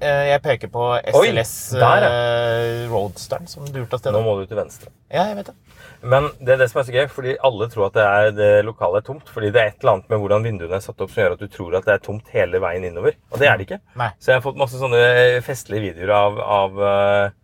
Eh, 0.00 0.30
Jeg 0.30 0.40
peker 0.44 0.70
på 0.72 0.84
Oi, 0.96 1.00
SLS 1.12 1.52
der, 1.76 2.04
eh, 2.08 2.86
Roadsteren 2.88 3.48
som 3.48 3.66
durte 3.68 3.98
av 4.00 4.14
Nå 4.14 4.22
må 4.24 4.38
du 4.38 4.46
til 4.48 4.56
venstre. 4.56 4.88
Ja, 5.12 5.26
jeg 5.28 5.36
vet 5.40 5.50
det. 5.50 5.56
Men 6.00 6.30
det 6.40 6.54
er 6.54 6.60
det 6.62 6.70
som 6.72 6.80
er 6.80 6.86
så 6.88 6.94
gøy, 6.94 7.08
fordi 7.12 7.34
alle 7.44 7.66
tror 7.68 7.90
at 7.90 7.96
det, 7.98 8.04
er, 8.08 8.30
det 8.32 8.48
lokalet 8.64 9.02
er 9.02 9.06
tomt. 9.10 9.28
Fordi 9.28 9.50
det 9.52 9.60
er 9.60 9.68
et 9.74 9.82
eller 9.82 9.98
annet 9.98 10.08
med 10.12 10.22
hvordan 10.22 10.46
vinduene 10.48 10.78
er 10.78 10.84
satt 10.84 11.00
opp 11.04 11.12
som 11.12 11.20
gjør 11.24 11.34
at 11.36 11.42
du 11.44 11.50
tror 11.52 11.76
at 11.76 11.84
det 11.88 11.92
er 11.98 12.04
tomt 12.06 12.30
hele 12.32 12.60
veien 12.64 12.86
innover. 12.88 13.18
Og 13.28 13.42
det 13.42 13.50
er 13.50 13.60
det 13.60 13.66
ikke. 13.68 13.80
Nei. 14.00 14.08
Så 14.16 14.32
jeg 14.32 14.38
har 14.40 14.46
fått 14.46 14.60
masse 14.60 14.80
sånne 14.80 15.02
festlige 15.44 15.90
videoer 15.90 16.14
av, 16.16 16.40
av, 16.60 16.80
eh, 16.88 17.36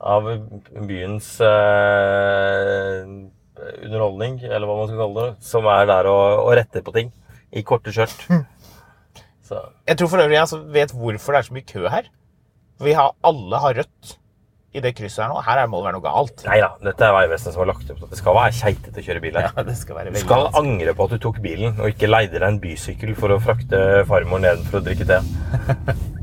av 0.00 0.28
byens 0.88 1.32
eh, 1.42 3.02
underholdning, 3.84 4.38
eller 4.46 4.66
hva 4.68 4.76
man 4.78 4.90
skal 4.90 5.00
kalle 5.02 5.24
det, 5.26 5.32
som 5.48 5.66
er 5.72 5.88
der 5.90 6.08
og, 6.10 6.44
og 6.44 6.52
retter 6.60 6.84
på 6.86 6.94
ting. 6.94 7.10
I 7.56 7.62
korte 7.66 7.90
skjørt. 7.94 8.26
Så 9.48 9.56
Jeg 9.88 9.96
tror 9.96 10.10
for 10.12 10.20
øvrig 10.20 10.36
jeg 10.36 10.44
altså 10.44 10.58
vet 10.74 10.90
hvorfor 10.92 11.32
det 11.32 11.38
er 11.40 11.46
så 11.46 11.54
mye 11.56 11.64
kø 11.70 11.86
her. 11.88 12.08
Vi 12.84 12.92
har, 12.92 13.14
alle 13.24 13.58
har 13.62 13.78
rødt 13.80 14.10
i 14.76 14.82
det 14.84 14.90
krysset 14.98 15.22
her 15.24 15.30
nå. 15.32 15.38
Her 15.46 15.62
er- 15.62 15.70
må 15.72 15.78
det 15.80 15.86
være 15.88 15.96
noe 15.96 16.04
galt. 16.04 16.42
Nei 16.44 16.58
da, 16.60 16.68
dette 16.84 17.06
er 17.06 17.14
Vegvesenet 17.16 17.54
som 17.56 17.62
har 17.64 17.70
lagt 17.70 17.88
opp 17.88 17.96
til 17.96 18.04
at 18.04 18.12
det 18.12 18.18
skal 18.20 18.36
være 18.36 18.52
keitete 18.58 19.00
å 19.00 19.06
kjøre 19.06 19.22
bil 19.24 19.38
her. 19.40 19.48
Ja, 19.56 19.64
det 19.64 19.78
skal 19.80 19.96
være 19.96 20.12
Du 20.12 20.20
skal 20.20 20.44
vanskelig. 20.44 20.60
angre 20.60 20.94
på 20.98 21.06
at 21.08 21.14
du 21.16 21.18
tok 21.24 21.40
bilen 21.42 21.80
og 21.80 21.88
ikke 21.94 22.10
leide 22.12 22.36
deg 22.36 22.44
en 22.50 22.60
bysykkel 22.62 23.14
for 23.16 23.32
å 23.32 23.40
frakte 23.40 23.80
farmor 24.12 24.44
ned 24.44 24.60
for 24.68 24.82
å 24.82 24.84
drikke 24.84 25.08
te. 25.08 25.18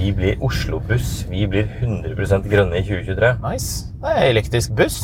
Vi 0.00 0.12
blir 0.12 0.42
Oslo-buss. 0.42 1.26
Vi 1.28 1.46
blir 1.46 1.66
100% 1.82 2.46
grønne 2.48 2.78
i 2.78 2.82
2023. 2.82 3.34
Nice. 3.52 3.86
Det 4.00 4.12
er 4.16 4.30
elektrisk 4.30 4.72
buss. 4.72 4.96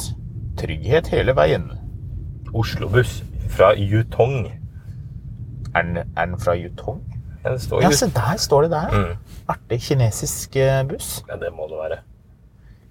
Trygghet 0.57 1.11
hele 1.13 1.35
veien. 1.37 1.67
Oslo-buss 2.57 3.19
fra 3.53 3.75
Yutong. 3.77 4.47
Er 5.75 5.83
den, 5.83 5.99
er 6.17 6.25
den 6.25 6.41
fra 6.41 6.55
Yutong? 6.57 7.03
Ja, 7.45 7.53
det 7.53 7.61
står 7.63 7.83
Ja, 7.83 7.91
se 7.93 8.09
der 8.15 8.41
står 8.41 8.63
det 8.63 8.71
der. 8.71 8.97
Mm. 8.97 9.37
Artig 9.49 9.83
kinesisk 9.83 10.57
eh, 10.57 10.81
buss. 10.89 11.25
Ja, 11.29 11.37
det 11.45 11.53
må 11.53 11.69
det 11.69 11.77
være. 11.83 12.01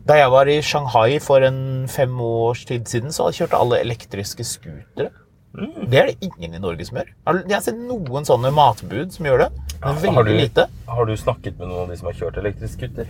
Da 0.08 0.20
jeg 0.22 0.32
var 0.32 0.46
i 0.46 0.62
Shanghai 0.62 1.20
for 1.20 1.42
en 1.42 1.88
fem 1.90 2.22
års 2.22 2.66
tid 2.66 2.86
siden, 2.86 3.12
så 3.12 3.32
kjørte 3.34 3.58
alle 3.58 3.82
elektriske 3.82 4.44
scootere. 4.44 5.10
Mm. 5.56 5.90
Det 5.90 6.00
er 6.02 6.10
det 6.12 6.18
ingen 6.30 6.54
i 6.58 6.60
Norge 6.60 6.86
som 6.88 6.98
gjør. 7.00 7.10
Jeg 7.48 7.54
har 7.56 7.62
sett 7.64 7.78
noen 7.80 8.26
sånne 8.28 8.52
matbud 8.56 9.12
som 9.16 9.26
gjør 9.30 9.46
det, 9.46 9.50
men 9.56 9.82
Ja, 9.82 9.94
har 9.94 10.24
veldig 10.24 10.26
du- 10.36 10.42
lite. 10.44 10.68
Har 10.88 11.06
du 11.06 11.14
snakket 11.18 11.58
med 11.60 11.68
noen 11.70 11.84
av 11.84 11.90
de 11.90 11.98
som 11.98 12.08
har 12.12 12.14
kjørt 12.20 12.38
elektrisk 12.42 12.74
scooter? 12.80 13.08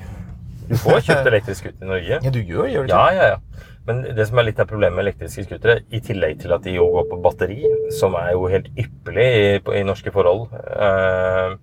Du 0.70 0.76
får 0.82 1.02
kjøpt 1.06 1.28
elektrisk 1.32 1.60
scooter 1.64 1.86
i 1.86 1.90
Norge. 1.90 2.20
Ja, 2.24 2.30
du 2.34 2.40
gjør, 2.42 2.68
gjør 2.72 2.88
du 2.88 2.94
Ja, 2.94 3.06
ikke? 3.10 3.16
ja, 3.16 3.28
ja. 3.36 3.38
Men 3.86 4.00
det 4.18 4.28
som 4.28 4.40
er 4.42 4.48
litt 4.48 4.60
av 4.60 4.66
problemet 4.66 4.96
med 4.98 5.06
elektriske 5.06 5.44
scootere, 5.46 5.84
i 5.94 6.00
tillegg 6.02 6.40
til 6.42 6.54
at 6.56 6.64
de 6.66 6.74
går 6.78 7.04
på 7.12 7.20
batteri, 7.22 7.60
som 8.00 8.16
er 8.18 8.32
jo 8.34 8.48
helt 8.50 8.70
ypperlig 8.74 9.28
i, 9.42 9.60
på- 9.62 9.76
i 9.78 9.84
norske 9.86 10.10
forhold 10.12 10.48
uh, 10.54 11.54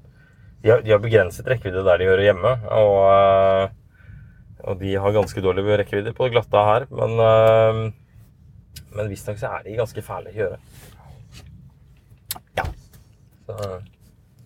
de, 0.62 0.70
har, 0.70 0.82
de 0.86 0.90
har 0.94 1.00
begrenset 1.02 1.46
rekkevidde 1.50 1.82
der 1.82 1.98
de 1.98 2.06
hører 2.06 2.22
hjemme, 2.28 2.52
og, 2.70 2.94
uh, 3.10 4.68
og 4.70 4.78
de 4.78 4.94
har 4.94 5.10
ganske 5.18 5.42
dårlig 5.42 5.64
rekkevidde 5.82 6.14
på 6.14 6.28
det 6.28 6.36
glatte 6.36 6.62
her, 6.68 6.86
men, 6.94 7.18
uh, 7.18 7.90
men 8.96 9.10
visstnok 9.12 9.40
så 9.40 9.54
er 9.56 9.66
de 9.66 9.78
ganske 9.80 10.04
fæle 10.04 10.32
å 10.32 10.36
kjøre. 10.36 10.60
Ja. 12.58 12.68
Så, 13.48 13.58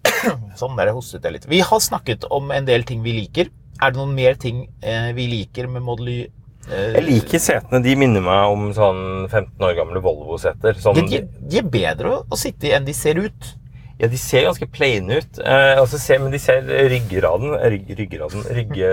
Sånn 0.60 0.78
der 0.78 0.92
hostet 0.96 1.26
jeg 1.26 1.36
litt. 1.36 1.46
Vi 1.50 1.60
har 1.66 1.82
snakket 1.82 2.26
om 2.32 2.50
en 2.54 2.68
del 2.68 2.86
ting 2.88 3.02
vi 3.04 3.16
liker. 3.20 3.50
Er 3.82 3.92
det 3.92 4.00
noen 4.00 4.14
mer 4.16 4.38
ting 4.40 4.64
eh, 4.80 5.10
vi 5.16 5.26
liker 5.30 5.68
med 5.70 5.84
Model 5.84 6.12
Y? 6.12 6.18
Eh, 6.66 6.96
jeg 6.96 7.04
liker 7.06 7.42
setene. 7.42 7.82
De 7.84 7.94
minner 7.98 8.24
meg 8.24 8.54
om 8.54 8.70
sånn 8.74 9.02
15 9.28 9.66
år 9.66 9.76
gamle 9.78 10.02
Volvo-seter. 10.02 10.78
Sånn, 10.82 11.02
de, 11.10 11.22
de 11.26 11.60
er 11.60 11.68
bedre 11.70 12.14
å, 12.14 12.22
å 12.30 12.40
sitte 12.40 12.70
i 12.70 12.74
enn 12.76 12.86
de 12.88 12.94
ser 12.96 13.20
ut. 13.20 13.52
Ja, 13.98 14.08
de 14.12 14.18
ser 14.20 14.44
ganske 14.44 14.66
plaine 14.68 15.16
ut. 15.22 15.38
Eh, 15.40 15.78
altså 15.80 15.96
ser, 15.98 16.18
men 16.20 16.32
de 16.34 16.38
ser 16.42 16.60
ryggraden 16.92 17.54
rygg, 17.72 17.88
Ryggraden 17.96 18.42
rygge, 18.58 18.90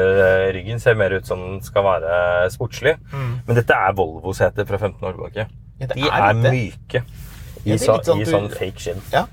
Ryggen 0.56 0.80
ser 0.80 0.96
mer 0.96 1.12
ut 1.18 1.28
som 1.28 1.42
den 1.44 1.58
skal 1.66 1.84
være 1.84 2.50
sportslig. 2.54 2.94
Men 3.12 3.56
dette 3.60 3.76
er 3.76 3.94
Volvo-seter 3.98 4.66
fra 4.70 4.80
15 4.80 5.04
år 5.04 5.18
tilbake. 5.18 5.48
Mm. 5.50 5.84
Ja, 5.84 5.88
de 5.92 6.08
er 6.08 6.28
er, 6.30 6.42
myke. 6.54 7.04
I, 7.66 7.70
Ja, 7.74 7.78
så, 7.80 7.98
sånn 8.04 8.22
I 8.22 8.24
du- 8.28 8.32
sånn 8.32 8.48
fake 8.52 8.80
skinn. 8.80 9.02
Ja. 9.12 9.26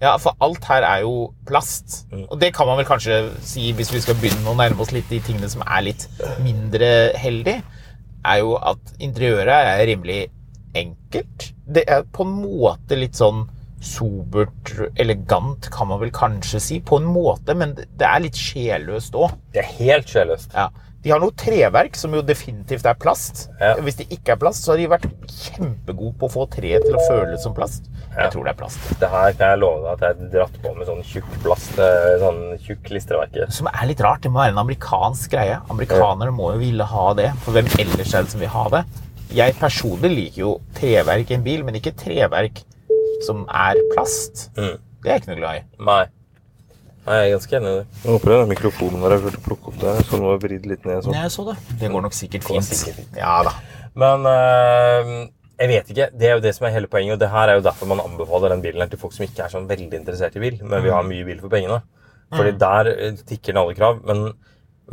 ja, 0.00 0.14
for 0.16 0.32
alt 0.40 0.64
her 0.64 0.82
er 0.82 1.02
jo 1.04 1.12
plast. 1.48 2.06
Mm. 2.12 2.24
Og 2.30 2.40
det 2.40 2.54
kan 2.56 2.66
man 2.66 2.80
vel 2.80 2.86
kanskje 2.88 3.20
si 3.44 3.72
hvis 3.76 3.92
vi 3.92 4.00
skal 4.00 4.16
begynne 4.20 4.48
å 4.48 4.56
nærme 4.56 4.80
oss 4.80 4.92
litt 4.96 5.08
de 5.12 5.20
tingene 5.20 5.48
som 5.52 5.60
er 5.66 5.82
litt 5.90 6.08
mindre 6.40 7.12
heldig, 7.20 7.58
er 8.24 8.40
jo 8.40 8.56
at 8.56 8.96
interiøret 8.98 9.76
er 9.76 9.84
rimelig 9.92 10.22
enkelt. 10.74 11.52
Det 11.68 11.84
er 11.88 12.02
på 12.12 12.24
en 12.24 12.34
måte 12.42 12.96
litt 12.98 13.16
sånn 13.18 13.44
sobert, 13.84 14.72
elegant, 14.98 15.68
kan 15.74 15.88
man 15.90 16.00
vel 16.02 16.10
kanskje 16.14 16.60
si, 16.62 16.80
på 16.80 16.98
en 17.00 17.08
måte, 17.12 17.54
men 17.58 17.76
det 17.78 18.06
er 18.08 18.24
litt 18.24 18.38
sjelløst 18.38 19.14
òg. 19.18 19.34
Det 19.54 19.62
er 19.64 19.72
helt 19.78 20.10
sjelløst. 20.10 20.52
Ja. 20.54 20.68
De 20.98 21.12
har 21.14 21.20
noe 21.22 21.30
treverk 21.38 21.94
som 21.94 22.10
jo 22.16 22.24
definitivt 22.26 22.84
er 22.90 22.96
plast. 22.98 23.44
Ja. 23.62 23.76
Hvis 23.86 24.00
det 24.00 24.08
ikke 24.10 24.34
er 24.34 24.40
plast, 24.42 24.64
så 24.66 24.72
har 24.72 24.80
de 24.80 24.88
vært 24.90 25.06
kjempegode 25.30 26.16
på 26.18 26.26
å 26.26 26.32
få 26.32 26.46
treet 26.50 26.82
til 26.84 26.96
å 26.98 27.04
føles 27.06 27.44
som 27.46 27.54
plast. 27.54 27.86
Ja. 28.10 28.24
Jeg 28.24 28.32
tror 28.34 28.48
det 28.48 28.50
er 28.50 28.58
plast. 28.58 28.88
Det 28.98 29.10
her 29.12 29.36
kan 29.38 29.52
jeg 29.54 29.60
love 29.62 29.84
deg 29.84 29.92
at 29.94 30.02
jeg 30.02 30.18
har 30.18 30.32
dratt 30.34 30.56
på 30.64 30.72
med 30.74 30.88
sånn 30.90 31.04
tjukk 31.06 31.28
plast. 31.44 31.78
eh, 31.78 32.16
Sånn 32.18 32.40
tjukk 32.66 32.90
listreverk. 32.90 33.38
Som 33.54 33.70
er 33.70 33.86
litt 33.92 34.02
rart. 34.02 34.24
Det 34.26 34.32
må 34.34 34.42
være 34.42 34.56
en 34.56 34.62
amerikansk 34.64 35.36
greie. 35.36 35.60
Amerikanere 35.70 36.34
må 36.34 36.50
jo 36.56 36.64
ville 36.66 36.90
ha 36.90 37.06
det. 37.14 37.30
For 37.46 37.54
hvem 37.54 37.70
ellers 37.78 38.14
er 38.18 38.26
det 38.26 38.34
som 38.34 38.42
vil 38.42 38.50
ha 38.58 38.66
det? 38.74 38.82
Jeg 39.38 39.54
personlig 39.60 40.10
liker 40.10 40.40
jo 40.42 40.52
treverk 40.74 41.30
i 41.30 41.36
en 41.38 41.42
bil, 41.46 41.62
men 41.62 41.76
ikke 41.78 41.94
treverk 42.00 42.64
som 43.26 43.44
er 43.48 43.80
plast. 43.94 44.48
Mm. 44.58 44.76
Det 45.02 45.10
er 45.10 45.14
jeg 45.14 45.22
ikke 45.22 45.32
noe 45.32 45.40
glad 45.42 45.60
i. 45.60 45.64
Nei. 45.88 46.04
Nei, 47.08 47.16
jeg 47.22 47.28
er 47.30 47.34
ganske 47.38 47.56
enig 47.56 47.70
i 47.70 47.76
det. 47.78 47.86
Jeg 48.02 48.12
håper 48.12 48.32
den 48.34 48.50
mikrofonen 48.50 49.04
der 49.04 49.14
jeg 49.14 49.22
fullt 49.24 49.38
å 49.38 49.44
plukke 49.46 49.70
opp 49.70 49.76
der, 49.80 50.00
så 50.04 50.16
den 50.18 50.26
var 50.28 50.40
vridd 50.42 50.66
litt 50.68 50.86
ned. 50.88 51.04
sånn. 51.06 51.16
Jeg 51.16 51.32
så 51.32 51.44
det. 51.48 51.54
Det 51.80 51.90
går 51.94 52.04
nok 52.04 52.16
sikkert 52.16 52.48
fint. 52.48 52.68
sikkert. 52.68 53.16
Ja 53.16 53.38
da. 53.46 53.54
Men 53.98 54.26
øh, 54.28 55.12
jeg 55.58 55.70
vet 55.72 55.92
ikke. 55.94 56.08
Det 56.14 56.28
er 56.28 56.36
jo 56.36 56.42
det 56.44 56.52
som 56.54 56.68
er 56.68 56.74
hele 56.74 56.90
poenget. 56.90 57.16
Og 57.16 57.22
det 57.22 57.30
her 57.32 57.48
er 57.48 57.58
jo 57.58 57.64
derfor 57.64 57.88
man 57.90 58.02
anbefaler 58.04 58.52
den 58.54 58.60
bilen 58.66 58.84
her 58.84 58.90
til 58.92 59.00
folk 59.00 59.16
som 59.16 59.24
ikke 59.24 59.46
er 59.46 59.54
sånn 59.54 59.70
veldig 59.70 60.02
interessert 60.02 60.36
i 60.36 60.42
bil, 60.44 60.60
men 60.62 60.84
vil 60.84 60.94
ha 60.94 61.00
mye 61.06 61.24
bil 61.26 61.40
for 61.40 61.54
pengene. 61.54 61.80
Fordi 62.34 62.52
der 62.60 62.92
øh, 62.92 63.16
tikker 63.24 63.54
den 63.54 63.62
alle 63.62 63.78
krav. 63.78 64.02
Men, 64.06 64.26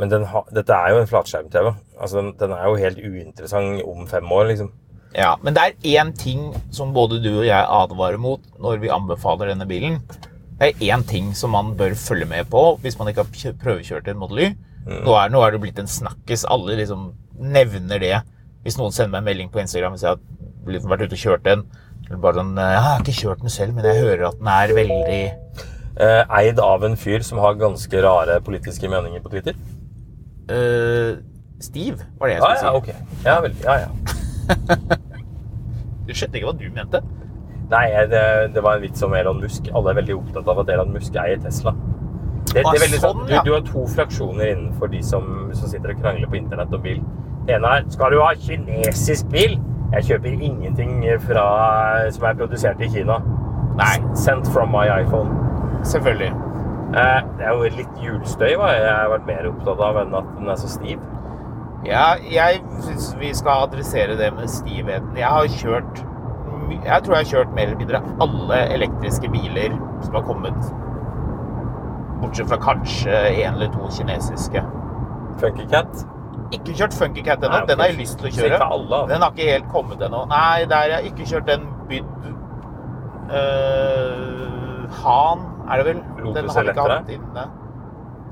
men 0.00 0.10
den 0.14 0.24
ha, 0.32 0.42
dette 0.56 0.72
er 0.72 0.94
jo 0.94 1.02
en 1.02 1.10
flatskjerm-TV. 1.12 1.70
Altså, 2.00 2.22
den, 2.22 2.32
den 2.40 2.56
er 2.56 2.64
jo 2.70 2.80
helt 2.80 3.02
uinteressant 3.04 3.84
om 3.84 4.08
fem 4.10 4.32
år, 4.32 4.48
liksom. 4.54 4.72
Ja, 5.14 5.36
Men 5.42 5.54
det 5.56 5.62
er 5.62 6.00
én 6.00 6.12
ting 6.16 6.50
som 6.74 6.92
både 6.92 7.20
du 7.24 7.30
og 7.38 7.46
jeg 7.46 7.62
advarer 7.62 8.18
mot 8.20 8.42
når 8.60 8.82
vi 8.82 8.92
anbefaler 8.92 9.52
denne 9.52 9.66
bilen. 9.68 10.00
Det 10.58 10.72
er 10.72 10.92
én 10.92 11.04
ting 11.06 11.34
som 11.36 11.52
man 11.52 11.74
bør 11.76 11.94
følge 11.94 12.28
med 12.28 12.48
på 12.52 12.78
hvis 12.82 12.98
man 12.98 13.08
ikke 13.08 13.24
har 13.24 13.56
prøvekjørt 13.62 14.08
en 14.08 14.18
Model 14.20 14.42
Y. 14.44 14.48
Nå, 14.86 15.14
er, 15.18 15.30
nå 15.32 15.40
er 15.42 15.54
det 15.54 15.62
blitt 15.62 15.80
en 15.82 15.90
snakkis. 15.90 16.44
Alle 16.48 16.76
liksom 16.78 17.10
nevner 17.40 18.02
det. 18.02 18.20
Hvis 18.62 18.78
noen 18.78 18.94
sender 18.94 19.16
meg 19.16 19.24
en 19.24 19.30
melding 19.30 19.50
på 19.52 19.62
Instagram 19.62 19.96
at 19.96 20.04
jeg 20.04 20.14
har 20.14 20.72
liksom 20.72 20.92
vært 20.92 21.06
ute 21.06 21.16
og 21.16 21.22
kjørt 21.22 21.46
den, 21.46 21.64
eller 22.06 22.20
bare 22.22 22.38
sånn 22.38 22.52
Jeg 22.60 22.82
har 22.84 23.02
ikke 23.02 23.16
kjørt 23.20 23.42
den 23.42 23.52
selv, 23.52 23.74
men 23.74 23.88
jeg 23.88 24.04
hører 24.04 24.28
at 24.28 24.38
den 24.38 24.52
er 24.52 24.76
veldig 24.76 25.22
Eh, 25.96 26.22
eid 26.38 26.58
av 26.60 26.84
en 26.84 26.96
fyr 27.00 27.22
som 27.24 27.38
har 27.40 27.56
ganske 27.56 28.02
rare 28.04 28.36
politiske 28.44 28.88
meninger 28.92 29.22
på 29.24 29.32
Twitter. 29.32 29.56
Eh, 30.52 31.16
Steve 31.64 32.04
var 32.20 32.28
det 32.28 32.34
jeg 32.36 32.42
skulle 32.42 32.58
skulle 32.58 32.60
ja, 32.60 32.60
si. 32.60 32.76
Okay. 32.76 32.94
Ja, 33.24 33.40
vel. 33.40 33.54
Ja, 33.64 33.76
ja. 33.86 34.25
Du 36.06 36.12
skjønte 36.14 36.38
ikke 36.38 36.46
hva 36.50 36.56
du 36.58 36.66
mente? 36.74 37.00
Nei, 37.70 37.86
det, 38.12 38.22
det 38.54 38.62
var 38.62 38.76
en 38.78 38.84
vits 38.84 39.02
om 39.02 39.14
Elon 39.18 39.40
Musk. 39.42 39.66
Alle 39.74 39.90
er 39.90 39.96
veldig 39.98 40.14
opptatt 40.20 40.48
av 40.52 40.60
at 40.62 40.68
Elon 40.70 40.92
Musk 40.94 41.16
eier 41.18 41.40
Tesla. 41.42 41.72
Det, 42.52 42.60
det 42.60 42.62
Ah, 42.62 42.74
er 42.76 42.82
veldig 42.84 43.00
sånn, 43.02 43.22
sånn, 43.24 43.26
du, 43.26 43.34
du 43.48 43.54
har 43.56 43.64
to 43.66 43.82
fraksjoner 43.90 44.52
innenfor 44.52 44.92
de 44.92 45.00
som, 45.04 45.26
som 45.58 45.68
sitter 45.72 45.92
og 45.96 45.98
krangler 46.04 46.30
på 46.30 46.38
internett 46.38 46.72
om 46.78 46.84
bil. 46.84 47.00
Den 47.48 47.58
ene 47.58 47.72
er 47.80 47.88
skal 47.90 48.14
du 48.14 48.20
ha 48.22 48.30
kinesisk 48.38 49.26
bil? 49.34 49.58
Jeg 49.96 50.06
kjøper 50.12 50.38
ingenting 50.46 50.94
fra, 51.26 51.44
som 52.14 52.24
er 52.30 52.38
produsert 52.38 52.80
i 52.82 52.88
Kina. 52.94 53.18
Nei. 53.78 53.92
Sent 54.18 54.46
from 54.54 54.70
my 54.74 54.86
iPhone. 55.02 55.34
Selvfølgelig. 55.86 56.30
Eh, 56.96 57.20
det 57.38 57.46
er 57.46 57.52
jo 57.58 57.68
litt 57.80 58.00
hjulstøy 58.02 58.54
hva 58.58 58.70
jeg 58.78 58.88
har 58.94 59.10
vært 59.10 59.26
mer 59.28 59.50
opptatt 59.50 59.82
av 59.90 60.00
enn 60.04 60.14
at 60.16 60.32
den 60.38 60.50
er 60.54 60.58
så 60.62 60.70
stiv. 60.70 61.02
Ja, 61.86 62.06
jeg 62.32 62.60
syns 62.82 63.12
vi 63.20 63.30
skal 63.34 63.66
adressere 63.68 64.16
det 64.18 64.32
med 64.34 64.48
stivheten. 64.50 65.16
Jeg 65.16 65.26
har 65.28 65.46
kjørt 65.60 66.02
Jeg 66.84 67.02
tror 67.04 67.14
jeg 67.14 67.22
har 67.22 67.30
kjørt 67.30 67.52
mer 67.54 67.62
eller 67.68 67.78
mindre 67.78 68.00
alle 68.20 68.56
elektriske 68.74 69.28
biler 69.30 69.76
som 70.02 70.14
har 70.18 70.24
kommet. 70.26 70.58
Bortsett 72.20 72.48
fra 72.50 72.58
kanskje 72.58 73.14
en 73.44 73.54
eller 73.54 73.70
to 73.74 73.86
kinesiske. 73.98 74.62
Funkycat? 75.40 76.06
Ikke 76.56 76.74
kjørt 76.78 76.94
Funkycat 76.94 77.44
ennå. 77.44 77.60
Den 77.68 77.78
har 77.82 77.90
jeg 77.92 78.00
lyst 78.00 78.18
til 78.18 78.30
å 78.30 78.34
kjøre. 78.34 78.58
alle. 78.72 79.02
Den 79.12 79.22
har 79.22 79.30
ikke 79.36 79.50
helt 79.52 79.68
kommet 79.72 80.02
ennå. 80.08 80.24
Nei, 80.30 80.64
der 80.70 80.96
har 80.96 81.06
ikke 81.06 81.26
kjørt 81.28 81.46
den 81.50 81.68
bydd 81.90 82.26
øh, 83.30 84.90
Han, 85.02 85.46
er 85.70 85.76
det 85.82 85.86
vel? 85.90 86.02
Lotus 86.18 86.36
den 86.36 86.50
har 86.50 86.70
ikke 86.72 86.88
hatt 86.90 87.14
inne. 87.16 87.46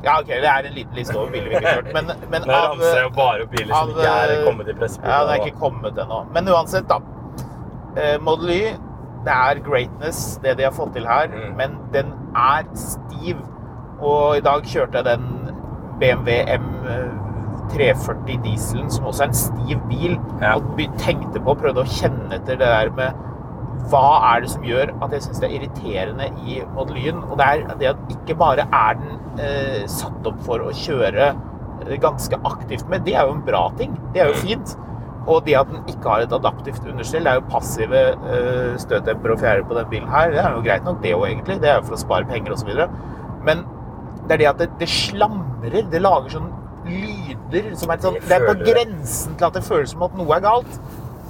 Ja, 0.04 0.18
ok, 0.20 0.28
det 0.28 0.48
er 0.50 0.66
en 0.68 0.74
liten 0.76 0.98
liste 0.98 1.16
over 1.16 1.30
biler 1.32 1.48
vi 1.48 1.56
ikke 1.56 1.66
har 1.66 1.78
kjørt. 1.80 1.92
Men, 1.96 2.10
men 2.30 2.44
Nå 2.44 2.52
ramser 2.52 2.98
jeg 2.98 3.06
jo 3.06 3.12
bare 3.16 3.46
biler 3.52 3.70
som 3.72 3.92
av, 3.92 3.94
ikke 3.94 4.10
er 4.36 4.44
kommet 4.44 4.68
i 4.68 4.74
pressebilen. 4.80 5.12
Ja, 5.14 5.20
det 5.24 5.36
er 5.36 5.46
ikke 5.46 5.62
kommet 5.62 6.00
ennå. 6.04 6.18
Men 6.36 6.50
uansett, 6.52 6.90
da. 6.90 7.00
Eh, 7.96 8.16
Model 8.20 8.52
Y, 8.52 8.62
det 9.24 9.34
er 9.34 9.62
greatness, 9.64 10.20
det 10.44 10.58
de 10.58 10.66
har 10.68 10.74
fått 10.76 10.92
til 10.96 11.08
her. 11.08 11.30
Mm. 11.32 11.56
Men 11.60 11.78
den 11.94 12.12
er 12.36 12.68
stiv. 12.78 13.40
Og 14.04 14.36
i 14.36 14.44
dag 14.44 14.66
kjørte 14.68 15.00
jeg 15.00 15.04
den 15.08 15.24
BMW 16.00 16.30
M340 16.58 18.42
dieselen, 18.44 18.90
som 18.90 19.06
også 19.08 19.24
er 19.24 19.32
en 19.32 19.38
stiv 19.38 19.78
bil. 19.88 20.18
Ja. 20.42 20.56
Og 20.58 20.82
tenkte 21.00 21.40
på, 21.40 21.56
prøvde 21.56 21.84
å 21.84 21.88
kjenne 21.88 22.34
etter 22.36 22.60
det 22.60 22.68
der 22.68 22.92
med 22.98 23.24
hva 23.90 24.06
er 24.32 24.44
det 24.44 24.50
som 24.52 24.64
gjør 24.66 24.92
at 25.04 25.12
jeg 25.14 25.26
syns 25.26 25.42
det 25.42 25.48
er 25.48 25.56
irriterende 25.58 26.28
i 26.46 26.60
Odd 26.64 26.94
Y-en? 26.94 27.20
Og 27.28 27.36
det 27.40 27.48
er 27.48 27.64
det 27.80 27.90
at 27.92 28.14
ikke 28.14 28.36
bare 28.40 28.64
er 28.64 28.96
den 29.00 29.42
eh, 29.42 29.82
satt 29.90 30.26
opp 30.30 30.40
for 30.46 30.64
å 30.64 30.72
kjøre 30.74 31.28
eh, 31.32 31.94
ganske 32.02 32.38
aktivt 32.48 32.88
med, 32.90 33.04
det 33.06 33.16
er 33.18 33.28
jo 33.28 33.36
en 33.36 33.44
bra 33.46 33.66
ting. 33.78 33.94
Det 34.14 34.24
er 34.24 34.32
jo 34.32 34.40
fint. 34.40 34.76
Og 35.24 35.44
det 35.46 35.54
at 35.56 35.70
den 35.70 35.84
ikke 35.88 36.10
har 36.10 36.24
et 36.24 36.34
adaptivt 36.36 36.84
understell, 36.84 37.24
det 37.24 37.32
er 37.32 37.38
jo 37.40 37.46
passive 37.52 38.02
eh, 38.12 38.74
støtdemper 38.80 39.32
og 39.32 39.40
fjærer 39.40 39.64
på 39.68 39.78
den 39.78 39.88
bilen 39.92 40.10
her, 40.12 40.32
det 40.34 40.42
er 40.42 40.56
jo 40.56 40.64
greit 40.66 40.84
nok, 40.84 41.00
det 41.04 41.14
òg, 41.16 41.28
egentlig. 41.30 41.60
Det 41.62 41.70
er 41.70 41.78
jo 41.78 41.86
for 41.88 41.96
å 41.96 42.02
spare 42.02 42.28
penger 42.28 42.56
osv. 42.56 42.74
Men 43.44 43.64
det 44.24 44.36
er 44.36 44.42
det 44.42 44.50
at 44.52 44.60
det, 44.60 44.68
det 44.80 44.90
slamrer. 44.92 45.80
Det 45.92 46.02
lager 46.02 46.36
sånn 46.38 46.52
lyder 46.84 47.70
som 47.80 47.92
er 47.92 48.00
sånn 48.02 48.18
Det 48.20 48.36
er 48.36 48.44
på 48.44 48.58
grensen 48.60 49.36
til 49.38 49.46
at 49.46 49.56
det 49.56 49.64
føles 49.64 49.94
som 49.94 50.04
at 50.04 50.16
noe 50.18 50.36
er 50.36 50.44
galt. 50.44 50.76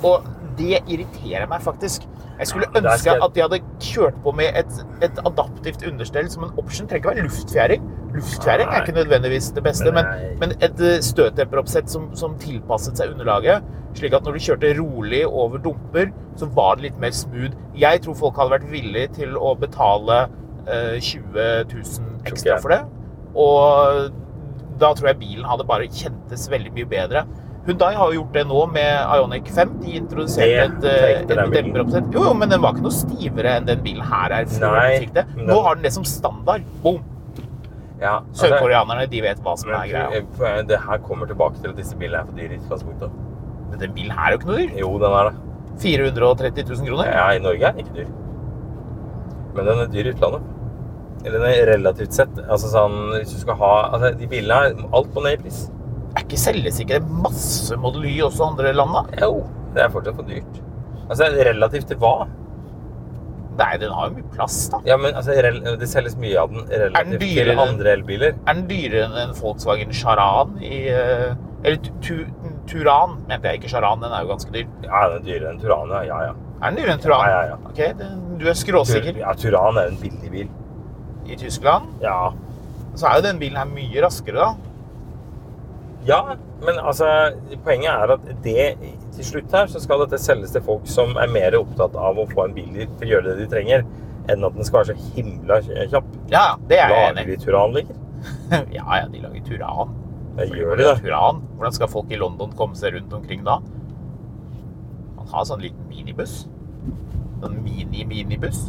Og 0.05 0.27
det 0.59 0.83
irriterer 0.83 1.47
meg 1.51 1.63
faktisk. 1.65 2.07
Jeg 2.39 2.51
skulle 2.51 2.67
Ja, 2.75 2.81
ønske 2.81 2.99
skal 2.99 3.23
at 3.23 3.35
de 3.35 3.43
hadde 3.45 3.59
kjørt 3.83 4.17
på 4.25 4.33
med 4.35 4.57
et, 4.59 4.79
et 5.07 5.21
adaptivt 5.27 5.85
understell 5.87 6.31
som 6.31 6.47
en 6.49 6.57
option. 6.59 6.89
Trenger 6.91 7.03
ikke 7.03 7.13
være 7.15 7.27
luftfjæring. 7.29 7.85
Luftfjæring 8.15 8.69
er 8.71 8.83
ikke 8.83 8.97
nødvendigvis 8.97 9.51
det 9.55 9.63
beste, 9.67 9.93
men, 9.95 10.11
men 10.41 10.55
et 10.59 10.83
eh, 10.83 10.99
støtdemperoppsett 11.03 11.91
som, 11.91 12.09
som 12.19 12.35
tilpasset 12.43 12.99
seg 12.99 13.15
underlaget, 13.15 13.63
slik 13.95 14.17
at 14.19 14.27
når 14.27 14.37
du 14.39 14.45
kjørte 14.49 14.73
rolig 14.81 15.23
over 15.27 15.63
dumper, 15.63 16.11
så 16.41 16.51
var 16.57 16.75
det 16.79 16.89
litt 16.89 16.99
mer 17.03 17.15
smooth. 17.15 17.55
Jeg 17.79 18.03
tror 18.03 18.19
folk 18.19 18.43
hadde 18.43 18.57
vært 18.57 18.69
villige 18.73 19.15
til 19.21 19.39
å 19.39 19.55
betale 19.59 20.25
eh, 20.67 20.99
20 20.99 21.71
000 21.71 22.29
ekstra 22.31 22.59
for 22.63 22.75
det. 22.75 22.83
Og 23.35 24.13
da 24.81 24.91
tror 24.95 25.13
jeg 25.13 25.21
bilen 25.23 25.47
hadde 25.47 25.67
bare 25.67 25.91
kjentes 25.91 26.49
veldig 26.51 26.75
mye 26.75 26.91
bedre. 26.91 27.25
Hyundai 27.65 27.95
har 27.97 28.13
jo 28.13 28.21
gjort 28.21 28.35
det 28.37 28.43
nå 28.51 28.61
med 28.75 28.91
Ioniq 29.17 29.49
5. 29.57 29.71
De 29.81 29.95
introduserte 29.97 30.65
et, 30.67 30.75
Det 30.83 30.93
eh, 30.93 31.23
et 31.23 31.31
demperoppsett. 31.31 32.11
Jo, 32.13 32.27
jo, 32.29 32.35
men 32.37 32.53
den 32.53 32.61
var 32.61 32.77
ikke 32.77 32.85
noe 32.85 32.97
stivere 32.97 33.55
enn 33.59 33.69
den 33.71 33.81
bilen 33.85 34.05
her 34.05 34.35
er. 34.37 34.49
Nei, 34.61 35.07
det. 35.17 35.25
Nå 35.39 35.57
har 35.65 35.79
den 35.79 35.87
det 35.89 35.95
som 35.97 36.05
standard. 36.09 36.67
Boom! 36.85 37.01
Ja, 38.03 38.19
altså, 38.19 38.51
Sørkoreanerne 38.51 39.07
de 39.09 39.23
vet 39.25 39.41
hva 39.41 39.55
som 39.57 39.71
er 39.73 39.87
greia. 39.89 40.25
men 40.41 40.67
det 40.69 40.81
her 40.83 41.01
kommer 41.07 41.31
tilbake 41.31 41.63
til 41.63 41.73
at 41.73 41.79
disse 41.81 41.97
bilene 41.97 42.21
er 42.21 42.29
for 42.29 42.37
dyre 42.37 42.53
i 42.53 42.61
utgangspunktet. 42.61 43.15
Men 43.71 43.81
den 43.81 43.95
bilen 43.97 44.13
her 44.13 44.27
er 44.29 44.35
jo 44.35 44.41
ikke 44.43 44.51
noe 44.51 44.59
dyr. 44.59 44.75
Jo, 44.83 44.91
den 45.01 45.17
er 45.21 45.31
det. 45.31 45.39
430 45.85 46.67
000 46.69 46.91
kroner. 46.91 47.09
Ja, 47.15 47.31
i 47.33 47.41
Norge 47.43 47.65
er 47.65 47.73
den 47.73 47.87
ikke 47.87 47.97
dyr. 48.03 48.11
Men 49.55 49.71
den 49.71 49.81
er 49.87 49.89
dyr 49.95 50.11
i 50.11 50.13
utlandet. 50.13 50.51
Eller 51.25 51.39
den 51.39 51.49
er 51.49 51.71
relativt 51.73 52.13
sett. 52.13 52.37
Altså 52.45 52.69
sånn, 52.69 52.99
hvis 53.15 53.33
du 53.33 53.41
skal 53.41 53.57
ha 53.63 53.73
altså, 53.95 54.13
De 54.19 54.29
bilene 54.29 54.61
her, 54.61 54.85
alt 54.93 55.11
på 55.15 55.25
ned 55.25 55.39
i 55.39 55.43
pris. 55.47 55.65
Er 56.15 56.23
ikke 56.23 56.39
selges 56.39 56.79
ikke 56.83 57.01
det 57.03 57.17
masse 57.25 57.75
Model 57.81 58.05
Y 58.07 58.21
også 58.23 58.47
andre 58.53 58.73
land, 58.77 58.95
da? 58.95 59.03
Jo, 59.27 59.43
det 59.75 59.83
er 59.83 59.93
fortsatt 59.95 60.17
for 60.21 60.29
dyrt. 60.29 60.61
Altså, 61.11 61.27
relativt 61.51 61.89
til 61.91 61.99
hva? 62.01 62.13
Nei, 63.59 63.71
den 63.79 63.93
har 63.95 64.09
jo 64.09 64.17
mye 64.17 64.31
plass, 64.35 64.57
da. 64.73 64.81
Ja, 64.87 64.97
men 64.99 65.15
altså, 65.15 65.35
det 65.79 65.87
selges 65.91 66.17
mye 66.19 66.39
av 66.41 66.51
den 66.51 66.65
relativt 66.71 67.21
til 67.21 67.21
dyre, 67.23 67.45
til 67.53 67.61
andre 67.65 67.93
elbiler. 67.99 68.33
Er 68.51 68.57
den 68.59 68.65
dyrere 68.71 69.05
enn 69.07 69.19
en 69.29 69.35
Volkswagen 69.39 69.93
Charan 69.95 70.57
i 70.59 70.81
eh, 70.91 71.35
Eller 71.65 71.79
tu, 72.03 72.25
Turan, 72.71 73.15
mente 73.29 73.49
jeg 73.53 73.61
ikke. 73.63 73.71
Charan, 73.75 74.03
den 74.03 74.13
er 74.13 74.25
jo 74.27 74.33
ganske 74.33 74.51
dyr. 74.55 74.67
Ja, 74.87 75.05
den 75.13 75.21
er 75.21 75.27
dyrere 75.29 75.53
enn 75.55 75.63
Turan, 75.63 75.95
ja. 75.95 76.03
ja, 76.11 76.19
ja. 76.31 76.35
Er 76.61 76.67
den 76.75 76.81
dyrere 76.81 76.97
enn 76.97 77.05
Turan? 77.05 77.27
Ja, 77.31 77.39
ja, 77.45 77.55
ja. 77.55 77.61
Ok, 77.71 77.81
den, 78.03 78.21
Du 78.43 78.47
er 78.51 78.59
skråsikker. 78.59 79.15
Tur, 79.15 79.23
ja, 79.23 79.35
Turan 79.45 79.79
er 79.83 79.93
en 79.93 80.01
billig 80.03 80.33
bil. 80.35 80.51
I 81.31 81.39
Tyskland 81.41 82.03
Ja. 82.03 82.19
så 82.99 83.07
er 83.09 83.21
jo 83.21 83.27
den 83.31 83.39
bilen 83.41 83.57
her 83.63 83.71
mye 83.71 84.03
raskere, 84.05 84.35
da. 84.51 84.74
Ja, 86.05 86.37
men 86.65 86.79
altså, 86.79 87.07
poenget 87.65 87.91
er 87.91 88.13
at 88.17 88.25
det, 88.45 88.65
til 89.17 89.25
slutt 89.25 89.53
her 89.57 89.69
så 89.73 89.81
skal 89.81 90.03
dette 90.05 90.19
selges 90.21 90.53
til 90.53 90.65
folk 90.65 90.87
som 90.91 91.17
er 91.21 91.31
mer 91.33 91.57
opptatt 91.57 91.97
av 91.97 92.19
å 92.21 92.27
få 92.29 92.49
en 92.49 92.57
bil 92.57 92.75
til 92.77 93.07
å 93.07 93.11
gjøre 93.15 93.31
det 93.31 93.37
de 93.45 93.47
trenger, 93.53 93.85
enn 94.29 94.45
at 94.45 94.57
den 94.57 94.67
skal 94.69 94.83
være 94.83 94.95
så 94.97 95.15
himla 95.17 95.61
kjapp. 95.65 96.11
Ja, 96.33 96.47
det 96.69 96.81
er 96.81 96.93
jeg 96.93 96.97
Lager 96.97 97.23
enig 97.23 97.27
de 97.31 97.39
Turan 97.45 97.77
ligger? 97.77 98.01
Ja, 98.79 98.85
ja, 99.01 99.07
de 99.13 99.21
lager 99.21 99.47
Turan. 99.49 99.95
Det 100.37 100.49
gjør 100.51 100.77
de 100.81 100.87
da. 100.89 100.95
Turan. 101.01 101.43
Hvordan 101.57 101.77
skal 101.77 101.91
folk 101.93 102.13
i 102.13 102.19
London 102.21 102.53
komme 102.59 102.77
seg 102.79 102.97
rundt 102.97 103.13
omkring 103.17 103.45
da? 103.47 103.59
Man 105.19 105.29
har 105.33 105.45
sånn 105.49 105.63
liten 105.65 105.85
minibuss. 105.89 106.45
Sånn 107.43 107.61
mini-minibuss. 107.65 108.67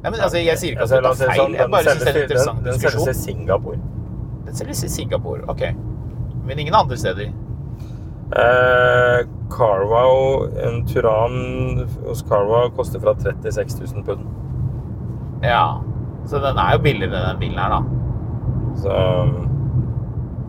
Nei, 0.00 0.08
men 0.08 0.18
altså, 0.22 0.40
jeg 0.40 0.56
sier 0.58 0.74
ikke 0.74 0.86
at 0.86 0.94
det 0.94 1.14
si 1.18 1.24
det 1.24 1.30
feil. 1.30 1.40
sånn, 1.42 1.56
Jeg 1.58 1.72
bare 1.74 1.94
synes 1.94 2.04
det 2.04 2.10
er 2.10 2.16
en 2.16 2.22
interessant 2.24 2.62
den, 2.64 2.72
den 2.72 2.80
selges 2.80 3.10
i 3.10 3.16
Singapore. 3.20 3.80
Den 4.46 4.60
selges 4.62 4.84
i 4.86 4.92
Singapore, 4.94 5.42
ok. 5.52 5.64
Men 6.46 6.58
ingen 6.58 6.74
andre 6.74 6.96
steder. 6.96 7.32
Eh, 8.30 9.26
Carwow, 9.50 10.46
en 10.66 10.86
Turan 10.86 11.88
hos 12.06 12.22
Carwow 12.28 12.70
koster 12.76 13.00
fra 13.00 13.14
36 13.18 13.80
000 13.94 14.04
pund. 14.04 14.26
Ja. 15.42 15.80
Så 16.26 16.38
den 16.38 16.58
er 16.58 16.76
jo 16.76 16.82
billigere 16.84 17.22
den 17.28 17.40
bilen 17.40 17.58
her, 17.58 17.68
da. 17.68 17.80
Så 18.76 18.96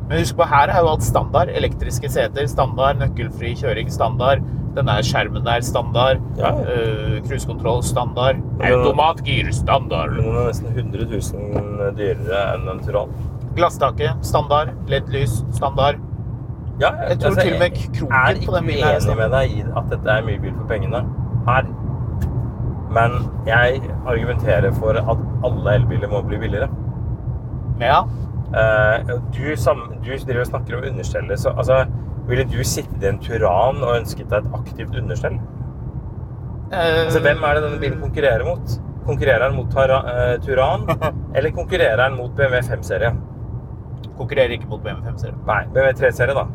Men 0.10 0.20
husk 0.20 0.36
på, 0.36 0.44
her 0.44 0.68
er 0.70 0.82
jo 0.84 0.90
alt 0.92 1.04
standard. 1.04 1.50
Elektriske 1.56 2.10
seter, 2.12 2.48
standard. 2.52 3.00
Nøkkelfri 3.00 3.54
kjøring, 3.56 3.92
standard. 3.92 4.44
Den 4.76 4.88
der 4.88 5.04
skjermen 5.08 5.46
der, 5.46 5.64
standard. 5.64 6.20
Ja. 6.38 6.52
Uh, 6.52 7.18
Cruisekontroll, 7.28 7.80
standard. 7.84 8.44
Automatgir, 8.60 9.52
standard. 9.56 10.18
Den 10.18 10.36
er 10.36 10.50
nesten 10.52 10.68
100 10.76 11.08
000 11.08 11.96
dyrere 11.98 12.44
enn 12.58 12.68
en 12.72 12.84
Turan. 12.84 13.16
Glasstaket, 13.56 14.22
standard. 14.26 14.74
LED-lys, 14.88 15.42
standard. 15.56 16.00
Ja, 16.82 16.92
Jeg 17.10 17.20
tror 17.20 17.36
til 17.38 17.54
og 17.54 17.60
med 17.60 17.76
kroken 17.94 18.46
på 18.46 18.56
den 18.56 18.66
bilen 18.66 18.80
Jeg 18.80 18.88
er 18.88 18.96
ikke 18.96 19.12
enig 19.12 19.18
med 19.18 19.34
deg 19.36 19.52
i 19.58 19.64
at 19.78 19.90
dette 19.92 20.14
er 20.16 20.24
mye 20.26 20.40
bil 20.42 20.54
for 20.58 20.70
pengene 20.72 21.02
her. 21.48 21.68
Men 22.92 23.18
jeg 23.48 23.82
argumenterer 24.08 24.74
for 24.76 24.98
at 24.98 25.22
alle 25.48 25.76
elbiler 25.80 26.10
må 26.12 26.22
bli 26.26 26.40
billigere. 26.42 26.70
Ja. 27.82 28.02
Eh, 28.52 29.14
du, 29.36 29.56
sam, 29.56 29.86
du 30.04 30.12
driver 30.12 30.44
og 30.44 30.50
snakker 30.50 30.78
om 30.78 30.88
understellet, 30.92 31.40
så 31.40 31.54
altså 31.56 31.86
Ville 32.28 32.44
du 32.46 32.60
sittet 32.64 33.04
i 33.04 33.08
en 33.10 33.18
Turan 33.20 33.80
og 33.82 33.96
ønsket 33.98 34.30
deg 34.30 34.46
et 34.46 34.54
aktivt 34.54 34.96
understell? 34.96 35.40
Uh, 36.72 37.06
Altså, 37.06 37.20
Hvem 37.20 37.44
er 37.44 37.58
det 37.58 37.64
denne 37.64 37.80
bilen 37.82 38.00
konkurrerer 38.00 38.46
mot? 38.46 38.76
Konkurrerer 39.08 39.48
den 39.48 39.58
mot 39.58 39.74
eh, 39.76 40.36
Turan, 40.46 40.86
eller 41.36 41.52
konkurrerer 41.52 41.98
den 42.04 42.18
mot 42.20 42.36
BMW 42.38 42.62
5-serie? 42.68 43.12
Konkurrerer 44.18 44.56
ikke 44.58 44.70
mot 44.72 44.82
BMW 44.84 45.12
5-serie. 45.12 45.38
Nei, 45.48 45.62
BMW 45.74 45.94
3-serie, 46.02 46.36
da. 46.38 46.48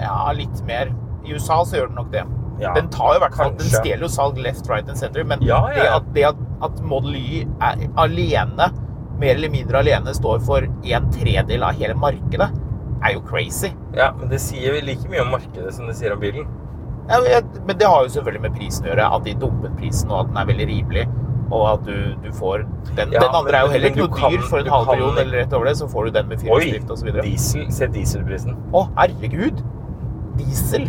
Ja, 0.00 0.14
litt 0.36 0.62
mer. 0.68 0.92
I 1.24 1.34
USA 1.36 1.60
så 1.64 1.78
gjør 1.78 1.92
den 1.92 2.00
nok 2.00 2.10
det. 2.14 2.24
Ja, 2.62 2.72
den 2.76 2.88
tar 2.94 3.16
jo 3.16 3.22
hvert 3.24 3.36
fall, 3.36 3.52
den 3.58 3.70
stjeler 3.72 4.04
jo 4.06 4.10
salg 4.12 4.38
left, 4.38 4.68
right 4.70 4.88
and 4.88 4.98
center, 4.98 5.24
men 5.26 5.42
Ja, 5.42 5.64
ja, 5.74 5.82
det, 5.82 5.88
at, 5.96 6.10
det 6.14 6.24
at, 6.28 6.42
at 6.62 6.82
Model 6.86 7.16
Y 7.18 7.42
er 7.64 7.86
alene, 7.98 8.68
mer 9.18 9.34
eller 9.34 9.50
mindre 9.50 9.80
alene, 9.82 10.14
står 10.14 10.42
for 10.46 10.66
en 10.66 11.08
tredel 11.14 11.64
av 11.66 11.78
hele 11.78 11.96
markedet, 11.98 12.50
er 13.02 13.16
jo 13.16 13.22
crazy. 13.26 13.72
Ja, 13.98 14.12
men 14.18 14.30
det 14.30 14.38
sier 14.44 14.76
jo 14.76 14.84
like 14.86 15.10
mye 15.10 15.24
om 15.24 15.32
markedet 15.34 15.74
som 15.74 15.88
det 15.90 15.96
sier 15.98 16.14
om 16.14 16.22
bilen. 16.22 16.46
Ja, 17.10 17.18
men 17.24 17.48
men 17.66 17.78
det 17.80 17.88
har 17.90 18.04
jo 18.06 18.12
selvfølgelig 18.14 18.44
med 18.44 18.54
prisen 18.60 18.86
å 18.86 18.92
gjøre, 18.92 19.08
at 19.16 19.26
de 19.26 19.34
dumpet 19.42 19.74
prisen, 19.80 20.12
og 20.12 20.20
at 20.20 20.30
den 20.30 20.38
er 20.42 20.50
veldig 20.52 20.68
rimelig, 20.70 21.06
og 21.52 21.66
at 21.68 21.84
du, 21.84 21.96
du 22.24 22.30
får 22.34 22.64
den. 22.96 23.12
Ja, 23.12 23.20
den 23.20 23.36
andre 23.36 23.58
er 23.58 23.66
jo 23.66 23.72
heller 23.74 23.92
ikke 23.92 24.06
noe 24.06 24.32
dyr 24.32 24.46
for 24.48 24.62
en 24.62 24.70
halv 24.72 24.88
million, 24.92 25.18
eller 25.20 25.42
rett 25.42 25.52
over 25.56 25.68
det, 25.68 25.76
så 25.82 25.88
får 25.92 26.08
du 26.08 26.16
den 26.16 26.30
med 26.30 26.40
firehjulsdrift 26.40 27.04
videre. 27.06 27.26
Diesel, 27.26 27.66
se 27.76 27.88
dieselprisen. 27.92 28.56
Å, 28.72 28.86
herregud! 28.96 29.60
Diesel. 30.40 30.88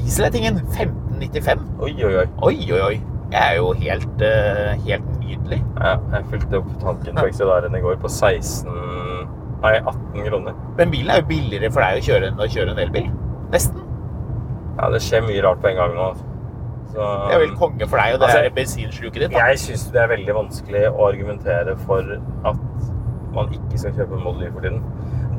Diesel 0.00 0.26
er 0.26 0.34
tingen. 0.34 0.60
1595. 0.74 1.64
Oi, 1.86 1.94
oi, 1.94 2.12
oi. 2.24 2.26
Oi, 2.48 2.56
oi, 2.74 2.82
oi. 2.88 3.00
Det 3.30 3.38
er 3.38 3.56
jo 3.60 3.70
helt, 3.78 4.24
uh, 4.26 4.72
helt 4.88 5.10
nydelig. 5.20 5.60
Ja, 5.78 5.94
jeg 6.16 6.30
fylte 6.32 6.58
opp 6.58 6.72
tanken 6.82 7.20
på 7.20 7.28
Excelaren 7.30 7.76
i 7.78 7.82
går 7.84 8.00
på 8.02 8.10
16 8.10 8.88
Nei, 9.60 9.74
18 9.76 10.24
kroner. 10.24 10.54
Men 10.78 10.92
bilen 10.92 11.12
er 11.12 11.20
jo 11.20 11.26
billigere 11.28 11.68
for 11.72 11.84
deg 11.84 12.00
å 12.00 12.04
kjøre 12.06 12.30
enn 12.30 12.40
å 12.40 12.48
kjøre 12.48 12.72
en 12.72 12.80
elbil. 12.80 13.10
Nesten. 13.52 13.82
Ja, 14.78 14.88
det 14.88 15.02
skjer 15.04 15.26
mye 15.26 15.42
rart 15.44 15.60
på 15.60 15.68
en 15.68 15.76
gang 15.76 15.92
nå. 15.98 16.06
Så, 16.90 17.06
Det 17.28 17.36
er 17.36 17.42
vel 17.44 17.56
konge 17.58 17.86
for 17.86 18.00
deg, 18.00 18.14
og 18.14 18.20
det 18.20 18.28
Altså, 18.28 18.44
er 18.44 18.54
bensinsluket 18.56 19.22
ditt. 19.22 19.32
Da. 19.34 19.46
Jeg 19.50 19.62
syns 19.62 19.86
det 19.94 20.02
er 20.02 20.10
veldig 20.10 20.34
vanskelig 20.34 20.84
å 20.90 21.06
argumentere 21.06 21.76
for 21.86 22.14
at 22.50 22.64
man 23.34 23.52
ikke 23.54 23.78
skal 23.78 23.94
kjøpe 23.94 24.16
en 24.18 24.24
Model 24.24 24.48
Y 24.48 24.52
for 24.52 24.66
tiden. 24.66 24.82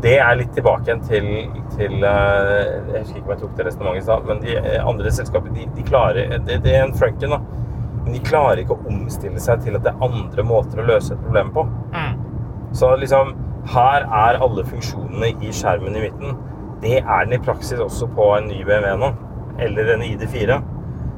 Det 0.02 0.16
er 0.24 0.38
litt 0.40 0.54
tilbake 0.56 0.88
igjen 0.88 1.02
til, 1.06 1.28
til 1.76 2.06
eh, 2.08 2.62
Jeg 2.94 3.04
husker 3.04 3.20
ikke 3.20 3.28
om 3.28 3.34
jeg 3.34 3.42
tok 3.44 3.58
det 3.58 3.66
resonnementet 3.68 4.02
i 4.02 4.06
stad, 4.08 4.30
men 4.30 4.40
de 4.42 4.56
eh, 4.58 4.88
andre 4.88 5.12
selskapene 5.14 5.58
de, 5.60 5.68
de 5.76 5.84
klarer 5.86 6.32
det, 6.48 6.62
det 6.64 6.74
er 6.74 6.86
en 6.88 6.96
Franken, 6.98 7.36
da. 7.36 7.42
Men 8.02 8.16
de 8.16 8.24
klarer 8.26 8.64
ikke 8.64 8.80
å 8.80 8.88
omstille 8.90 9.44
seg 9.44 9.62
til 9.66 9.78
at 9.78 9.86
det 9.86 9.92
er 9.94 10.06
andre 10.08 10.46
måter 10.48 10.82
å 10.82 10.88
løse 10.88 11.14
et 11.14 11.22
problem 11.22 11.52
på. 11.54 11.68
Mm. 11.94 12.16
Så 12.74 12.96
liksom 12.98 13.36
Her 13.70 14.08
er 14.08 14.40
alle 14.42 14.64
funksjonene 14.66 15.36
i 15.46 15.52
skjermen 15.54 15.94
i 16.00 16.08
midten. 16.08 16.40
Det 16.82 16.98
er 17.04 17.28
den 17.28 17.36
i 17.38 17.44
praksis 17.46 17.78
også 17.84 18.08
på 18.16 18.32
en 18.40 18.48
ny 18.50 18.64
BMW 18.66 18.96
nå. 18.98 19.12
Eller 19.62 19.92
en 19.94 20.02
ID4. 20.02 20.58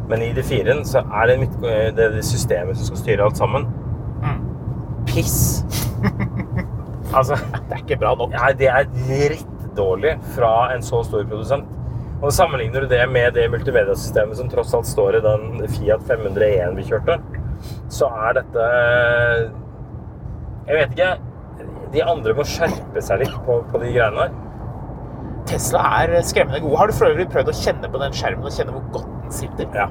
Men 0.09 0.23
i 0.23 0.31
ID4-en 0.33 0.83
så 0.87 1.03
er 1.03 1.29
det, 1.29 1.37
midt, 1.43 1.53
det 1.63 2.07
er 2.07 2.15
det 2.17 2.25
systemet 2.27 2.77
som 2.79 2.89
skal 2.89 3.01
styre 3.03 3.27
alt 3.27 3.39
sammen. 3.39 3.67
Mm. 4.23 4.41
Piss! 5.07 5.63
altså 7.17 7.37
Det 7.37 7.77
er 7.77 7.83
ikke 7.83 7.99
bra 8.01 8.13
nok. 8.19 8.35
Nei, 8.35 8.51
det 8.59 8.69
er 8.71 8.89
drittdårlig 8.91 10.17
fra 10.35 10.53
en 10.75 10.83
så 10.85 11.03
stor 11.07 11.23
produsent. 11.29 11.69
Og 12.23 12.31
sammenligner 12.31 12.83
du 12.83 12.91
det 12.91 13.03
med 13.11 13.33
det 13.35 13.49
multimediasystemet 13.51 14.39
som 14.39 14.51
tross 14.51 14.71
alt 14.75 14.87
står 14.87 15.17
i 15.19 15.23
den 15.25 15.65
Fiat 15.71 16.05
501 16.07 16.77
vi 16.77 16.85
kjørte, 16.87 17.17
så 17.91 18.07
er 18.27 18.39
dette 18.39 18.67
Jeg 20.67 20.77
vet 20.77 20.95
ikke. 20.95 21.11
De 21.93 22.03
andre 22.07 22.33
må 22.35 22.45
skjerpe 22.47 23.03
seg 23.03 23.25
litt 23.25 23.35
på, 23.45 23.59
på 23.69 23.81
de 23.81 23.91
greiene 23.91 24.23
der. 24.23 24.42
Tesla 25.49 25.83
er 26.03 26.21
skremmende 26.25 26.61
god. 26.63 26.77
Har 26.79 26.87
du 26.87 26.93
for 26.93 27.05
øvrig 27.11 27.27
prøvd 27.33 27.51
å 27.51 27.55
kjenne 27.57 27.89
på 27.91 27.99
den 28.01 28.15
skjermen 28.15 28.45
og 28.47 28.55
kjenne 28.55 28.71
hvor 28.75 28.85
godt 28.95 29.09
den 29.23 29.31
sitter? 29.31 29.67
Ja. 29.75 29.87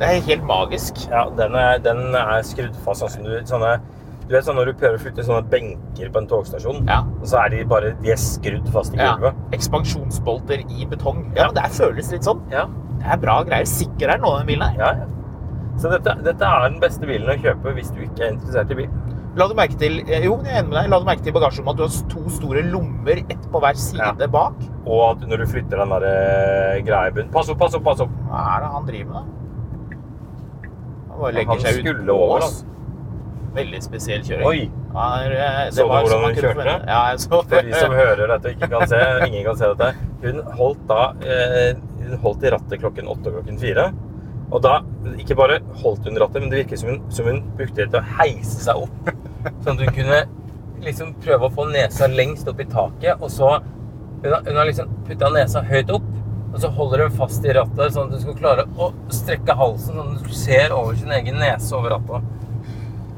Det 0.00 0.08
er 0.10 0.20
helt 0.26 0.44
magisk. 0.48 1.04
Ja, 1.10 1.24
den 1.38 1.54
er, 1.54 1.78
den 1.78 2.14
er 2.18 2.42
skrudd 2.46 2.74
fast 2.84 3.00
sånn 3.04 3.12
som 3.14 3.24
du 3.28 3.36
sånne, 3.46 3.76
Du 4.24 4.32
vet 4.32 4.46
sånn 4.46 4.56
når 4.56 4.70
du 4.70 4.72
prøver 4.80 4.96
å 4.96 5.00
flytte 5.02 5.20
sånne 5.26 5.44
benker 5.52 6.08
på 6.10 6.16
en 6.22 6.26
togstasjon, 6.26 6.86
Ja. 6.88 7.02
og 7.20 7.26
så 7.28 7.42
er 7.44 7.50
de 7.52 7.64
bare 7.68 7.90
de 8.00 8.10
er 8.14 8.16
skrudd 8.16 8.66
fast 8.72 8.94
i 8.94 8.96
gulvet. 8.96 9.34
Ja. 9.36 9.48
Ekspansjonsbolter 9.52 10.62
i 10.64 10.86
betong. 10.88 11.26
Ja, 11.36 11.42
Ja. 11.42 11.46
men 11.52 11.54
det 11.62 11.72
føles 11.76 12.10
litt 12.10 12.24
sånn. 12.24 12.40
Ja. 12.50 12.64
Det 12.98 13.04
er 13.12 13.16
bra 13.20 13.42
greier. 13.44 13.66
Sikker 13.68 14.08
er 14.14 14.18
nå, 14.18 14.38
den 14.38 14.46
bilen 14.46 14.62
her. 14.70 14.78
ja, 14.78 14.92
ja. 15.02 15.06
Så 15.76 15.90
dette, 15.90 16.14
dette 16.24 16.40
er 16.42 16.68
den 16.70 16.80
beste 16.80 17.04
bilen 17.06 17.28
å 17.28 17.36
kjøpe 17.42 17.74
hvis 17.74 17.90
du 17.92 18.00
ikke 18.00 18.22
er 18.24 18.32
interessert 18.32 18.70
i 18.70 18.74
bil. 18.74 18.88
La 19.34 19.48
du 19.50 19.54
merke 19.58 19.74
til 19.80 19.96
eh, 20.04 20.24
jo, 20.28 20.36
jeg 20.46 20.52
er 20.54 20.60
enig 20.60 20.70
med 20.70 20.76
deg. 20.78 20.90
La 20.92 20.98
du 21.02 21.06
merke 21.08 21.24
til 21.26 21.34
bagasjerommet 21.34 21.74
at 21.74 21.80
du 21.80 21.84
har 21.86 22.10
to 22.12 22.34
store 22.36 22.62
lommer, 22.70 23.22
ett 23.24 23.48
på 23.50 23.62
hver 23.64 23.78
side 23.80 23.98
Ja. 24.22 24.28
bak? 24.30 24.60
Og 24.86 25.00
at 25.10 25.24
når 25.28 25.42
du 25.42 25.46
flytter 25.50 25.80
den 25.82 25.94
der 25.96 26.06
eh, 26.10 26.82
greia 26.86 27.08
i 27.08 27.16
bunnen 27.16 27.32
Pass 27.34 27.50
opp, 27.50 27.58
pass 27.58 27.74
opp, 27.74 27.82
pass 27.86 28.04
opp! 28.04 28.12
Hva 28.28 28.44
er 28.54 28.62
det 28.62 28.70
han 28.76 28.86
driver 28.86 29.10
med, 29.10 29.16
da? 29.16 29.24
Han 31.10 31.18
bare 31.18 31.24
Han 31.24 31.34
legger 31.34 31.60
seg 31.66 31.90
ut 31.90 32.06
på 32.06 32.20
oss. 32.36 32.44
oss. 32.44 32.64
Veldig 33.54 33.80
spesiell 33.84 34.22
kjøring. 34.26 34.46
Oi! 34.50 34.62
Er, 34.94 35.32
eh, 35.34 35.58
det 35.66 35.74
Så 35.74 35.82
du 35.82 35.90
hvordan 35.90 36.24
hun 36.24 36.38
kjørte? 36.38 36.74
Ja, 36.86 37.00
jeg 37.10 37.20
så 37.24 37.42
For 37.42 37.66
de 37.66 37.74
som 37.74 37.92
hører 37.94 38.30
dette 38.34 38.54
ikke 38.54 38.68
kan 38.70 38.86
se, 38.90 39.00
ingen 39.26 39.44
kan 39.46 39.58
se 39.58 39.70
dette. 39.74 39.92
Hun 40.22 40.40
holdt 40.58 40.82
da 40.90 41.02
eh, 41.26 41.74
Hun 42.04 42.18
holdt 42.22 42.46
i 42.46 42.50
rattet 42.54 42.82
klokken 42.82 43.10
åtte 43.10 43.30
og 43.30 43.38
klokken 43.40 43.58
fire. 43.62 43.88
Og 44.52 44.62
da 44.64 44.78
ikke 45.18 45.36
bare 45.38 45.60
holdt 45.82 46.08
hun 46.08 46.18
rattet, 46.20 46.42
men 46.42 46.50
det 46.52 46.64
virket 46.64 46.82
som 46.82 46.92
hun, 46.92 46.98
som 47.12 47.28
hun 47.30 47.42
brukte 47.58 47.82
det 47.82 47.90
til 47.92 48.00
å 48.00 48.18
heise 48.20 48.58
seg 48.66 48.82
opp. 48.84 49.12
Sånn 49.64 49.76
at 49.76 49.84
hun 49.84 49.94
kunne 49.96 50.20
liksom 50.84 51.14
prøve 51.24 51.48
å 51.48 51.54
få 51.54 51.66
nesa 51.70 52.08
lengst 52.10 52.48
opp 52.50 52.60
i 52.60 52.68
taket, 52.68 53.16
og 53.20 53.32
så 53.32 53.56
Hun 54.24 54.32
har, 54.32 54.40
hun 54.46 54.56
har 54.56 54.64
liksom 54.64 54.92
putta 55.04 55.28
nesa 55.28 55.60
høyt 55.68 55.90
opp, 55.92 56.04
og 56.54 56.54
så 56.62 56.68
holder 56.72 57.02
hun 57.04 57.16
fast 57.18 57.44
i 57.44 57.52
rattet 57.52 57.92
sånn 57.92 58.06
at 58.08 58.14
hun 58.14 58.22
skal 58.22 58.36
klare 58.38 58.62
å 58.80 58.86
strekke 59.12 59.56
halsen 59.58 59.98
sånn 59.98 60.14
at 60.14 60.22
du 60.24 60.30
ser 60.32 60.72
over 60.72 60.96
sin 60.96 61.12
egen 61.12 61.36
nese 61.42 61.74
over 61.76 61.92
rattet. 61.92 62.30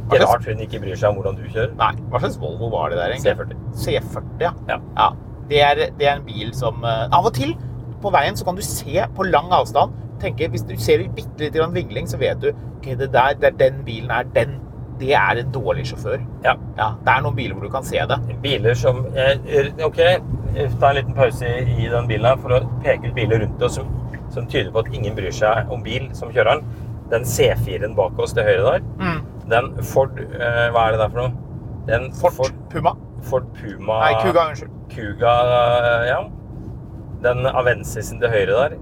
Ikke 0.07 0.19
rart 0.25 0.49
hun 0.51 0.65
ikke 0.65 0.81
bryr 0.83 0.99
seg 0.99 1.13
om 1.13 1.21
hvordan 1.21 1.39
du 1.39 1.45
kjører. 1.45 1.77
Nei, 1.79 1.93
hva 2.11 2.23
slags 2.25 2.41
Volvo 2.43 2.73
var 2.75 2.91
det 2.91 2.99
der, 2.99 3.15
egentlig? 3.15 3.37
C40. 3.37 3.63
C40, 3.85 4.35
ja. 4.43 4.81
Ja. 4.97 5.09
Det, 5.47 5.61
er, 5.63 5.83
det 6.01 6.09
er 6.09 6.17
en 6.17 6.27
bil 6.27 6.51
som 6.59 6.83
eh, 6.83 7.07
Av 7.15 7.29
og 7.31 7.39
til 7.39 7.55
på 8.03 8.11
veien 8.15 8.35
så 8.39 8.49
kan 8.49 8.59
du 8.59 8.65
se 8.67 9.07
på 9.15 9.27
lang 9.31 9.53
avstand 9.55 9.95
tenke, 10.23 10.49
Hvis 10.53 10.65
du 10.67 10.77
ser 10.77 11.05
bitte 11.17 11.39
litt 11.45 11.59
vingling, 11.75 12.07
så 12.09 12.19
vet 12.21 12.41
du 12.41 12.51
ok, 12.51 12.93
det 12.99 13.13
der, 13.13 13.35
det 13.41 13.53
er 13.53 13.59
den 13.65 13.85
bilen 13.85 14.11
er 14.11 14.25
den. 14.35 14.61
Det 14.97 15.13
er 15.13 15.37
en 15.43 15.53
dårlig 15.53 15.85
sjåfør. 15.91 16.23
Ja. 16.45 16.55
Ja, 16.79 16.91
det 17.05 17.13
er 17.13 17.21
noen 17.23 17.37
biler 17.37 17.55
hvor 17.55 17.67
du 17.67 17.71
kan 17.71 17.85
se 17.85 18.01
det. 18.09 18.17
biler 18.43 18.75
som 18.75 19.05
Ok, 19.85 19.99
ta 20.81 20.89
en 20.89 20.97
liten 20.97 21.15
pause 21.15 21.45
i, 21.45 21.89
den 21.93 22.09
bilen 22.09 22.25
her 22.31 22.41
for 22.41 22.57
å 22.57 22.63
peke 22.85 23.11
ut 23.11 23.15
biler 23.15 23.43
rundt 23.45 23.63
oss 23.63 23.77
som, 23.77 23.91
som 24.33 24.47
tyder 24.49 24.73
på 24.73 24.81
at 24.81 24.89
ingen 24.95 25.15
bryr 25.19 25.35
seg 25.37 25.69
om 25.71 25.83
bil 25.85 26.09
som 26.17 26.33
kjører 26.33 26.57
den. 26.57 26.93
Den 27.13 27.29
C4-en 27.29 27.95
bak 27.95 28.17
oss 28.19 28.33
til 28.35 28.43
høyre 28.49 28.79
der, 28.81 29.21
den 29.51 29.69
Ford 29.87 30.17
eh, 30.19 30.65
Hva 30.75 30.89
er 30.89 30.97
det 30.97 31.03
der 31.05 31.13
for 31.13 31.21
noe? 31.21 31.33
Den 31.87 32.09
Ford, 32.19 32.57
Puma. 32.73 32.97
Ford 33.23 33.47
Puma 33.55 34.01
Nei, 34.03 34.15
Kuga, 34.25 34.49
unnskyld. 34.51 34.73
Kuga, 34.91 35.35
eh, 35.61 36.09
ja. 36.09 36.19
Den 37.23 37.47
Avensisen 37.47 38.19
til 38.23 38.33
høyre 38.33 38.57
der, 38.57 38.75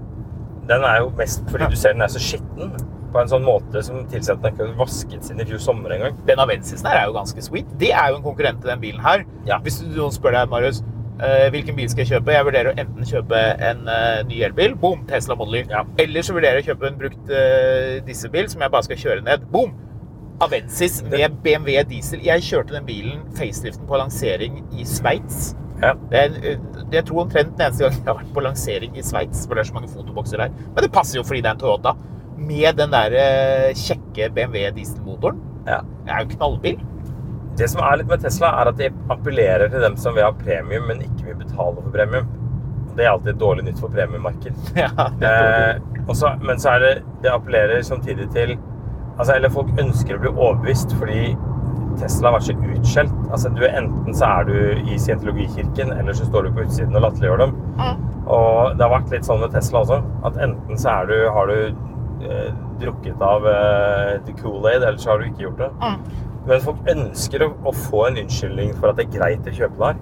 den 0.69 0.83
er 0.83 0.99
jo 1.03 1.13
mest 1.17 1.45
fordi 1.51 1.69
du 1.71 1.79
ser 1.79 1.95
den 1.95 2.05
er 2.05 2.11
så 2.11 2.21
skitten. 2.21 2.75
På 3.15 3.21
en 3.21 3.29
sånn 3.31 3.45
måte 3.47 3.79
som 3.85 4.01
tilsier 4.11 4.35
at 4.35 4.41
den 4.43 4.51
ikke 4.51 4.65
har 4.65 4.73
vasket 4.79 5.23
sin 5.23 5.39
i 5.39 5.45
fjor 5.47 5.61
sommer 5.63 5.93
engang. 5.95 6.17
Den 6.27 6.41
Avensisen 6.43 6.89
her 6.89 6.99
er 6.99 7.05
jo 7.07 7.15
ganske 7.15 7.45
sweet. 7.45 7.69
Det 7.79 7.93
er 7.95 8.11
jo 8.11 8.17
en 8.19 8.25
konkurrent 8.25 8.59
til 8.59 8.73
den 8.73 8.81
bilen 8.81 8.99
her. 9.05 9.23
Ja. 9.47 9.61
Hvis 9.63 9.79
noen 9.85 10.11
spør 10.11 10.35
deg, 10.35 10.51
Marius, 10.51 10.81
eh, 11.23 11.45
hvilken 11.53 11.79
bil 11.79 11.87
skal 11.93 12.03
jeg 12.03 12.11
kjøpe? 12.17 12.35
Jeg 12.35 12.49
vurderer 12.49 12.73
å 12.73 12.75
enten 12.83 13.07
kjøpe 13.07 13.41
en 13.69 13.87
eh, 13.93 14.19
ny 14.27 14.41
elbil, 14.49 14.75
boom, 14.81 15.07
Tesla 15.07 15.39
Model 15.39 15.61
Y. 15.61 15.63
Ja. 15.71 15.85
Eller 16.03 16.27
så 16.27 16.35
vurderer 16.35 16.59
jeg 16.59 16.67
å 16.67 16.69
kjøpe 16.73 16.91
en 16.91 16.99
brukt 17.05 17.31
uh, 17.31 18.03
dieselbil 18.09 18.51
som 18.51 18.65
jeg 18.65 18.75
bare 18.75 18.89
skal 18.89 19.03
kjøre 19.05 19.27
ned. 19.29 19.47
Boom! 19.55 19.71
Avensis 20.43 20.99
med 21.07 21.37
BMW 21.43 21.83
diesel. 21.87 22.19
Jeg 22.25 22.43
kjørte 22.43 22.75
den 22.75 22.87
bilen, 22.87 23.21
faceliften, 23.37 23.87
på 23.87 23.99
lansering 24.01 24.59
i 24.75 24.83
Sveits. 24.83 25.53
Ja. 25.79 25.93
Det 26.11 26.19
er, 26.19 26.25
en, 26.25 26.35
eh, 26.43 26.74
jeg 26.95 27.07
tror 27.09 27.23
omtrent 27.25 27.53
den 27.55 27.67
eneste 27.67 27.85
gang 27.85 27.95
jeg 27.97 28.07
har 28.07 28.19
vært 28.19 28.33
på 28.35 28.43
lansering 28.45 28.97
i 28.97 29.03
Sveits, 29.05 29.45
for 29.45 29.57
det 29.57 29.65
er 29.65 29.69
så 29.69 29.77
mange 29.77 29.91
fotobokser 29.91 30.41
der. 30.41 30.53
Men 30.73 30.85
det 30.85 30.91
passer 30.95 31.19
jo 31.19 31.25
fordi 31.27 31.43
det 31.43 31.51
er 31.51 31.57
en 31.57 31.63
Toyota. 31.63 31.95
Med 32.35 32.79
den 32.79 32.91
der 32.91 33.15
eh, 33.19 33.69
kjekke 33.79 34.29
BMW 34.35 34.69
dieselmotoren. 34.75 35.39
Ja. 35.65 35.81
Det 36.05 36.11
er 36.11 36.21
jo 36.21 36.27
en 36.27 36.35
knallbil. 36.35 36.81
Det 37.55 37.69
som 37.71 37.81
er 37.87 38.01
litt 38.01 38.09
med 38.11 38.23
Tesla, 38.23 38.51
er 38.59 38.71
at 38.71 38.79
de 38.79 38.89
appellerer 39.13 39.71
til 39.71 39.83
dem 39.85 39.95
som 39.99 40.15
vil 40.17 40.27
ha 40.27 40.33
premium, 40.35 40.89
men 40.89 41.05
ikke 41.05 41.29
vil 41.29 41.39
betale 41.45 41.79
for 41.79 41.93
premium. 41.93 42.27
Det 42.95 43.03
er 43.05 43.11
alltid 43.11 43.39
dårlig 43.39 43.65
nytt 43.67 43.79
for 43.83 43.91
premiummarked. 43.91 44.55
Ja, 44.83 44.91
Eh, 45.25 45.81
og 46.05 46.43
men 46.45 46.59
så 46.61 46.75
er 46.75 46.79
det 46.83 46.91
Det 47.23 47.31
appellerer 47.31 47.81
samtidig 47.81 48.27
til 48.35 48.51
altså, 49.17 49.33
Eller 49.33 49.49
folk 49.49 49.71
ønsker 49.81 50.15
å 50.15 50.21
bli 50.21 50.31
overbevist 50.31 50.93
fordi 50.99 51.31
Tesla 51.99 52.29
har 52.29 52.37
vært 52.37 52.47
så 52.49 52.55
utskjelt. 52.75 53.15
Altså, 53.29 53.51
du 53.55 53.63
enten 53.67 54.17
så 54.17 54.29
er 54.39 54.49
du 54.49 54.55
i 54.91 54.97
scientologikirken, 55.01 55.93
eller 55.95 56.17
så 56.17 56.27
står 56.29 56.47
du 56.47 56.53
på 56.55 56.65
utsiden 56.65 56.95
og 56.95 57.05
latterliggjør 57.07 57.43
dem. 57.45 57.55
Og 58.25 58.77
det 58.77 58.85
har 58.85 58.93
vært 58.95 59.11
litt 59.13 59.27
sånn 59.27 59.41
med 59.43 59.53
Tesla 59.53 59.83
også. 59.85 59.99
At 60.27 60.39
enten 60.41 60.79
så 60.81 60.95
er 60.99 61.11
du, 61.11 61.17
har 61.35 61.51
du 61.51 61.57
eh, 62.25 62.47
drukket 62.81 63.21
av 63.25 63.45
eh, 63.51 64.15
the 64.27 64.35
Kool-Aid, 64.41 64.81
eller 64.81 64.97
så 65.01 65.13
har 65.13 65.21
du 65.21 65.29
ikke 65.29 65.45
gjort 65.47 65.65
det. 65.65 65.71
Men 66.45 66.61
folk 66.61 66.89
ønsker 66.91 67.45
å, 67.45 67.51
å 67.65 67.73
få 67.87 68.07
en 68.09 68.19
unnskyldning 68.25 68.73
for 68.79 68.91
at 68.91 68.99
det 68.99 69.07
er 69.07 69.15
greit 69.17 69.49
å 69.49 69.55
kjøpe 69.59 69.81
der. 69.81 70.01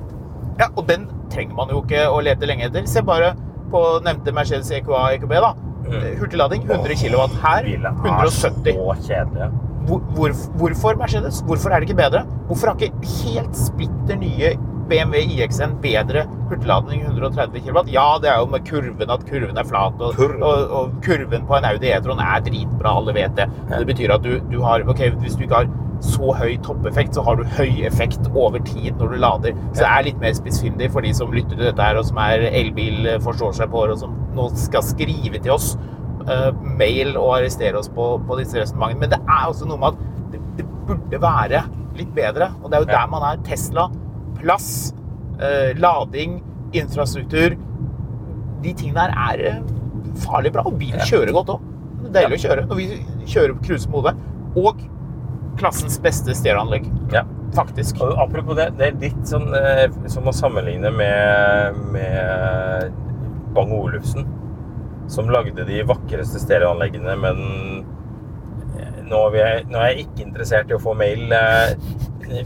Ja, 0.59 0.69
og 0.77 0.85
den 0.89 1.07
trenger 1.33 1.57
man 1.57 1.71
jo 1.73 1.81
ikke 1.83 2.05
å 2.11 2.19
lete 2.23 2.47
lenge 2.49 2.67
etter. 2.67 2.85
Se 2.89 3.01
bare 3.05 3.33
på 3.73 3.83
nevnte 4.05 4.33
Mercedes 4.35 4.71
EQA 4.75 5.05
EQB, 5.17 5.37
da. 5.41 5.53
Mm. 5.83 6.03
Hurtiglading 6.19 6.65
100 6.69 6.99
kW 7.01 7.23
her. 7.43 7.65
Bilene 7.67 7.93
er 8.07 8.27
170. 8.27 8.75
så 8.77 8.97
kjedelige. 9.07 9.49
Hvor, 9.87 10.03
hvor, 10.15 10.35
hvorfor 10.59 10.99
Mercedes? 10.99 11.41
Hvorfor 11.47 11.69
er 11.69 11.81
det 11.81 11.89
ikke 11.89 12.01
bedre? 12.01 12.23
Hvorfor 12.47 12.71
har 12.71 12.79
ikke 12.79 13.15
helt 13.23 13.57
splitter 13.57 14.19
nye 14.19 14.53
BMW 14.89 15.21
IX1 15.37 15.77
bedre 15.83 16.25
hurtigladning 16.49 17.03
130 17.05 17.63
kW? 17.65 17.79
Ja, 17.91 18.07
det 18.21 18.31
er 18.31 18.41
jo 18.41 18.49
med 18.51 18.65
kurven 18.67 19.13
at 19.15 19.23
kurven 19.29 19.57
er 19.57 19.67
flat, 19.67 20.01
og, 20.03 20.19
og, 20.19 20.75
og 20.79 20.91
kurven 21.05 21.47
på 21.47 21.57
en 21.57 21.67
Audi 21.71 21.91
E-tron 21.91 22.21
er 22.23 22.43
dritbra, 22.45 22.97
alle 22.99 23.15
vet 23.15 23.35
det. 23.39 23.47
Men 23.69 23.79
det 23.79 23.89
betyr 23.93 24.15
at 24.17 24.27
du, 24.27 24.37
du 24.51 24.61
har 24.63 24.83
Ok, 24.87 25.05
hvis 25.23 25.35
du 25.39 25.45
ikke 25.47 25.63
har 25.63 25.71
så 26.03 26.33
høy 26.35 26.57
toppeffekt, 26.65 27.15
så 27.15 27.23
har 27.23 27.39
du 27.39 27.45
høy 27.55 27.85
effekt 27.87 28.27
over 28.33 28.59
tid 28.67 28.91
når 28.99 29.13
du 29.13 29.19
lader. 29.23 29.57
Så 29.71 29.83
det 29.85 29.89
er 29.89 30.07
litt 30.09 30.19
mer 30.23 30.35
spissfindig 30.35 30.91
for 30.91 31.05
de 31.05 31.13
som 31.15 31.31
lytter 31.31 31.55
til 31.55 31.67
dette 31.69 31.87
her, 31.87 31.99
og 31.99 32.07
som 32.09 32.19
er 32.23 32.43
elbil, 32.51 33.07
forstår 33.23 33.55
seg 33.59 33.71
på 33.71 33.85
det, 33.87 33.95
og 33.95 34.03
som 34.03 34.17
nå 34.35 34.49
skal 34.59 34.83
skrive 34.83 35.39
til 35.39 35.55
oss 35.55 35.73
mail 36.79 37.15
og 37.19 37.39
arrestere 37.39 37.79
oss 37.79 37.89
på, 37.91 38.07
på 38.27 38.39
disse 38.39 38.59
resonnementene. 38.59 39.01
Men 39.03 39.13
det 39.15 39.21
er 39.23 39.45
også 39.49 39.67
noe 39.69 39.81
med 39.81 39.93
at 39.93 40.31
det, 40.33 40.41
det 40.59 40.67
burde 40.87 41.21
være 41.21 41.63
litt 41.97 42.13
bedre. 42.15 42.51
Og 42.61 42.71
det 42.71 42.79
er 42.79 42.85
jo 42.85 42.91
der 42.93 43.11
man 43.11 43.27
er. 43.27 43.43
Tesla, 43.47 43.87
plass, 44.39 44.71
eh, 45.39 45.73
lading, 45.79 46.39
infrastruktur. 46.73 47.57
De 48.63 48.73
tingene 48.73 49.07
der 49.07 49.15
er 49.27 49.45
eh, 49.51 49.61
farlig 50.23 50.53
bra. 50.55 50.65
Og 50.69 50.79
bilen 50.79 51.03
kjører 51.07 51.35
godt 51.35 51.55
òg. 51.55 51.69
Det 52.03 52.15
deilig 52.17 52.41
å 52.41 52.43
kjøre 52.47 52.65
når 52.67 52.79
vi 52.81 52.87
kjører 53.31 53.53
på 53.55 53.69
cruise 53.69 53.89
med 53.89 54.17
Og 54.59 54.81
klassens 55.59 55.99
beste 56.01 56.35
stereoanlegg. 56.35 56.89
Ja. 57.13 57.23
Faktisk. 57.53 58.01
Og 58.01 58.17
apropos 58.17 58.57
det, 58.57 58.71
det 58.79 58.87
er 58.87 59.01
litt 59.01 59.27
sånn 59.29 59.51
eh, 59.53 59.85
som 60.09 60.25
å 60.25 60.33
sammenligne 60.33 60.89
med, 60.93 61.77
med 61.93 62.95
Bang 63.53 63.73
Olufsen, 63.77 64.25
som 65.11 65.29
lagde 65.31 65.65
de 65.67 65.83
vakreste 65.87 66.41
stereoanleggene, 66.41 67.15
men 67.19 67.41
eh, 68.79 68.99
nå 69.09 69.21
er, 69.27 69.33
vi, 69.35 69.45
nå 69.71 69.79
er 69.79 69.93
jeg 69.93 70.07
ikke 70.07 70.27
interessert 70.27 70.71
i 70.71 70.77
å 70.77 70.81
få 70.83 70.95
mail 70.97 71.33
eh, 71.35 71.75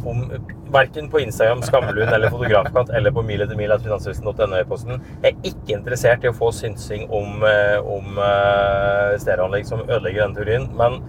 om 0.06 0.26
Verken 0.72 1.10
på 1.10 1.20
Instagram, 1.20 1.62
Skamlund 1.62 2.14
eller 2.14 2.30
Fotografkatt 2.30 2.90
eller 2.90 3.12
på 3.12 3.22
miletemiletfinansvilsen.no 3.24 4.58
i 4.60 4.66
posten. 4.68 5.04
Jeg 5.24 5.32
er 5.32 5.48
ikke 5.48 5.76
interessert 5.78 6.26
i 6.26 6.32
å 6.32 6.36
få 6.36 6.50
synsing 6.56 7.06
om, 7.08 7.44
eh, 7.48 7.78
om 7.80 8.20
eh, 8.20 9.14
stereoanlegg 9.22 9.70
som 9.70 9.86
ødelegger 9.86 10.26
denne 10.26 10.36
teorien, 10.42 10.68
men 10.76 11.00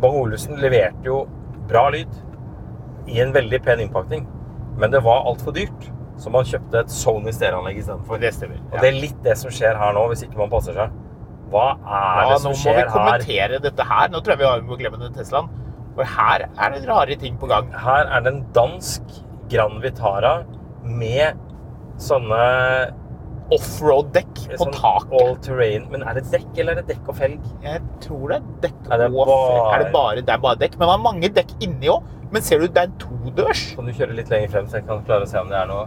Bang 0.00 0.16
Olufsen 0.16 0.56
leverte 0.62 1.10
jo 1.10 1.26
bra 1.68 1.88
lyd 1.92 2.16
i 3.12 3.20
en 3.20 3.34
veldig 3.36 3.60
pen 3.64 3.84
innpakning. 3.84 4.24
Men 4.80 4.92
det 4.92 5.04
var 5.04 5.28
altfor 5.28 5.54
dyrt, 5.56 5.90
så 6.18 6.30
man 6.32 6.44
kjøpte 6.44 6.80
et 6.80 6.90
Sony 6.90 7.30
stereoanlegg 7.32 7.76
istedenfor. 7.82 8.18
Det 8.20 8.32
stemmer. 8.34 8.58
Og 8.72 8.80
det 8.80 8.88
er 8.88 9.00
litt 9.00 9.22
det 9.22 9.36
som 9.38 9.50
skjer 9.50 9.76
her 9.76 9.92
nå, 9.92 10.06
hvis 10.08 10.22
ikke 10.26 10.38
man 10.38 10.50
passer 10.50 10.72
seg. 10.74 10.90
Hva 11.52 11.66
er 11.76 12.22
Ja, 12.26 12.34
det 12.34 12.42
nå 12.44 12.50
må 12.50 12.74
vi 12.74 12.82
kommentere 12.90 13.52
her? 13.52 13.58
dette 13.60 13.84
her. 13.84 14.08
Nå 14.08 14.20
tror 14.20 14.32
jeg 14.34 14.38
vi 14.38 14.44
har- 14.44 14.60
må 14.62 14.76
glemme 14.78 14.98
den 14.98 15.12
Teslaen. 15.12 15.48
For 15.94 16.04
her 16.04 16.48
er 16.58 16.70
det 16.70 16.88
rare 16.88 17.16
ting 17.16 17.36
på 17.38 17.46
gang. 17.48 17.70
Her 17.72 18.06
er 18.06 18.20
det 18.20 18.32
en 18.34 18.46
dansk 18.52 19.02
Grand 19.48 19.80
Vitara 19.80 20.44
med 20.84 21.38
sånne 21.98 22.92
Offroad-dekk 23.52 24.40
på 24.50 24.56
sånn 24.58 24.72
taket. 24.74 25.12
all 25.22 25.36
terrain. 25.36 25.84
Men 25.92 26.02
er 26.02 26.14
det 26.14 26.24
dekk, 26.32 26.58
eller 26.58 26.72
er 26.72 26.82
det 26.82 26.88
dekk 26.96 27.08
og 27.08 27.14
felg? 27.14 27.40
Jeg 27.62 27.80
tror 28.00 28.28
det 28.28 28.36
er 28.36 28.68
dekk 28.68 28.90
Er 28.90 28.98
det 28.98 29.06
og 29.14 29.26
bare- 29.26 29.74
Er 29.74 29.84
det 29.84 29.92
bare, 29.92 30.16
det 30.16 30.28
er 30.28 30.38
bare 30.38 30.56
dekk? 30.56 30.78
Men 30.80 30.88
det 30.88 30.94
er 30.94 31.02
mange 31.02 31.28
dekk 31.28 31.52
inni 31.62 31.86
òg. 31.86 32.02
Men 32.32 32.42
ser 32.42 32.58
du, 32.58 32.66
det 32.66 32.76
er 32.76 32.82
en 32.82 32.98
todørs. 32.98 33.76
Kan 33.76 33.86
du 33.86 33.92
kjøre 33.92 34.16
litt 34.16 34.28
lenger 34.28 34.48
frem, 34.50 34.66
så 34.66 34.72
jeg 34.80 34.86
kan 34.88 35.00
klare 35.04 35.22
å 35.22 35.28
se 35.28 35.38
om 35.38 35.48
det 35.48 35.56
er 35.56 35.66
noe 35.66 35.86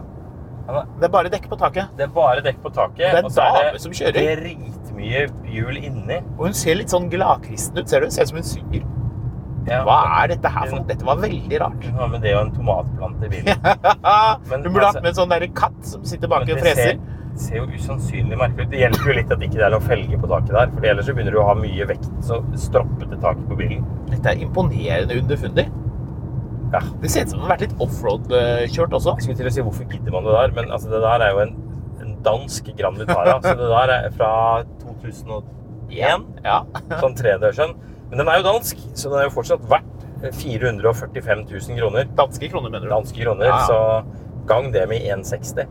Det 1.00 1.08
er 1.08 1.12
bare 1.14 1.32
dekk 1.32 1.48
på 1.50 1.58
taket. 1.60 1.90
Det 1.96 2.06
er 2.06 2.12
bare 2.14 2.42
dekk 2.44 2.62
på 2.62 2.72
taket, 2.74 2.98
Det 2.98 3.10
er 3.10 3.18
en 3.18 3.28
dame 3.28 3.32
som 3.32 3.42
er 3.44 3.58
dame 3.58 3.82
det 3.82 3.98
kjører. 4.00 4.40
dritmye 4.44 5.26
hjul 5.54 5.76
inni. 5.80 6.18
Og 6.38 6.46
hun 6.48 6.56
ser 6.56 6.74
litt 6.80 6.92
sånn 6.92 7.10
gladkristen 7.12 7.78
ut. 7.78 7.88
Ser 7.88 8.00
du? 8.00 8.10
Ser 8.10 8.22
ut 8.28 8.32
som 8.32 8.40
hun 8.40 8.48
synger. 8.50 8.88
Ja. 9.68 9.82
Hva 9.84 9.98
er 10.22 10.32
dette 10.32 10.48
her 10.48 10.66
for 10.66 10.80
noe? 10.80 10.86
Dette 10.88 11.04
var 11.06 11.16
veldig 11.20 11.58
rart. 11.60 11.84
Ja, 11.84 12.06
men 12.08 12.20
det 12.22 12.30
er 12.30 12.38
jo 12.38 12.42
en 12.46 12.52
tomatplante 12.54 13.26
i 13.28 13.32
bilen. 13.34 13.64
Men 14.50 14.62
hun 14.64 14.72
burde 14.72 14.86
altså- 14.86 14.98
hatt 14.98 15.02
med 15.02 15.10
en 15.12 15.18
sånn 15.20 15.34
der 15.34 15.46
katt 15.54 15.80
som 15.86 16.04
sitter 16.04 16.28
bak 16.32 16.46
og 16.46 16.52
det 16.54 16.60
freser. 16.64 16.94
ser, 16.96 17.00
ser 17.36 17.56
jo 17.60 17.66
usannsynlig 17.76 18.38
merkelig 18.40 18.66
ut. 18.66 18.70
Det 18.72 18.80
hjelper 18.80 19.12
jo 19.12 19.16
litt 19.20 19.30
at 19.36 19.44
ikke 19.46 19.58
det 19.60 19.66
er 19.68 19.74
noen 19.76 19.86
felger 19.86 20.22
på 20.22 20.30
taket 20.32 20.56
der, 20.56 20.72
for 20.74 20.88
ellers 20.92 21.06
så 21.06 21.14
begynner 21.14 21.36
du 21.36 21.40
å 21.42 21.46
ha 21.50 21.54
mye 21.60 21.86
vekt 21.92 22.08
så 22.26 22.40
stroppete 22.56 23.20
taket 23.20 23.46
på 23.52 23.58
bilen. 23.60 23.84
Dette 24.10 24.32
er 24.32 24.42
imponerende 24.46 25.20
underfundig. 25.20 25.68
Ja. 26.72 26.80
Det 27.02 27.10
ser 27.10 27.24
ut 27.26 27.32
som 27.32 27.40
det 27.40 27.46
har 27.46 27.52
vært 27.56 27.64
litt 27.66 27.80
offroad-kjørt 27.82 28.92
også. 28.98 29.16
Jeg 29.18 29.24
skulle 29.26 29.40
til 29.40 29.50
å 29.50 29.54
si 29.56 29.64
hvorfor 29.66 29.88
gidder 29.90 30.14
man 30.14 30.26
det 30.28 30.34
der, 30.36 30.52
men 30.60 30.70
altså, 30.70 30.90
det 30.92 31.00
der 31.02 31.24
er 31.26 31.32
jo 31.34 31.40
en, 31.44 31.54
en 32.04 32.12
dansk 32.26 32.68
Grand 32.78 33.00
Vitara, 33.00 33.38
så 33.42 33.54
det 33.58 33.70
der 33.72 33.94
er 33.96 34.10
fra 34.14 34.30
2001, 34.84 36.26
Ja. 36.44 36.60
sånn 37.00 37.16
tredørsen. 37.18 37.74
Men 38.10 38.22
den 38.22 38.28
er 38.30 38.40
jo 38.40 38.46
dansk, 38.46 38.78
så 38.98 39.10
den 39.10 39.18
er 39.20 39.28
jo 39.28 39.34
fortsatt 39.34 39.66
verdt 39.70 39.86
445 40.36 41.44
000 41.48 41.78
kroner. 41.80 42.08
Danske 42.18 42.48
kroner, 42.52 42.70
mener 42.70 42.86
du? 42.86 42.92
Danske 42.92 43.22
kroner, 43.24 43.46
Ja, 43.50 43.58
ja. 43.58 43.66
så 43.66 44.46
gang 44.50 44.70
det 44.74 44.86
med 44.90 45.02
1,60. 45.02 45.66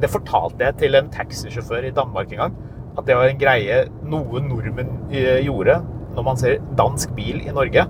Det 0.00 0.10
fortalte 0.12 0.66
jeg 0.66 0.76
til 0.82 0.94
en 0.98 1.10
taxisjåfør 1.14 1.86
i 1.88 1.92
Danmark 1.96 2.32
en 2.34 2.42
gang. 2.44 2.56
At 2.98 3.06
det 3.08 3.16
var 3.16 3.28
en 3.30 3.38
greie 3.40 3.82
noen 4.04 4.46
nordmenn 4.50 4.90
eh, 5.10 5.40
gjorde 5.44 5.78
når 6.16 6.24
man 6.24 6.36
ser 6.40 6.58
dansk 6.78 7.10
bil 7.16 7.42
i 7.44 7.52
Norge. 7.52 7.84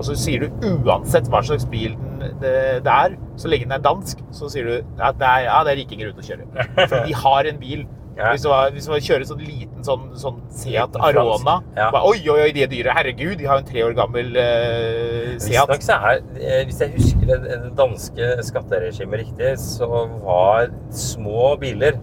Og 0.00 0.06
så 0.08 0.16
sier 0.16 0.46
du 0.46 0.66
uansett 0.88 1.28
hva 1.28 1.42
slags 1.44 1.66
bil 1.68 1.92
det, 2.40 2.52
det 2.84 2.92
er, 2.92 3.16
så 3.40 3.48
lenge 3.52 3.66
den 3.66 3.76
er 3.76 3.82
dansk, 3.84 4.20
så 4.32 4.48
sier 4.52 4.68
du 4.68 5.00
at 5.00 5.18
det 5.20 5.28
er, 5.28 5.46
ja, 5.46 5.58
det 5.66 5.74
er 5.74 5.80
rikinger 5.82 6.12
ute 6.12 6.22
å 6.22 6.28
kjøre. 6.30 6.68
For 6.86 7.04
de 7.04 7.16
har 7.22 7.48
en 7.50 7.58
bil. 7.60 7.82
Ja. 8.16 8.32
Hvis 8.34 8.44
var, 8.48 8.72
hvis 8.74 8.88
du 8.88 8.92
kjører 9.06 9.24
sånn 9.28 9.40
liten 9.40 9.84
sånn, 9.86 10.08
sånn 10.20 10.40
Seat 10.52 10.96
Arona 11.00 11.60
Ja. 11.76 11.86
bare, 11.92 12.02
Oi, 12.10 12.18
oi, 12.28 12.38
oi, 12.46 12.50
de 12.52 12.64
er 12.66 12.70
dyre. 12.72 12.92
Herregud, 12.96 13.36
de 13.40 13.48
har 13.48 13.60
en 13.62 13.68
tre 13.68 13.84
år 13.86 13.94
gammel 13.96 14.32
uh, 14.36 15.36
Seat. 15.40 15.72
Hvis, 15.72 15.86
så 15.88 15.96
er, 16.10 16.22
eh, 16.36 16.62
hvis 16.68 16.82
jeg 16.84 16.92
husker 16.96 17.30
det, 17.30 17.38
det 17.48 17.72
danske 17.78 18.30
skatteregimet 18.48 19.24
riktig, 19.24 19.54
så 19.62 19.88
var 20.24 20.72
små 20.96 21.54
biler, 21.62 22.00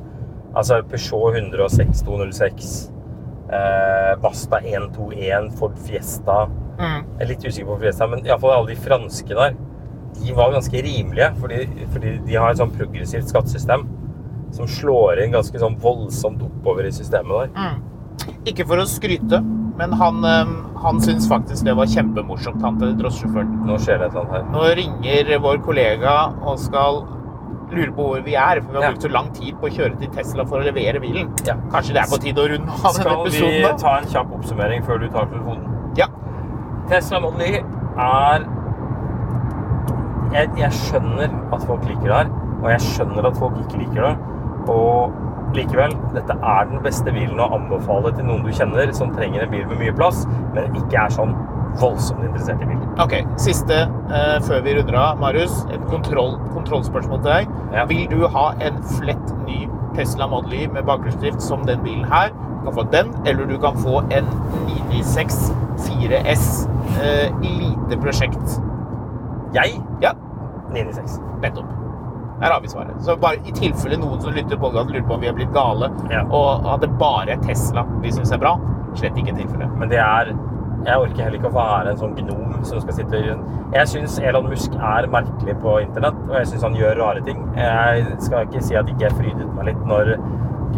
altså 0.57 0.79
Peugeot 0.89 1.37
106 1.37 2.05
206, 2.07 2.71
eh, 3.53 4.13
Basta 4.23 4.63
121, 4.63 5.51
Ford 5.59 5.77
Fiesta 5.85 6.45
Mm. 6.77 7.03
Jeg 7.17 7.25
er 7.25 7.29
litt 7.31 7.45
usikker 7.47 7.67
på 7.71 7.77
Fredrikstad, 7.79 8.09
men 8.11 8.25
iallfall 8.27 8.53
alle 8.57 8.73
de 8.73 8.79
franske 8.81 9.33
der, 9.37 9.55
de 10.17 10.33
var 10.37 10.51
ganske 10.53 10.81
rimelige, 10.81 11.31
fordi, 11.41 11.59
fordi 11.93 12.11
de 12.25 12.35
har 12.37 12.51
et 12.53 12.57
sånn 12.61 12.71
progressivt 12.73 13.29
skattesystem 13.29 13.83
som 14.55 14.69
slår 14.71 15.19
inn 15.23 15.33
ganske 15.35 15.59
sånn 15.61 15.75
voldsomt 15.83 16.41
oppover 16.45 16.87
i 16.87 16.93
systemet 16.95 17.51
der. 17.53 17.75
Ikke 18.49 18.65
for 18.67 18.81
å 18.81 18.85
skryte, 18.89 19.41
men 19.77 19.91
han, 19.99 20.23
eh, 20.25 20.53
han 20.81 21.01
syns 21.03 21.27
faktisk 21.29 21.65
det 21.67 21.75
var 21.77 21.85
kjempemorsomt, 21.91 22.61
han 22.65 22.79
til 22.81 22.95
drosjesjåføren. 22.97 23.51
Nå 23.67 23.77
skjer 23.83 23.99
det 24.01 24.07
et 24.07 24.15
eller 24.15 24.23
annet 24.23 24.33
her. 24.37 24.47
Nå 24.55 24.63
ringer 24.79 25.39
vår 25.43 25.61
kollega 25.67 26.15
og 26.41 26.57
skal 26.59 27.03
lure 27.67 27.91
på 27.91 28.05
hvor 28.07 28.23
vi 28.23 28.33
er, 28.39 28.61
for 28.63 28.71
vi 28.71 28.77
har 28.79 28.83
Ja. 28.87 28.91
brukt 28.93 29.03
så 29.03 29.11
lang 29.11 29.29
tid 29.35 29.53
på 29.59 29.67
å 29.67 29.73
kjøre 29.75 29.99
til 29.99 30.07
Tesla 30.15 30.45
for 30.45 30.61
å 30.61 30.63
levere 30.63 31.01
bilen. 31.03 31.29
Ja. 31.45 31.55
Kanskje 31.69 31.93
det 31.93 32.01
er 32.05 32.09
på 32.09 32.19
tide 32.23 32.39
å 32.41 32.47
runde 32.49 32.71
av 32.71 32.95
denne 32.95 33.17
episoden? 33.21 33.61
Skal 33.61 33.75
vi 33.75 33.83
ta 33.83 33.97
en 33.97 34.07
kjapp 34.07 34.31
oppsummering 34.39 34.85
før 34.87 34.99
du 35.01 35.09
tar 35.09 35.25
telefonen? 35.27 35.66
Tesla 36.87 37.19
Model 37.23 37.41
Y 37.47 37.61
er 37.97 38.47
jeg, 40.33 40.49
jeg 40.59 40.75
skjønner 40.75 41.31
at 41.55 41.63
folk 41.65 41.85
liker 41.87 42.09
det 42.09 42.17
her, 42.17 42.31
og 42.61 42.67
jeg 42.73 42.83
skjønner 42.83 43.27
at 43.29 43.37
folk 43.39 43.55
ikke 43.63 43.79
liker 43.81 44.03
det. 44.03 44.15
Og 44.71 45.55
likevel, 45.55 45.93
dette 46.13 46.35
er 46.35 46.67
den 46.67 46.81
beste 46.83 47.13
bilen 47.15 47.39
å 47.39 47.47
anbefale 47.55 48.11
til 48.15 48.27
noen 48.27 48.43
du 48.45 48.51
kjenner 48.53 48.91
som 48.95 49.13
trenger 49.15 49.45
en 49.45 49.53
bil 49.53 49.63
med 49.69 49.79
mye 49.79 49.95
plass, 49.95 50.25
men 50.55 50.75
ikke 50.75 51.05
er 51.05 51.15
sånn 51.15 51.31
voldsomt 51.79 52.25
interessert 52.25 52.63
i 52.63 52.69
bil. 52.69 52.83
Ok, 53.03 53.15
Siste 53.41 53.83
eh, 53.85 54.37
før 54.47 54.63
vi 54.65 54.75
runder 54.77 54.97
av, 54.99 55.21
Marius. 55.21 55.61
Et 55.73 55.83
kontroll, 55.91 56.35
kontrollspørsmål 56.55 57.21
til 57.23 57.31
deg. 57.31 57.55
Ja. 57.75 57.85
Vil 57.89 58.07
du 58.11 58.27
ha 58.33 58.49
en 58.65 58.81
flett 58.97 59.33
ny 59.45 59.63
Tesla 59.97 60.27
Model 60.29 60.57
Y 60.57 60.67
med 60.73 60.87
bakhjulsdrift 60.89 61.43
som 61.43 61.65
den 61.69 61.83
bilen 61.85 62.07
her? 62.11 62.33
Du 62.59 62.65
kan 62.65 62.73
få 62.73 62.83
den, 62.91 63.13
eller 63.25 63.45
du 63.45 63.57
kan 63.61 63.77
få 63.77 63.99
en 64.11 64.25
996 64.67 65.51
4S 65.87 66.69
eh, 67.01 67.31
lite 67.41 68.01
prosjekt. 68.01 68.61
Jeg 69.53 69.81
Ja, 70.01 70.11
996. 70.73 71.21
nettopp. 71.41 71.65
Der 72.41 72.51
har 72.53 72.61
vi 72.61 72.67
svaret. 72.67 72.97
Så 73.01 73.15
bare 73.17 73.39
i 73.45 73.51
tilfelle 73.51 73.97
noen 73.97 74.19
som 74.21 74.33
lytter 74.33 74.57
på 74.61 74.69
lurer 74.73 75.01
på 75.07 75.13
om 75.15 75.21
vi 75.21 75.27
er 75.27 75.33
blitt 75.33 75.53
gale, 75.53 75.89
Ja. 76.11 76.23
og 76.29 76.67
at 76.73 76.81
det 76.81 76.91
bare 76.99 77.31
er 77.31 77.37
Tesla 77.41 77.83
vi 78.01 78.11
syns 78.11 78.31
er 78.31 78.37
bra, 78.37 78.59
slett 78.95 79.15
ikke 79.17 79.35
tilfelle. 79.37 79.69
Men 79.77 79.89
det 79.89 79.97
er 79.99 80.33
Jeg 80.85 80.95
orker 81.01 81.23
heller 81.23 81.37
ikke 81.39 81.49
å 81.49 81.55
være 81.55 81.89
en 81.89 81.97
sånn 81.97 82.13
gnom 82.15 82.63
som 82.63 82.79
skal 82.79 82.93
sitte 82.93 83.17
rundt 83.25 83.73
Jeg 83.73 83.87
syns 83.87 84.19
Elon 84.19 84.45
Musk 84.47 84.71
er 84.75 85.07
merkelig 85.07 85.55
på 85.59 85.81
internett, 85.81 86.13
og 86.29 86.35
jeg 86.37 86.47
syns 86.47 86.61
han 86.63 86.75
gjør 86.75 86.97
rare 87.01 87.21
ting. 87.25 87.41
Jeg 87.57 88.05
skal 88.19 88.45
ikke 88.45 88.61
si 88.63 88.75
at 88.75 88.87
jeg 88.87 88.95
ikke 88.95 89.15
frydet 89.17 89.55
meg 89.55 89.65
litt 89.65 89.85
når 89.85 90.13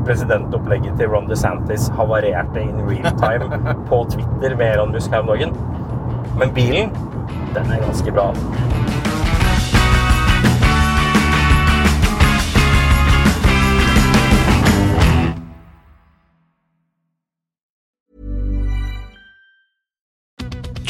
presidentopplegget 0.06 0.98
til 1.00 1.10
Ron 1.12 1.30
DeSantis 1.30 1.90
havarerte 1.98 2.62
in 2.62 2.82
real 2.90 3.14
time 3.20 3.62
på 3.90 4.04
Twitter 4.12 4.58
med 4.58 4.74
Elon 4.74 4.92
Musk 4.96 5.12
her 5.12 5.24
om 5.24 5.28
dagen. 5.34 5.56
Men 6.40 6.54
bilen, 6.56 6.96
den 7.56 7.72
er 7.72 7.86
ganske 7.86 8.12
bra. 8.12 8.32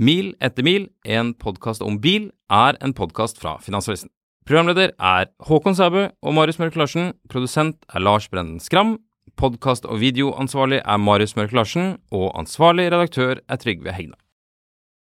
Mil 0.00 0.30
etter 0.40 0.64
mil, 0.64 0.86
en 1.04 1.34
podkast 1.36 1.82
om 1.84 1.98
bil, 2.00 2.30
er 2.48 2.78
en 2.80 2.94
podkast 2.96 3.36
fra 3.36 3.58
Finansavisen. 3.60 4.08
Programleder 4.48 4.94
er 4.96 5.28
Håkon 5.44 5.76
Sæbø 5.76 6.06
og 6.24 6.32
Marius 6.38 6.56
Mørk 6.56 6.78
Larsen. 6.80 7.10
Produsent 7.28 7.84
er 7.92 8.00
Lars 8.00 8.24
Brenden 8.32 8.62
Skram. 8.64 8.94
Podkast- 9.36 9.84
og 9.84 10.00
videoansvarlig 10.00 10.80
er 10.80 10.96
Marius 10.96 11.36
Mørk 11.36 11.52
Larsen. 11.52 11.98
Og 12.16 12.32
ansvarlig 12.32 12.88
redaktør 12.88 13.44
er 13.44 13.60
Trygve 13.60 13.92
Hegna. 13.92 14.16